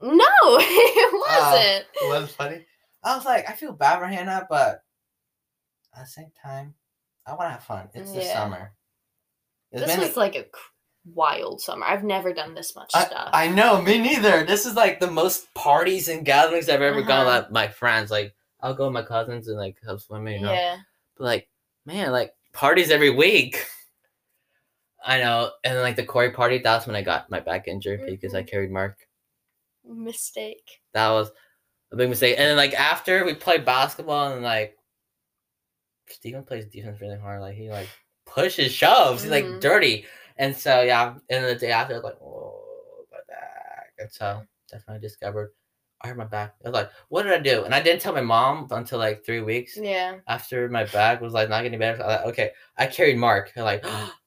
No, 0.01 0.11
it 0.43 1.13
wasn't. 1.13 1.85
It 2.01 2.21
was 2.21 2.31
funny. 2.35 2.65
I 3.03 3.15
was 3.15 3.25
like, 3.25 3.49
I 3.49 3.53
feel 3.53 3.73
bad 3.73 3.99
for 3.99 4.07
Hannah, 4.07 4.45
but 4.49 4.83
at 5.95 6.01
the 6.05 6.07
same 6.07 6.31
time, 6.41 6.73
I 7.25 7.31
want 7.35 7.47
to 7.47 7.51
have 7.51 7.63
fun. 7.63 7.89
It's 7.93 8.11
the 8.11 8.21
summer. 8.23 8.73
It's 9.71 9.85
this 9.85 9.97
was 9.97 10.17
like 10.17 10.35
a 10.35 10.45
wild 11.05 11.61
summer. 11.61 11.85
I've 11.85 12.03
never 12.03 12.33
done 12.33 12.53
this 12.53 12.75
much 12.75 12.91
I, 12.93 13.05
stuff. 13.05 13.29
I 13.33 13.47
know, 13.47 13.81
me 13.81 13.97
neither. 13.99 14.43
This 14.45 14.65
is 14.65 14.75
like 14.75 14.99
the 14.99 15.09
most 15.11 15.53
parties 15.53 16.07
and 16.09 16.25
gatherings 16.25 16.69
I've 16.69 16.81
ever 16.81 17.01
gone 17.01 17.27
Uh-huh. 17.27 17.41
with 17.43 17.51
my 17.51 17.67
friends. 17.67 18.09
Like, 18.11 18.33
I'll 18.61 18.73
go 18.73 18.85
with 18.85 18.93
my 18.93 19.03
cousins 19.03 19.47
and 19.47 19.57
like 19.57 19.77
have 19.87 20.01
swimming, 20.01 20.35
you 20.35 20.41
know. 20.47 20.53
yeah. 20.53 20.77
But 21.17 21.23
like, 21.25 21.49
man, 21.85 22.11
like 22.11 22.33
parties 22.53 22.89
every 22.91 23.09
week. 23.11 23.65
I 25.03 25.19
know. 25.19 25.51
And 25.63 25.75
then 25.75 25.83
like 25.83 25.95
the 25.95 26.05
Corey 26.05 26.31
party, 26.31 26.59
that's 26.59 26.87
when 26.87 26.95
I 26.95 27.01
got 27.01 27.29
my 27.29 27.39
back 27.39 27.67
injured 27.67 28.05
because 28.05 28.33
I 28.33 28.43
Mhm. 28.43 28.47
carried 28.47 28.71
Mark. 28.71 28.97
Mistake. 29.83 30.81
That 30.93 31.09
was 31.09 31.31
a 31.91 31.95
big 31.95 32.09
mistake. 32.09 32.35
And 32.37 32.47
then 32.47 32.57
like 32.57 32.73
after 32.73 33.25
we 33.25 33.33
played 33.33 33.65
basketball 33.65 34.33
and 34.33 34.43
like 34.43 34.77
Steven 36.07 36.43
plays 36.43 36.65
defense 36.65 37.01
really 37.01 37.17
hard. 37.19 37.41
Like 37.41 37.55
he 37.55 37.69
like 37.69 37.89
pushes, 38.25 38.71
shoves. 38.71 39.23
He's 39.23 39.31
like 39.31 39.45
Mhm. 39.45 39.59
dirty. 39.59 40.05
And 40.37 40.55
so 40.55 40.81
yeah, 40.81 41.09
and 41.11 41.21
then 41.29 41.43
the 41.43 41.55
day 41.55 41.71
after 41.71 41.93
I 41.93 41.97
was 41.97 42.03
like, 42.03 42.21
oh 42.21 43.05
my 43.11 43.19
back. 43.27 43.93
And 43.99 44.11
so 44.11 44.45
that's 44.71 44.85
when 44.87 44.97
I 44.97 44.99
discovered 44.99 45.53
I 46.01 46.09
hurt 46.09 46.17
my 46.17 46.25
back. 46.25 46.55
I 46.65 46.69
was 46.69 46.73
like, 46.73 46.91
what 47.07 47.23
did 47.23 47.31
I 47.31 47.39
do? 47.39 47.63
And 47.63 47.73
I 47.73 47.81
didn't 47.81 48.01
tell 48.01 48.13
my 48.13 48.19
mom 48.21 48.67
until 48.71 48.99
like 48.99 49.25
three 49.25 49.39
weeks 49.39 49.77
Yeah. 49.77 50.19
after 50.27 50.67
my 50.67 50.83
back 50.85 51.21
was 51.21 51.33
like 51.33 51.47
not 51.49 51.63
getting 51.63 51.79
better. 51.79 52.03
I 52.03 52.07
was 52.07 52.15
like, 52.17 52.25
okay, 52.27 52.51
I 52.77 52.87
carried 52.87 53.17
Mark. 53.17 53.53
They're 53.55 53.63
like, 53.63 53.83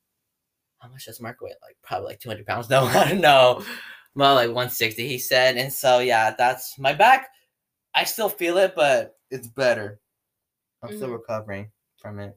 how 0.86 0.92
much 0.92 1.06
does 1.06 1.20
Mark 1.20 1.40
weigh? 1.40 1.50
Like 1.62 1.76
probably 1.82 2.08
like 2.08 2.20
200 2.20 2.46
pounds. 2.46 2.68
No, 2.70 2.84
I 2.84 3.08
don't 3.08 3.20
know. 3.20 3.64
Well, 4.14 4.34
like 4.34 4.48
160, 4.48 5.06
he 5.06 5.18
said. 5.18 5.56
And 5.56 5.72
so, 5.72 5.98
yeah, 5.98 6.34
that's 6.36 6.78
my 6.78 6.92
back. 6.94 7.28
I 7.94 8.04
still 8.04 8.28
feel 8.28 8.56
it, 8.58 8.74
but 8.74 9.14
it's 9.30 9.48
better. 9.48 10.00
I'm 10.82 10.94
still 10.96 11.08
Mhm. 11.08 11.12
recovering 11.18 11.70
from 11.98 12.18
it. 12.20 12.36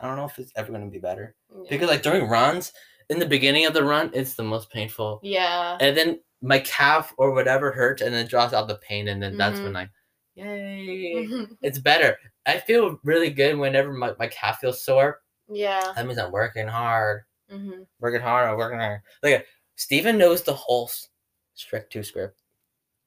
I 0.00 0.06
don't 0.06 0.16
know 0.16 0.24
if 0.24 0.38
it's 0.38 0.52
ever 0.56 0.72
going 0.72 0.84
to 0.84 0.90
be 0.90 0.98
better. 0.98 1.36
Yeah. 1.54 1.70
Because, 1.70 1.88
like, 1.88 2.02
during 2.02 2.28
runs, 2.28 2.72
in 3.10 3.18
the 3.18 3.26
beginning 3.26 3.66
of 3.66 3.74
the 3.74 3.84
run, 3.84 4.10
it's 4.14 4.34
the 4.34 4.42
most 4.42 4.70
painful. 4.70 5.20
yeah. 5.22 5.76
And 5.80 5.96
then 5.96 6.20
my 6.42 6.58
calf 6.60 7.12
or 7.18 7.32
whatever 7.32 7.70
hurts, 7.70 8.00
and 8.02 8.14
then 8.14 8.24
it 8.24 8.30
draws 8.30 8.52
out 8.54 8.66
the 8.66 8.76
pain. 8.78 9.08
And 9.08 9.22
then 9.22 9.36
that's 9.36 9.60
Mhm. 9.60 9.64
when, 9.64 9.72
like, 9.74 9.90
yay, 10.34 11.28
it's 11.62 11.78
better. 11.78 12.18
I 12.46 12.58
feel 12.58 12.98
really 13.04 13.30
good 13.30 13.56
whenever 13.58 13.92
my, 13.92 14.14
my 14.18 14.26
calf 14.28 14.58
feels 14.60 14.82
sore. 14.84 15.20
yeah. 15.52 15.92
That 15.94 16.06
means 16.06 16.18
I'm 16.18 16.32
working 16.32 16.66
hard, 16.68 17.22
hmm 17.50 17.82
working 18.00 18.20
hard, 18.20 18.48
I'm 18.48 18.56
working 18.56 18.78
hard. 18.78 19.00
Look, 19.22 19.32
at 19.32 19.46
Steven 19.76 20.16
knows 20.18 20.42
the 20.42 20.54
whole 20.54 20.86
s- 20.88 21.08
Shrek 21.56 21.90
2 21.90 22.02
script. 22.02 22.40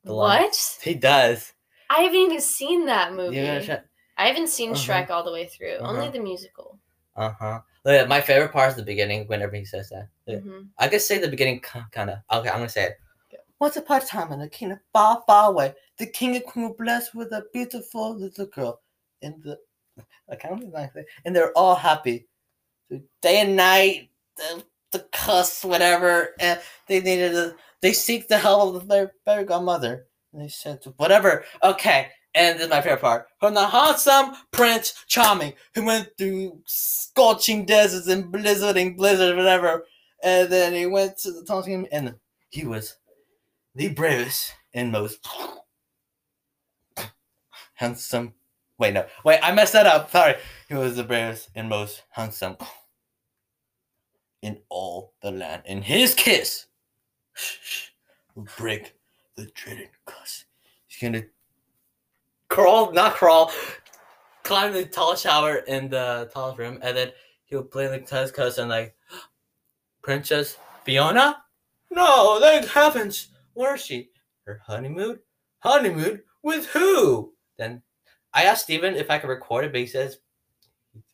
The. 0.04 0.14
What? 0.14 0.78
He 0.82 0.94
does. 0.96 1.54
I 1.90 2.02
haven't 2.02 2.20
even 2.20 2.42
seen 2.42 2.86
that 2.88 3.14
movie. 3.14 3.40
I 4.18 4.28
haven't 4.28 4.48
seen 4.50 4.72
Uh-huh. 4.72 4.82
Shrek 4.82 5.10
all 5.10 5.24
the 5.24 5.32
way 5.32 5.48
through. 5.48 5.78
Only 5.78 6.02
Uh-huh. 6.04 6.12
the 6.12 6.20
musical. 6.20 6.80
Uh 7.16 7.32
huh. 7.32 7.62
Look, 7.86 8.08
my 8.08 8.22
favorite 8.22 8.52
part 8.52 8.72
is 8.72 8.76
the 8.76 8.84
beginning 8.84 9.28
whenever 9.28 9.56
he 9.56 9.66
says 9.66 9.90
that. 9.90 10.10
Look, 10.28 10.42
hmm 10.44 10.62
I 10.78 10.88
could 10.88 11.02
say 11.02 11.18
the 11.20 11.28
beginning 11.28 11.60
kind 11.60 12.10
of. 12.10 12.20
Okay, 12.32 12.50
I'm 12.50 12.58
gonna 12.58 12.70
say 12.70 12.86
it. 12.86 13.00
Yeah. 13.32 13.40
Once 13.60 13.78
upon 13.78 14.02
a 14.02 14.06
time 14.06 14.32
in 14.32 14.40
the 14.40 14.50
kingdom 14.50 14.80
far, 14.92 15.24
far 15.28 15.50
away, 15.52 15.76
the 15.98 16.08
king 16.08 16.36
and 16.36 16.44
queen 16.46 16.70
were 16.70 16.76
blessed 16.76 17.14
with 17.16 17.32
a 17.32 17.46
beautiful 17.54 18.16
little 18.16 18.48
girl. 18.48 18.82
And 19.22 19.42
the 19.44 19.60
I 20.30 20.36
can't 20.36 20.60
remember. 20.60 21.06
And 21.26 21.36
they're 21.36 21.52
all 21.58 21.76
happy. 21.76 22.28
Day 23.22 23.42
and 23.42 23.56
night, 23.56 24.10
the, 24.38 24.64
the 24.92 25.06
cuss, 25.12 25.64
whatever, 25.64 26.30
and 26.40 26.60
they 26.88 27.02
needed 27.02 27.36
a, 27.36 27.56
they 27.82 27.94
seek 27.94 28.28
the 28.28 28.38
help 28.38 28.76
of 28.76 28.88
their 28.88 29.12
fairy 29.26 29.44
godmother. 29.44 30.08
And 30.32 30.42
they 30.42 30.48
said 30.48 30.80
whatever. 30.98 31.44
Okay. 31.62 32.08
And 32.36 32.58
this 32.58 32.66
is 32.66 32.72
my 32.72 32.82
favorite 32.82 33.02
part. 33.02 33.28
From 33.40 33.54
the 33.54 33.68
handsome 33.68 34.34
Prince 34.52 34.94
Charming, 35.08 35.54
who 35.76 35.86
went 35.86 36.10
through 36.18 36.60
scorching 36.66 37.66
deserts 37.66 38.08
and 38.08 38.34
blizzarding 38.34 38.98
blizzards, 38.98 39.38
whatever. 39.38 39.86
And 40.24 40.50
then 40.50 40.74
he 40.74 40.88
went 40.88 41.18
to 41.20 41.32
the 41.32 41.44
Tonkin, 41.44 41.88
and 41.92 42.16
he 42.50 42.66
was 42.66 42.96
the 43.76 43.90
bravest 43.90 44.54
and 44.74 44.92
most 44.92 45.28
handsome. 47.76 48.34
Wait, 48.80 48.94
no. 48.94 49.06
Wait, 49.24 49.40
I 49.44 49.54
messed 49.54 49.74
that 49.74 49.86
up. 49.86 50.10
Sorry. 50.10 50.36
He 50.70 50.74
was 50.74 50.96
the 50.96 51.04
bravest 51.04 51.50
and 51.54 51.70
most 51.70 52.02
handsome 52.12 52.58
in 54.44 54.60
all 54.70 55.14
the 55.22 55.32
land. 55.32 55.64
And 55.66 55.84
his 55.84 56.14
kiss 56.14 56.68
will 58.36 58.46
break 58.58 58.94
the 59.36 59.46
dreaded 59.56 59.90
curse. 60.06 60.46
He's 60.88 61.00
gonna 61.00 61.24
crawl, 62.50 62.92
not 62.92 63.16
crawl, 63.16 63.52
climb 64.44 64.74
the 64.74 64.86
tall 64.86 65.16
shower 65.16 65.58
in 65.68 65.90
the 65.90 66.30
tallest 66.32 66.60
room, 66.60 66.78
and 66.84 66.96
then 66.96 67.12
he'll 67.46 67.64
play 67.64 67.88
the 67.88 68.00
test 68.00 68.36
cuss 68.36 68.58
and 68.60 68.70
like, 68.70 68.96
Princess 70.04 70.58
Fiona? 70.84 71.42
No, 71.90 72.40
thank 72.42 72.68
heavens! 72.68 73.30
Where 73.54 73.76
is 73.76 73.86
she? 73.86 74.10
Her 74.46 74.62
honeymoon? 74.66 75.20
Honeymoon 75.60 76.22
with 76.44 76.66
who? 76.68 77.34
Then 77.58 77.82
I 78.34 78.44
asked 78.44 78.64
Steven 78.64 78.96
if 78.96 79.10
I 79.10 79.20
could 79.20 79.30
record 79.30 79.64
it, 79.64 79.72
but 79.72 79.80
he 79.80 79.88
says 79.88 80.18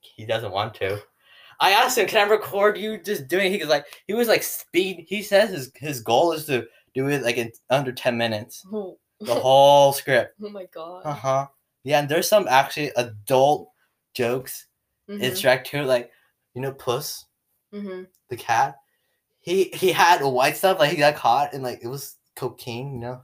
he 0.01 0.25
doesn't 0.25 0.51
want 0.51 0.73
to. 0.75 0.99
I 1.59 1.71
asked 1.71 1.97
him, 1.97 2.07
"Can 2.07 2.25
I 2.27 2.29
record 2.31 2.77
you 2.77 2.97
just 2.97 3.27
doing?" 3.27 3.51
He 3.51 3.57
was 3.59 3.67
like, 3.69 3.85
he 4.07 4.13
was 4.13 4.27
like 4.27 4.43
speed. 4.43 5.05
He 5.07 5.21
says 5.21 5.49
his 5.51 5.71
his 5.75 6.01
goal 6.01 6.31
is 6.31 6.45
to 6.45 6.65
do 6.93 7.07
it 7.09 7.21
like 7.23 7.37
in 7.37 7.51
under 7.69 7.91
ten 7.91 8.17
minutes, 8.17 8.63
Oh, 8.73 8.97
the 9.19 9.35
whole 9.35 9.91
script. 9.93 10.35
oh 10.43 10.49
my 10.49 10.65
god. 10.73 11.01
Uh 11.05 11.13
huh. 11.13 11.47
Yeah, 11.83 11.99
and 11.99 12.09
there's 12.09 12.27
some 12.29 12.47
actually 12.47 12.91
adult 12.97 13.69
jokes 14.13 14.67
in 15.07 15.19
Mhm, 15.19 15.31
Shrek 15.31 15.63
2, 15.65 15.83
like 15.83 16.11
you 16.53 16.61
know, 16.61 16.71
Puss 16.73 17.25
mm-hmm. 17.73 18.03
the 18.29 18.35
cat. 18.37 18.75
He 19.41 19.65
he 19.73 19.91
had 19.91 20.21
white 20.21 20.57
stuff, 20.57 20.79
like 20.79 20.91
he 20.91 20.97
got 20.97 21.15
caught 21.15 21.53
and 21.53 21.63
like 21.63 21.79
it 21.83 21.87
was 21.87 22.15
cocaine, 22.35 22.93
you 22.93 22.99
know. 22.99 23.21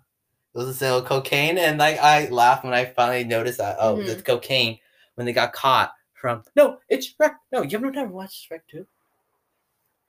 It 0.54 0.58
was 0.58 0.70
a 0.70 0.74
sale 0.74 1.00
of 1.00 1.06
cocaine, 1.06 1.58
and 1.58 1.78
like 1.78 2.00
I 2.00 2.28
laughed 2.30 2.64
when 2.64 2.74
I 2.74 2.86
finally 2.86 3.24
noticed 3.26 3.58
that 3.60 3.78
oh, 3.80 3.98
Mhm. 3.98 4.08
it's 4.08 4.22
cocaine 4.22 4.80
when 5.16 5.26
they 5.26 5.34
got 5.34 5.54
caught 5.54 5.92
from 6.26 6.42
no, 6.56 6.80
it's 6.90 7.14
Shrek. 7.14 7.36
No, 7.52 7.62
you've 7.62 7.84
never 7.84 8.12
watched 8.12 8.50
Shrek 8.50 8.62
2? 8.72 8.84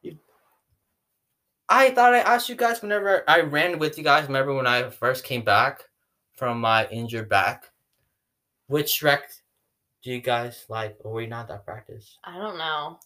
You... 0.00 0.18
I 1.68 1.90
thought 1.90 2.14
I 2.14 2.20
asked 2.20 2.48
you 2.48 2.54
guys 2.54 2.80
whenever 2.80 3.22
I 3.28 3.40
ran 3.40 3.78
with 3.78 3.98
you 3.98 4.04
guys. 4.04 4.26
Remember 4.26 4.54
when 4.54 4.66
I 4.66 4.88
first 4.88 5.24
came 5.24 5.44
back 5.44 5.82
from 6.32 6.58
my 6.58 6.86
injured 6.86 7.28
back? 7.28 7.70
Which 8.68 8.98
Shrek 8.98 9.24
do 10.02 10.10
you 10.10 10.22
guys 10.22 10.64
like, 10.70 10.96
or 11.04 11.12
were 11.12 11.20
you 11.20 11.26
not 11.26 11.48
that 11.48 11.66
practice? 11.66 12.16
I 12.24 12.38
don't 12.38 12.56
know. 12.56 12.98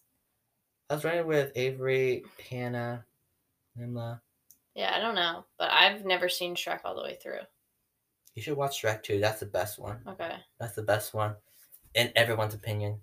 I 0.89 0.95
was 0.95 1.03
running 1.03 1.27
with 1.27 1.51
Avery, 1.57 2.23
Hannah, 2.49 3.05
Nimla. 3.77 4.21
Yeah, 4.77 4.93
I 4.95 5.01
don't 5.01 5.17
know. 5.17 5.45
But 5.59 5.73
I've 5.73 6.05
never 6.05 6.29
seen 6.29 6.55
Shrek 6.55 6.83
all 6.85 6.95
the 6.95 7.03
way 7.03 7.19
through. 7.21 7.41
You 8.37 8.43
should 8.43 8.57
watch 8.57 8.81
Shrek 8.81 9.03
2. 9.03 9.19
That's 9.19 9.41
the 9.41 9.47
best 9.47 9.81
one. 9.81 9.99
Okay. 10.07 10.37
That's 10.61 10.77
the 10.77 10.83
best 10.83 11.13
one. 11.13 11.35
In 11.95 12.13
everyone's 12.17 12.55
opinion, 12.55 13.01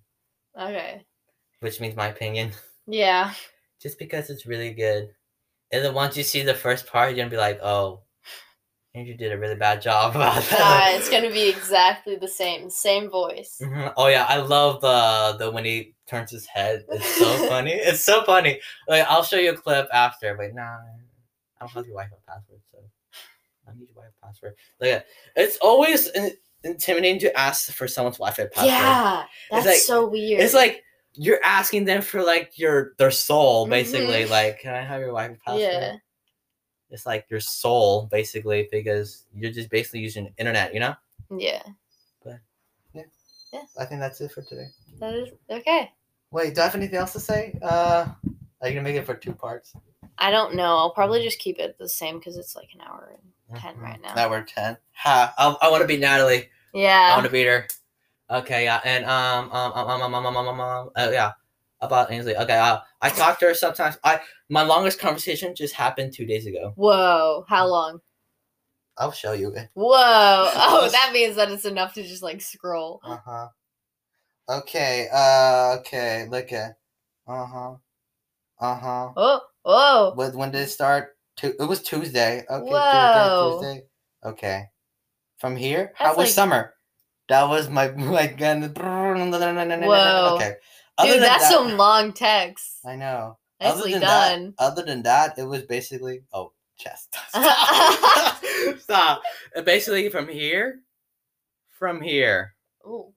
Okay. 0.57 1.05
which 1.59 1.79
means 1.79 1.95
my 1.95 2.07
opinion. 2.07 2.51
Yeah. 2.89 3.33
Just 3.81 3.99
because 3.99 4.29
it's 4.29 4.45
really 4.45 4.71
good. 4.73 5.09
And 5.73 5.83
then 5.83 5.93
once 5.93 6.15
you 6.15 6.23
see 6.23 6.41
the 6.41 6.53
first 6.53 6.87
part, 6.87 7.09
you're 7.09 7.17
gonna 7.17 7.29
be 7.29 7.35
like, 7.35 7.59
oh, 7.61 7.99
Andrew 8.95 9.13
did 9.17 9.33
a 9.33 9.37
really 9.37 9.55
bad 9.55 9.81
job 9.81 10.11
about 10.15 10.37
Uh, 10.37 10.57
that. 10.57 10.93
it's 10.95 11.09
gonna 11.09 11.29
be 11.29 11.49
exactly 11.49 12.15
the 12.15 12.29
same, 12.29 12.69
same 12.69 13.09
voice. 13.09 13.59
Mhm. 13.61 13.93
Oh 13.97 14.07
yeah, 14.07 14.25
I 14.29 14.37
love 14.37 14.79
the 14.79 15.35
the 15.37 15.51
when 15.51 15.65
he 15.65 15.95
turns 16.07 16.31
his 16.31 16.45
head. 16.45 16.85
It's 16.89 17.05
so 17.19 17.37
funny. 17.49 17.73
It's 17.73 18.05
so 18.05 18.23
funny. 18.23 18.61
Like 18.87 19.05
I'll 19.09 19.23
show 19.23 19.35
you 19.37 19.51
a 19.51 19.57
clip 19.57 19.89
after, 19.91 20.33
but 20.35 20.53
nah, 20.55 20.63
I 20.63 21.59
don't 21.59 21.71
have 21.73 21.85
your 21.85 21.95
Wi-Fi 21.97 22.15
password, 22.25 22.61
so 22.71 22.77
I 23.67 23.73
need 23.73 23.89
your 23.89 23.95
Wi-Fi 23.95 24.15
password. 24.25 24.55
Like 24.79 25.05
it's 25.35 25.57
always 25.57 26.07
intimidating 26.63 27.19
to 27.21 27.37
ask 27.37 27.71
for 27.71 27.87
someone's 27.87 28.17
Wi-Fi 28.17 28.47
password. 28.47 28.65
Yeah, 28.71 29.25
that's 29.51 29.65
like- 29.65 29.77
so 29.77 30.07
weird. 30.07 30.41
It's 30.41 30.53
like 30.53 30.83
you're 31.13 31.43
asking 31.43 31.85
them 31.85 32.01
for 32.01 32.23
like 32.23 32.57
your 32.59 32.93
their 32.97 33.11
soul, 33.11 33.65
Mhm. 33.65 33.69
basically. 33.71 34.25
Like, 34.25 34.59
can 34.59 34.73
I 34.73 34.81
have 34.81 34.99
your 34.99 35.09
Wi-Fi 35.09 35.37
password? 35.45 35.61
yeah, 35.61 35.95
It's 36.89 37.05
like 37.05 37.25
your 37.29 37.39
soul, 37.39 38.05
basically, 38.11 38.67
because 38.71 39.25
you're 39.33 39.51
just 39.51 39.69
basically 39.69 39.99
using 40.01 40.25
the 40.25 40.33
internet, 40.37 40.73
you 40.73 40.79
know? 40.79 40.95
Yeah. 41.35 41.63
But 42.23 42.39
yeah, 42.93 43.03
yeah. 43.51 43.63
I 43.79 43.85
think 43.85 43.99
that's 43.99 44.21
it 44.21 44.31
for 44.31 44.41
today. 44.41 44.67
That 44.99 45.13
is 45.15 45.29
okay. 45.49 45.91
Wait, 46.31 46.53
do 46.55 46.61
I 46.61 46.65
have 46.65 46.75
anything 46.75 46.97
else 46.97 47.13
to 47.13 47.19
say? 47.19 47.57
Uh, 47.61 48.07
are 48.61 48.67
you 48.67 48.73
gonna 48.73 48.83
make 48.83 48.95
it 48.95 49.05
for 49.05 49.15
two 49.15 49.33
parts? 49.33 49.73
I 50.17 50.31
don't 50.31 50.55
know. 50.55 50.77
I'll 50.77 50.91
probably 50.93 51.23
just 51.23 51.39
keep 51.39 51.59
it 51.59 51.77
the 51.77 51.87
same 51.89 52.17
because 52.19 52.37
it's 52.37 52.55
like 52.55 52.69
an 52.73 52.81
hour 52.81 53.13
and 53.21 53.31
10 53.55 53.79
right 53.79 54.01
now. 54.01 54.13
Now 54.15 54.29
we're 54.29 54.43
ten. 54.43 54.77
Ha! 54.93 55.33
I, 55.37 55.67
I 55.67 55.69
want 55.71 55.81
to 55.81 55.87
beat 55.87 55.99
Natalie. 55.99 56.49
Yeah. 56.73 57.09
I 57.11 57.15
want 57.15 57.25
to 57.25 57.31
beat 57.31 57.45
her. 57.47 57.67
Okay, 58.29 58.65
yeah, 58.65 58.81
and 58.83 59.05
um, 59.05 59.49
um, 59.51 59.71
um, 59.73 59.89
um, 59.89 60.01
um, 60.01 60.13
um, 60.13 60.25
um, 60.25 60.35
um, 60.37 60.47
um, 60.47 60.59
um 60.59 60.89
uh, 60.95 61.09
yeah, 61.11 61.31
about 61.79 62.11
Ainsley. 62.11 62.35
Okay, 62.35 62.57
uh, 62.57 62.79
I 63.01 63.09
talk 63.09 63.39
to 63.39 63.45
her 63.45 63.53
sometimes. 63.53 63.97
I 64.03 64.19
my 64.49 64.63
longest 64.63 64.99
conversation 64.99 65.55
just 65.55 65.73
happened 65.73 66.13
two 66.13 66.25
days 66.25 66.45
ago. 66.45 66.73
Whoa. 66.75 67.45
How 67.47 67.67
long? 67.67 68.01
I'll 68.97 69.11
show 69.11 69.33
you. 69.33 69.55
Whoa. 69.75 70.51
Oh, 70.55 70.89
that 70.91 71.11
means 71.13 71.35
that 71.35 71.51
it's 71.51 71.65
enough 71.65 71.93
to 71.93 72.03
just 72.03 72.23
like 72.23 72.41
scroll. 72.41 72.99
Uh 73.03 73.17
huh. 73.25 73.47
Okay. 74.49 75.07
Uh. 75.13 75.77
Okay. 75.79 76.27
Look 76.29 76.51
at. 76.51 76.77
Uh 77.27 77.45
huh. 77.45 77.73
Uh 78.59 78.75
huh. 78.75 79.09
Oh, 79.15 79.41
Oh. 79.63 80.13
When 80.15 80.35
when 80.37 80.51
did 80.51 80.61
it 80.63 80.69
start? 80.69 81.16
It 81.43 81.67
was 81.67 81.81
Tuesday. 81.83 82.43
Okay. 82.49 82.69
Whoa. 82.71 83.59
Tuesday. 83.59 83.73
Tuesday. 83.73 83.87
Okay. 84.25 84.63
From 85.37 85.55
here, 85.55 85.91
how 85.95 86.05
That's 86.07 86.17
was 86.17 86.25
like- 86.27 86.33
summer? 86.33 86.73
That 87.29 87.43
was 87.49 87.69
my 87.69 87.87
gun. 88.37 88.61
Whoa. 88.73 90.35
Okay. 90.35 90.55
Other 90.97 91.13
Dude, 91.13 91.21
that's 91.21 91.43
that- 91.43 91.51
some 91.51 91.77
long 91.77 92.13
text. 92.13 92.79
I 92.85 92.95
know. 92.95 93.37
Nicely 93.59 93.95
other 93.95 93.99
than 93.99 94.01
done. 94.01 94.53
That, 94.57 94.63
other 94.63 94.83
than 94.83 95.03
that, 95.03 95.37
it 95.37 95.43
was 95.43 95.63
basically 95.63 96.21
oh 96.33 96.53
chest. 96.77 97.15
Stop. 97.29 98.43
Stop. 98.79 99.21
Uh, 99.55 99.61
Basically 99.61 100.09
from 100.09 100.27
here, 100.27 100.81
from 101.71 102.01
here, 102.01 102.53
Ooh. 102.85 103.13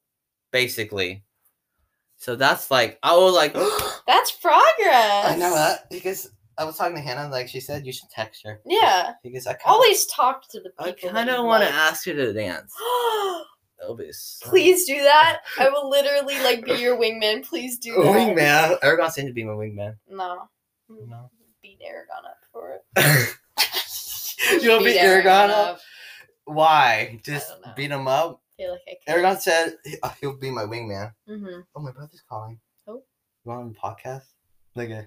basically. 0.50 1.24
So 2.16 2.36
that's 2.36 2.70
like 2.70 2.98
I 3.02 3.16
was 3.16 3.34
like. 3.34 3.54
That's 4.06 4.32
progress. 4.32 5.26
I 5.26 5.36
know 5.38 5.54
that 5.54 5.88
because 5.88 6.30
I 6.60 6.64
was 6.64 6.76
talking 6.76 6.94
to 6.96 7.00
Hannah. 7.00 7.30
Like 7.30 7.48
she 7.48 7.58
said, 7.58 7.86
you 7.86 7.92
should 7.92 8.10
text 8.10 8.42
her. 8.44 8.60
Yeah. 8.66 9.14
Because 9.22 9.46
I 9.46 9.52
kinda, 9.54 9.62
Always 9.66 10.04
talk 10.06 10.46
to 10.50 10.60
the 10.60 10.70
I 10.78 10.92
people. 10.92 11.10
kind 11.10 11.30
of 11.30 11.44
want 11.46 11.62
to 11.64 11.70
ask 11.70 12.04
you 12.06 12.12
to 12.12 12.32
dance. 12.34 12.72
That'll 13.80 13.96
be 13.96 14.12
so- 14.12 14.50
Please 14.50 14.84
do 14.86 14.96
that. 15.02 15.38
I 15.58 15.68
will 15.70 15.88
literally 15.88 16.38
like 16.44 16.64
be 16.66 16.74
your 16.74 16.98
wingman. 16.98 17.46
Please 17.48 17.78
do 17.78 17.94
that. 17.94 18.04
Wingman. 18.14 18.78
Aragon 18.82 19.10
seemed 19.10 19.28
to 19.28 19.32
be 19.32 19.42
my 19.42 19.52
wingman. 19.54 19.96
No. 20.10 20.48
No. 20.90 21.30
Beat 21.62 21.78
Aragon 21.82 22.26
up 22.26 22.38
for 22.52 22.78
it. 22.96 23.36
You'll 24.62 24.80
beat 24.80 24.98
Aragon 24.98 25.50
up. 25.50 25.80
Why? 26.44 27.20
Just 27.24 27.48
don't 27.48 27.66
know. 27.66 27.72
beat 27.76 27.90
him 27.90 28.06
up. 28.08 28.40
I 28.58 28.62
feel 28.62 28.72
like 28.72 28.80
I 28.86 28.90
could. 29.06 29.12
Aragon 29.12 29.40
said 29.40 29.76
he- 29.84 29.96
uh, 30.02 30.10
he'll 30.20 30.36
be 30.36 30.50
my 30.50 30.64
wingman. 30.64 31.12
Mm-hmm. 31.28 31.60
Oh, 31.74 31.80
my 31.80 31.92
brother's 31.92 32.22
calling. 32.28 32.58
Oh. 32.86 33.02
You 33.44 33.50
want 33.52 33.66
him 33.68 33.74
to 33.74 33.80
podcast? 33.80 34.24
Look 34.74 34.90
at. 34.90 35.06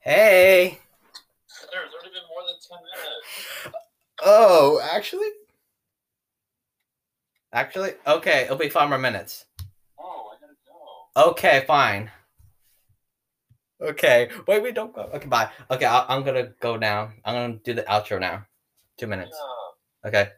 Hey. 0.00 0.78
There's 1.72 1.92
already 1.92 2.10
been 2.10 2.22
more 2.28 2.42
than 2.46 2.56
10 2.66 2.78
minutes. 2.84 3.78
Oh, 4.24 4.80
actually. 4.92 5.28
Actually, 7.52 7.92
okay. 8.06 8.42
It'll 8.42 8.56
be 8.56 8.68
five 8.68 8.88
more 8.88 8.98
minutes. 8.98 9.46
Oh, 9.98 10.30
I 10.32 10.40
gotta 10.40 10.54
go. 11.24 11.30
Okay, 11.30 11.64
fine. 11.66 12.10
Okay, 13.80 14.28
wait, 14.46 14.62
wait, 14.62 14.74
don't 14.74 14.92
go. 14.92 15.02
Okay, 15.14 15.28
bye. 15.28 15.48
Okay, 15.70 15.86
I, 15.86 16.04
I'm 16.08 16.24
gonna 16.24 16.48
go 16.60 16.76
now. 16.76 17.12
I'm 17.24 17.34
gonna 17.34 17.60
do 17.62 17.74
the 17.74 17.82
outro 17.82 18.20
now. 18.20 18.44
Two 18.96 19.06
minutes. 19.06 19.36
Yeah. 20.04 20.08
Okay. 20.08 20.28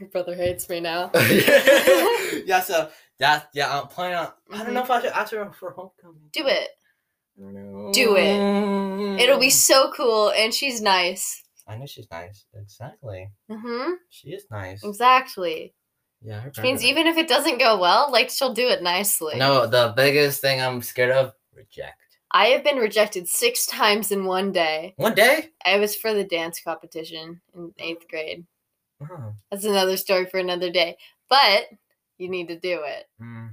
Your 0.00 0.08
brother 0.08 0.34
hates 0.34 0.68
me 0.68 0.80
now. 0.80 1.12
yeah, 2.44 2.60
so 2.60 2.90
that 3.20 3.50
yeah, 3.54 3.80
I'm 3.80 3.86
planning 3.86 4.16
on. 4.16 4.32
I 4.52 4.64
don't 4.64 4.74
know 4.74 4.82
mm-hmm. 4.82 4.90
if 4.90 4.90
I 4.90 5.02
should 5.02 5.12
ask 5.12 5.32
her 5.32 5.52
for 5.52 5.70
homecoming. 5.70 6.30
Do 6.32 6.48
it. 6.48 6.70
I 7.38 7.42
don't 7.42 7.54
know. 7.54 7.92
Do 7.92 8.16
it. 8.16 9.20
It'll 9.22 9.38
be 9.38 9.50
so 9.50 9.90
cool, 9.96 10.30
and 10.30 10.52
she's 10.52 10.80
nice. 10.80 11.42
I 11.66 11.76
know 11.76 11.86
she's 11.86 12.08
nice. 12.10 12.44
Exactly. 12.54 13.30
Mm-hmm. 13.50 13.92
She 14.10 14.30
is 14.30 14.44
nice. 14.50 14.84
Exactly. 14.84 15.74
Yeah. 16.22 16.44
Which 16.44 16.58
means 16.58 16.82
remember 16.82 17.00
even 17.00 17.06
if 17.06 17.18
it 17.18 17.28
doesn't 17.28 17.58
go 17.58 17.78
well, 17.78 18.10
like 18.10 18.30
she'll 18.30 18.54
do 18.54 18.68
it 18.68 18.82
nicely. 18.82 19.36
No, 19.36 19.66
the 19.66 19.92
biggest 19.96 20.40
thing 20.40 20.60
I'm 20.60 20.82
scared 20.82 21.10
of 21.10 21.32
reject. 21.54 22.00
I 22.30 22.46
have 22.46 22.64
been 22.64 22.78
rejected 22.78 23.28
six 23.28 23.66
times 23.66 24.10
in 24.10 24.24
one 24.24 24.52
day. 24.52 24.94
One 24.96 25.14
day. 25.14 25.50
I 25.64 25.78
was 25.78 25.94
for 25.94 26.12
the 26.12 26.24
dance 26.24 26.60
competition 26.60 27.40
in 27.54 27.72
eighth 27.78 28.08
grade. 28.08 28.44
Oh. 29.02 29.34
That's 29.50 29.64
another 29.64 29.96
story 29.96 30.26
for 30.26 30.38
another 30.38 30.70
day. 30.70 30.96
But 31.28 31.66
you 32.18 32.28
need 32.28 32.48
to 32.48 32.58
do 32.58 32.80
it. 32.84 33.06
Mm. 33.20 33.50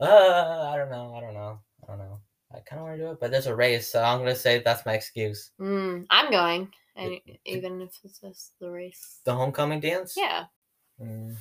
Uh, 0.00 0.70
I 0.72 0.76
don't 0.76 0.90
know. 0.90 1.14
I 1.14 1.20
don't 1.20 1.34
know. 1.34 1.60
I 1.82 1.86
don't 1.86 1.98
know. 1.98 2.20
I 2.54 2.60
kind 2.60 2.80
of 2.80 2.86
want 2.88 2.98
to 2.98 3.04
do 3.04 3.10
it, 3.12 3.20
but 3.20 3.30
there's 3.30 3.46
a 3.46 3.54
race, 3.56 3.88
so 3.90 4.02
I'm 4.02 4.18
gonna 4.18 4.34
say 4.36 4.60
that's 4.64 4.84
my 4.86 4.94
excuse. 4.94 5.50
Mm, 5.60 6.06
I'm 6.10 6.30
going, 6.30 6.72
and 6.96 7.12
It- 7.26 7.40
even 7.44 7.80
if 7.80 7.96
it's 8.04 8.20
just 8.20 8.58
the 8.60 8.70
race. 8.70 9.20
The 9.24 9.34
homecoming 9.34 9.80
dance. 9.80 10.14
Yeah, 10.16 10.44
Mm. 11.00 11.36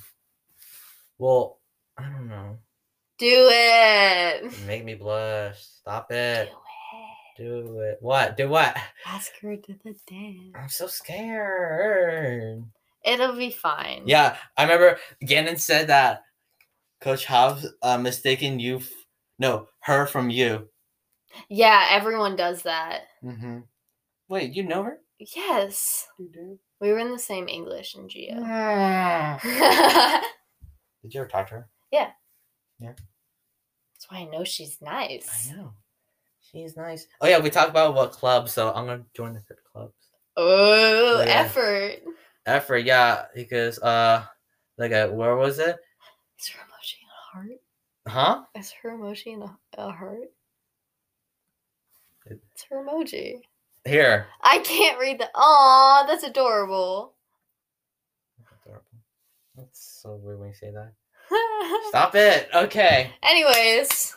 Well, 1.17 1.59
I 1.97 2.03
don't 2.03 2.27
know. 2.27 2.57
do 3.17 3.49
it. 3.51 4.59
Make 4.65 4.83
me 4.85 4.95
blush. 4.95 5.61
Stop 5.61 6.11
it. 6.11 6.49
Do 7.37 7.43
it. 7.43 7.43
it. 7.61 7.65
Do 7.73 7.79
it. 7.81 7.97
What? 8.01 8.37
Do 8.37 8.49
what? 8.49 8.75
Ask 9.05 9.31
her 9.41 9.55
to 9.55 9.73
the 9.83 9.95
dance. 10.07 10.53
I'm 10.55 10.69
so 10.69 10.87
scared. 10.87 12.63
It'll 13.03 13.35
be 13.35 13.51
fine. 13.51 14.03
Yeah, 14.07 14.37
I 14.57 14.63
remember 14.63 14.97
Gannon 15.25 15.57
said 15.57 15.87
that 15.87 16.23
Coach 17.01 17.25
Hobbs 17.25 17.65
uh, 17.81 17.97
mistaken 17.97 18.59
you, 18.59 18.77
f- 18.77 18.89
no, 19.39 19.67
her 19.81 20.05
from 20.05 20.29
you. 20.29 20.69
Yeah, 21.49 21.87
everyone 21.89 22.35
does 22.35 22.63
that. 22.63 23.01
Mm-hmm. 23.23 23.59
Wait, 24.29 24.53
you 24.53 24.63
know 24.63 24.83
her? 24.83 24.99
Yes. 25.19 26.07
You 26.17 26.29
do. 26.33 26.59
We 26.79 26.91
were 26.91 26.99
in 26.99 27.11
the 27.11 27.19
same 27.19 27.47
English 27.47 27.95
and 27.95 28.09
Geo. 28.09 28.35
Did 31.03 31.13
you 31.13 31.19
ever 31.21 31.29
talk 31.29 31.47
to 31.49 31.55
her? 31.55 31.69
Yeah. 31.91 32.09
Yeah. 32.79 32.93
That's 33.93 34.09
why 34.09 34.19
I 34.19 34.25
know 34.25 34.43
she's 34.43 34.81
nice. 34.81 35.51
I 35.51 35.55
know. 35.55 35.73
She's 36.39 36.75
nice. 36.75 37.07
Oh 37.21 37.27
yeah, 37.27 37.39
we 37.39 37.49
talked 37.49 37.69
about 37.69 37.93
what 37.93 38.11
club, 38.11 38.49
so 38.49 38.73
I'm 38.73 38.85
gonna 38.85 39.05
join 39.15 39.33
the 39.33 39.41
third 39.41 39.59
club. 39.71 39.91
Oh, 40.37 41.23
effort. 41.27 41.99
Effort, 42.45 42.79
yeah, 42.79 43.25
because 43.35 43.79
uh, 43.79 44.23
like 44.77 44.91
uh, 44.91 45.09
where 45.09 45.35
was 45.35 45.59
it? 45.59 45.77
Is 46.39 46.47
her 46.47 46.59
emoji 46.61 46.95
in 47.01 47.07
a 47.07 47.37
heart? 47.37 47.59
Huh? 48.07 48.43
Is 48.55 48.71
her 48.81 48.89
emoji 48.97 49.27
in 49.27 49.43
a, 49.43 49.57
a 49.77 49.91
heart? 49.91 50.31
It- 52.25 52.39
It's 52.53 52.63
her 52.69 52.83
emoji. 52.85 53.41
Here. 53.85 54.27
I 54.41 54.59
can't 54.59 54.99
read 54.99 55.19
the. 55.19 55.29
Aw, 55.33 56.05
that's 56.07 56.23
adorable. 56.23 57.13
Adorable. 58.63 58.85
That's 59.55 59.99
so 60.01 60.15
weird 60.15 60.39
when 60.39 60.49
you 60.49 60.53
say 60.53 60.71
that. 60.71 60.93
Stop 61.89 62.13
it. 62.15 62.47
Okay. 62.53 63.11
Anyways, 63.23 64.15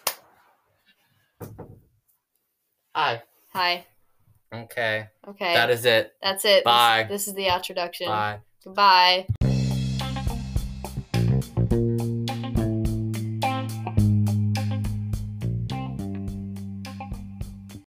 Hi. 2.95 3.23
hi. 3.53 3.87
Okay. 4.53 5.09
Okay. 5.27 5.55
That 5.55 5.71
is 5.71 5.85
it. 5.85 6.13
That's 6.23 6.45
it. 6.45 6.59
This- 6.59 6.65
Bye. 6.65 7.07
This, 7.09 7.27
is 7.29 7.35
the 7.35 7.47
introduction. 7.55 8.07
Bye. 8.09 8.41
Goodbye. 8.63 9.27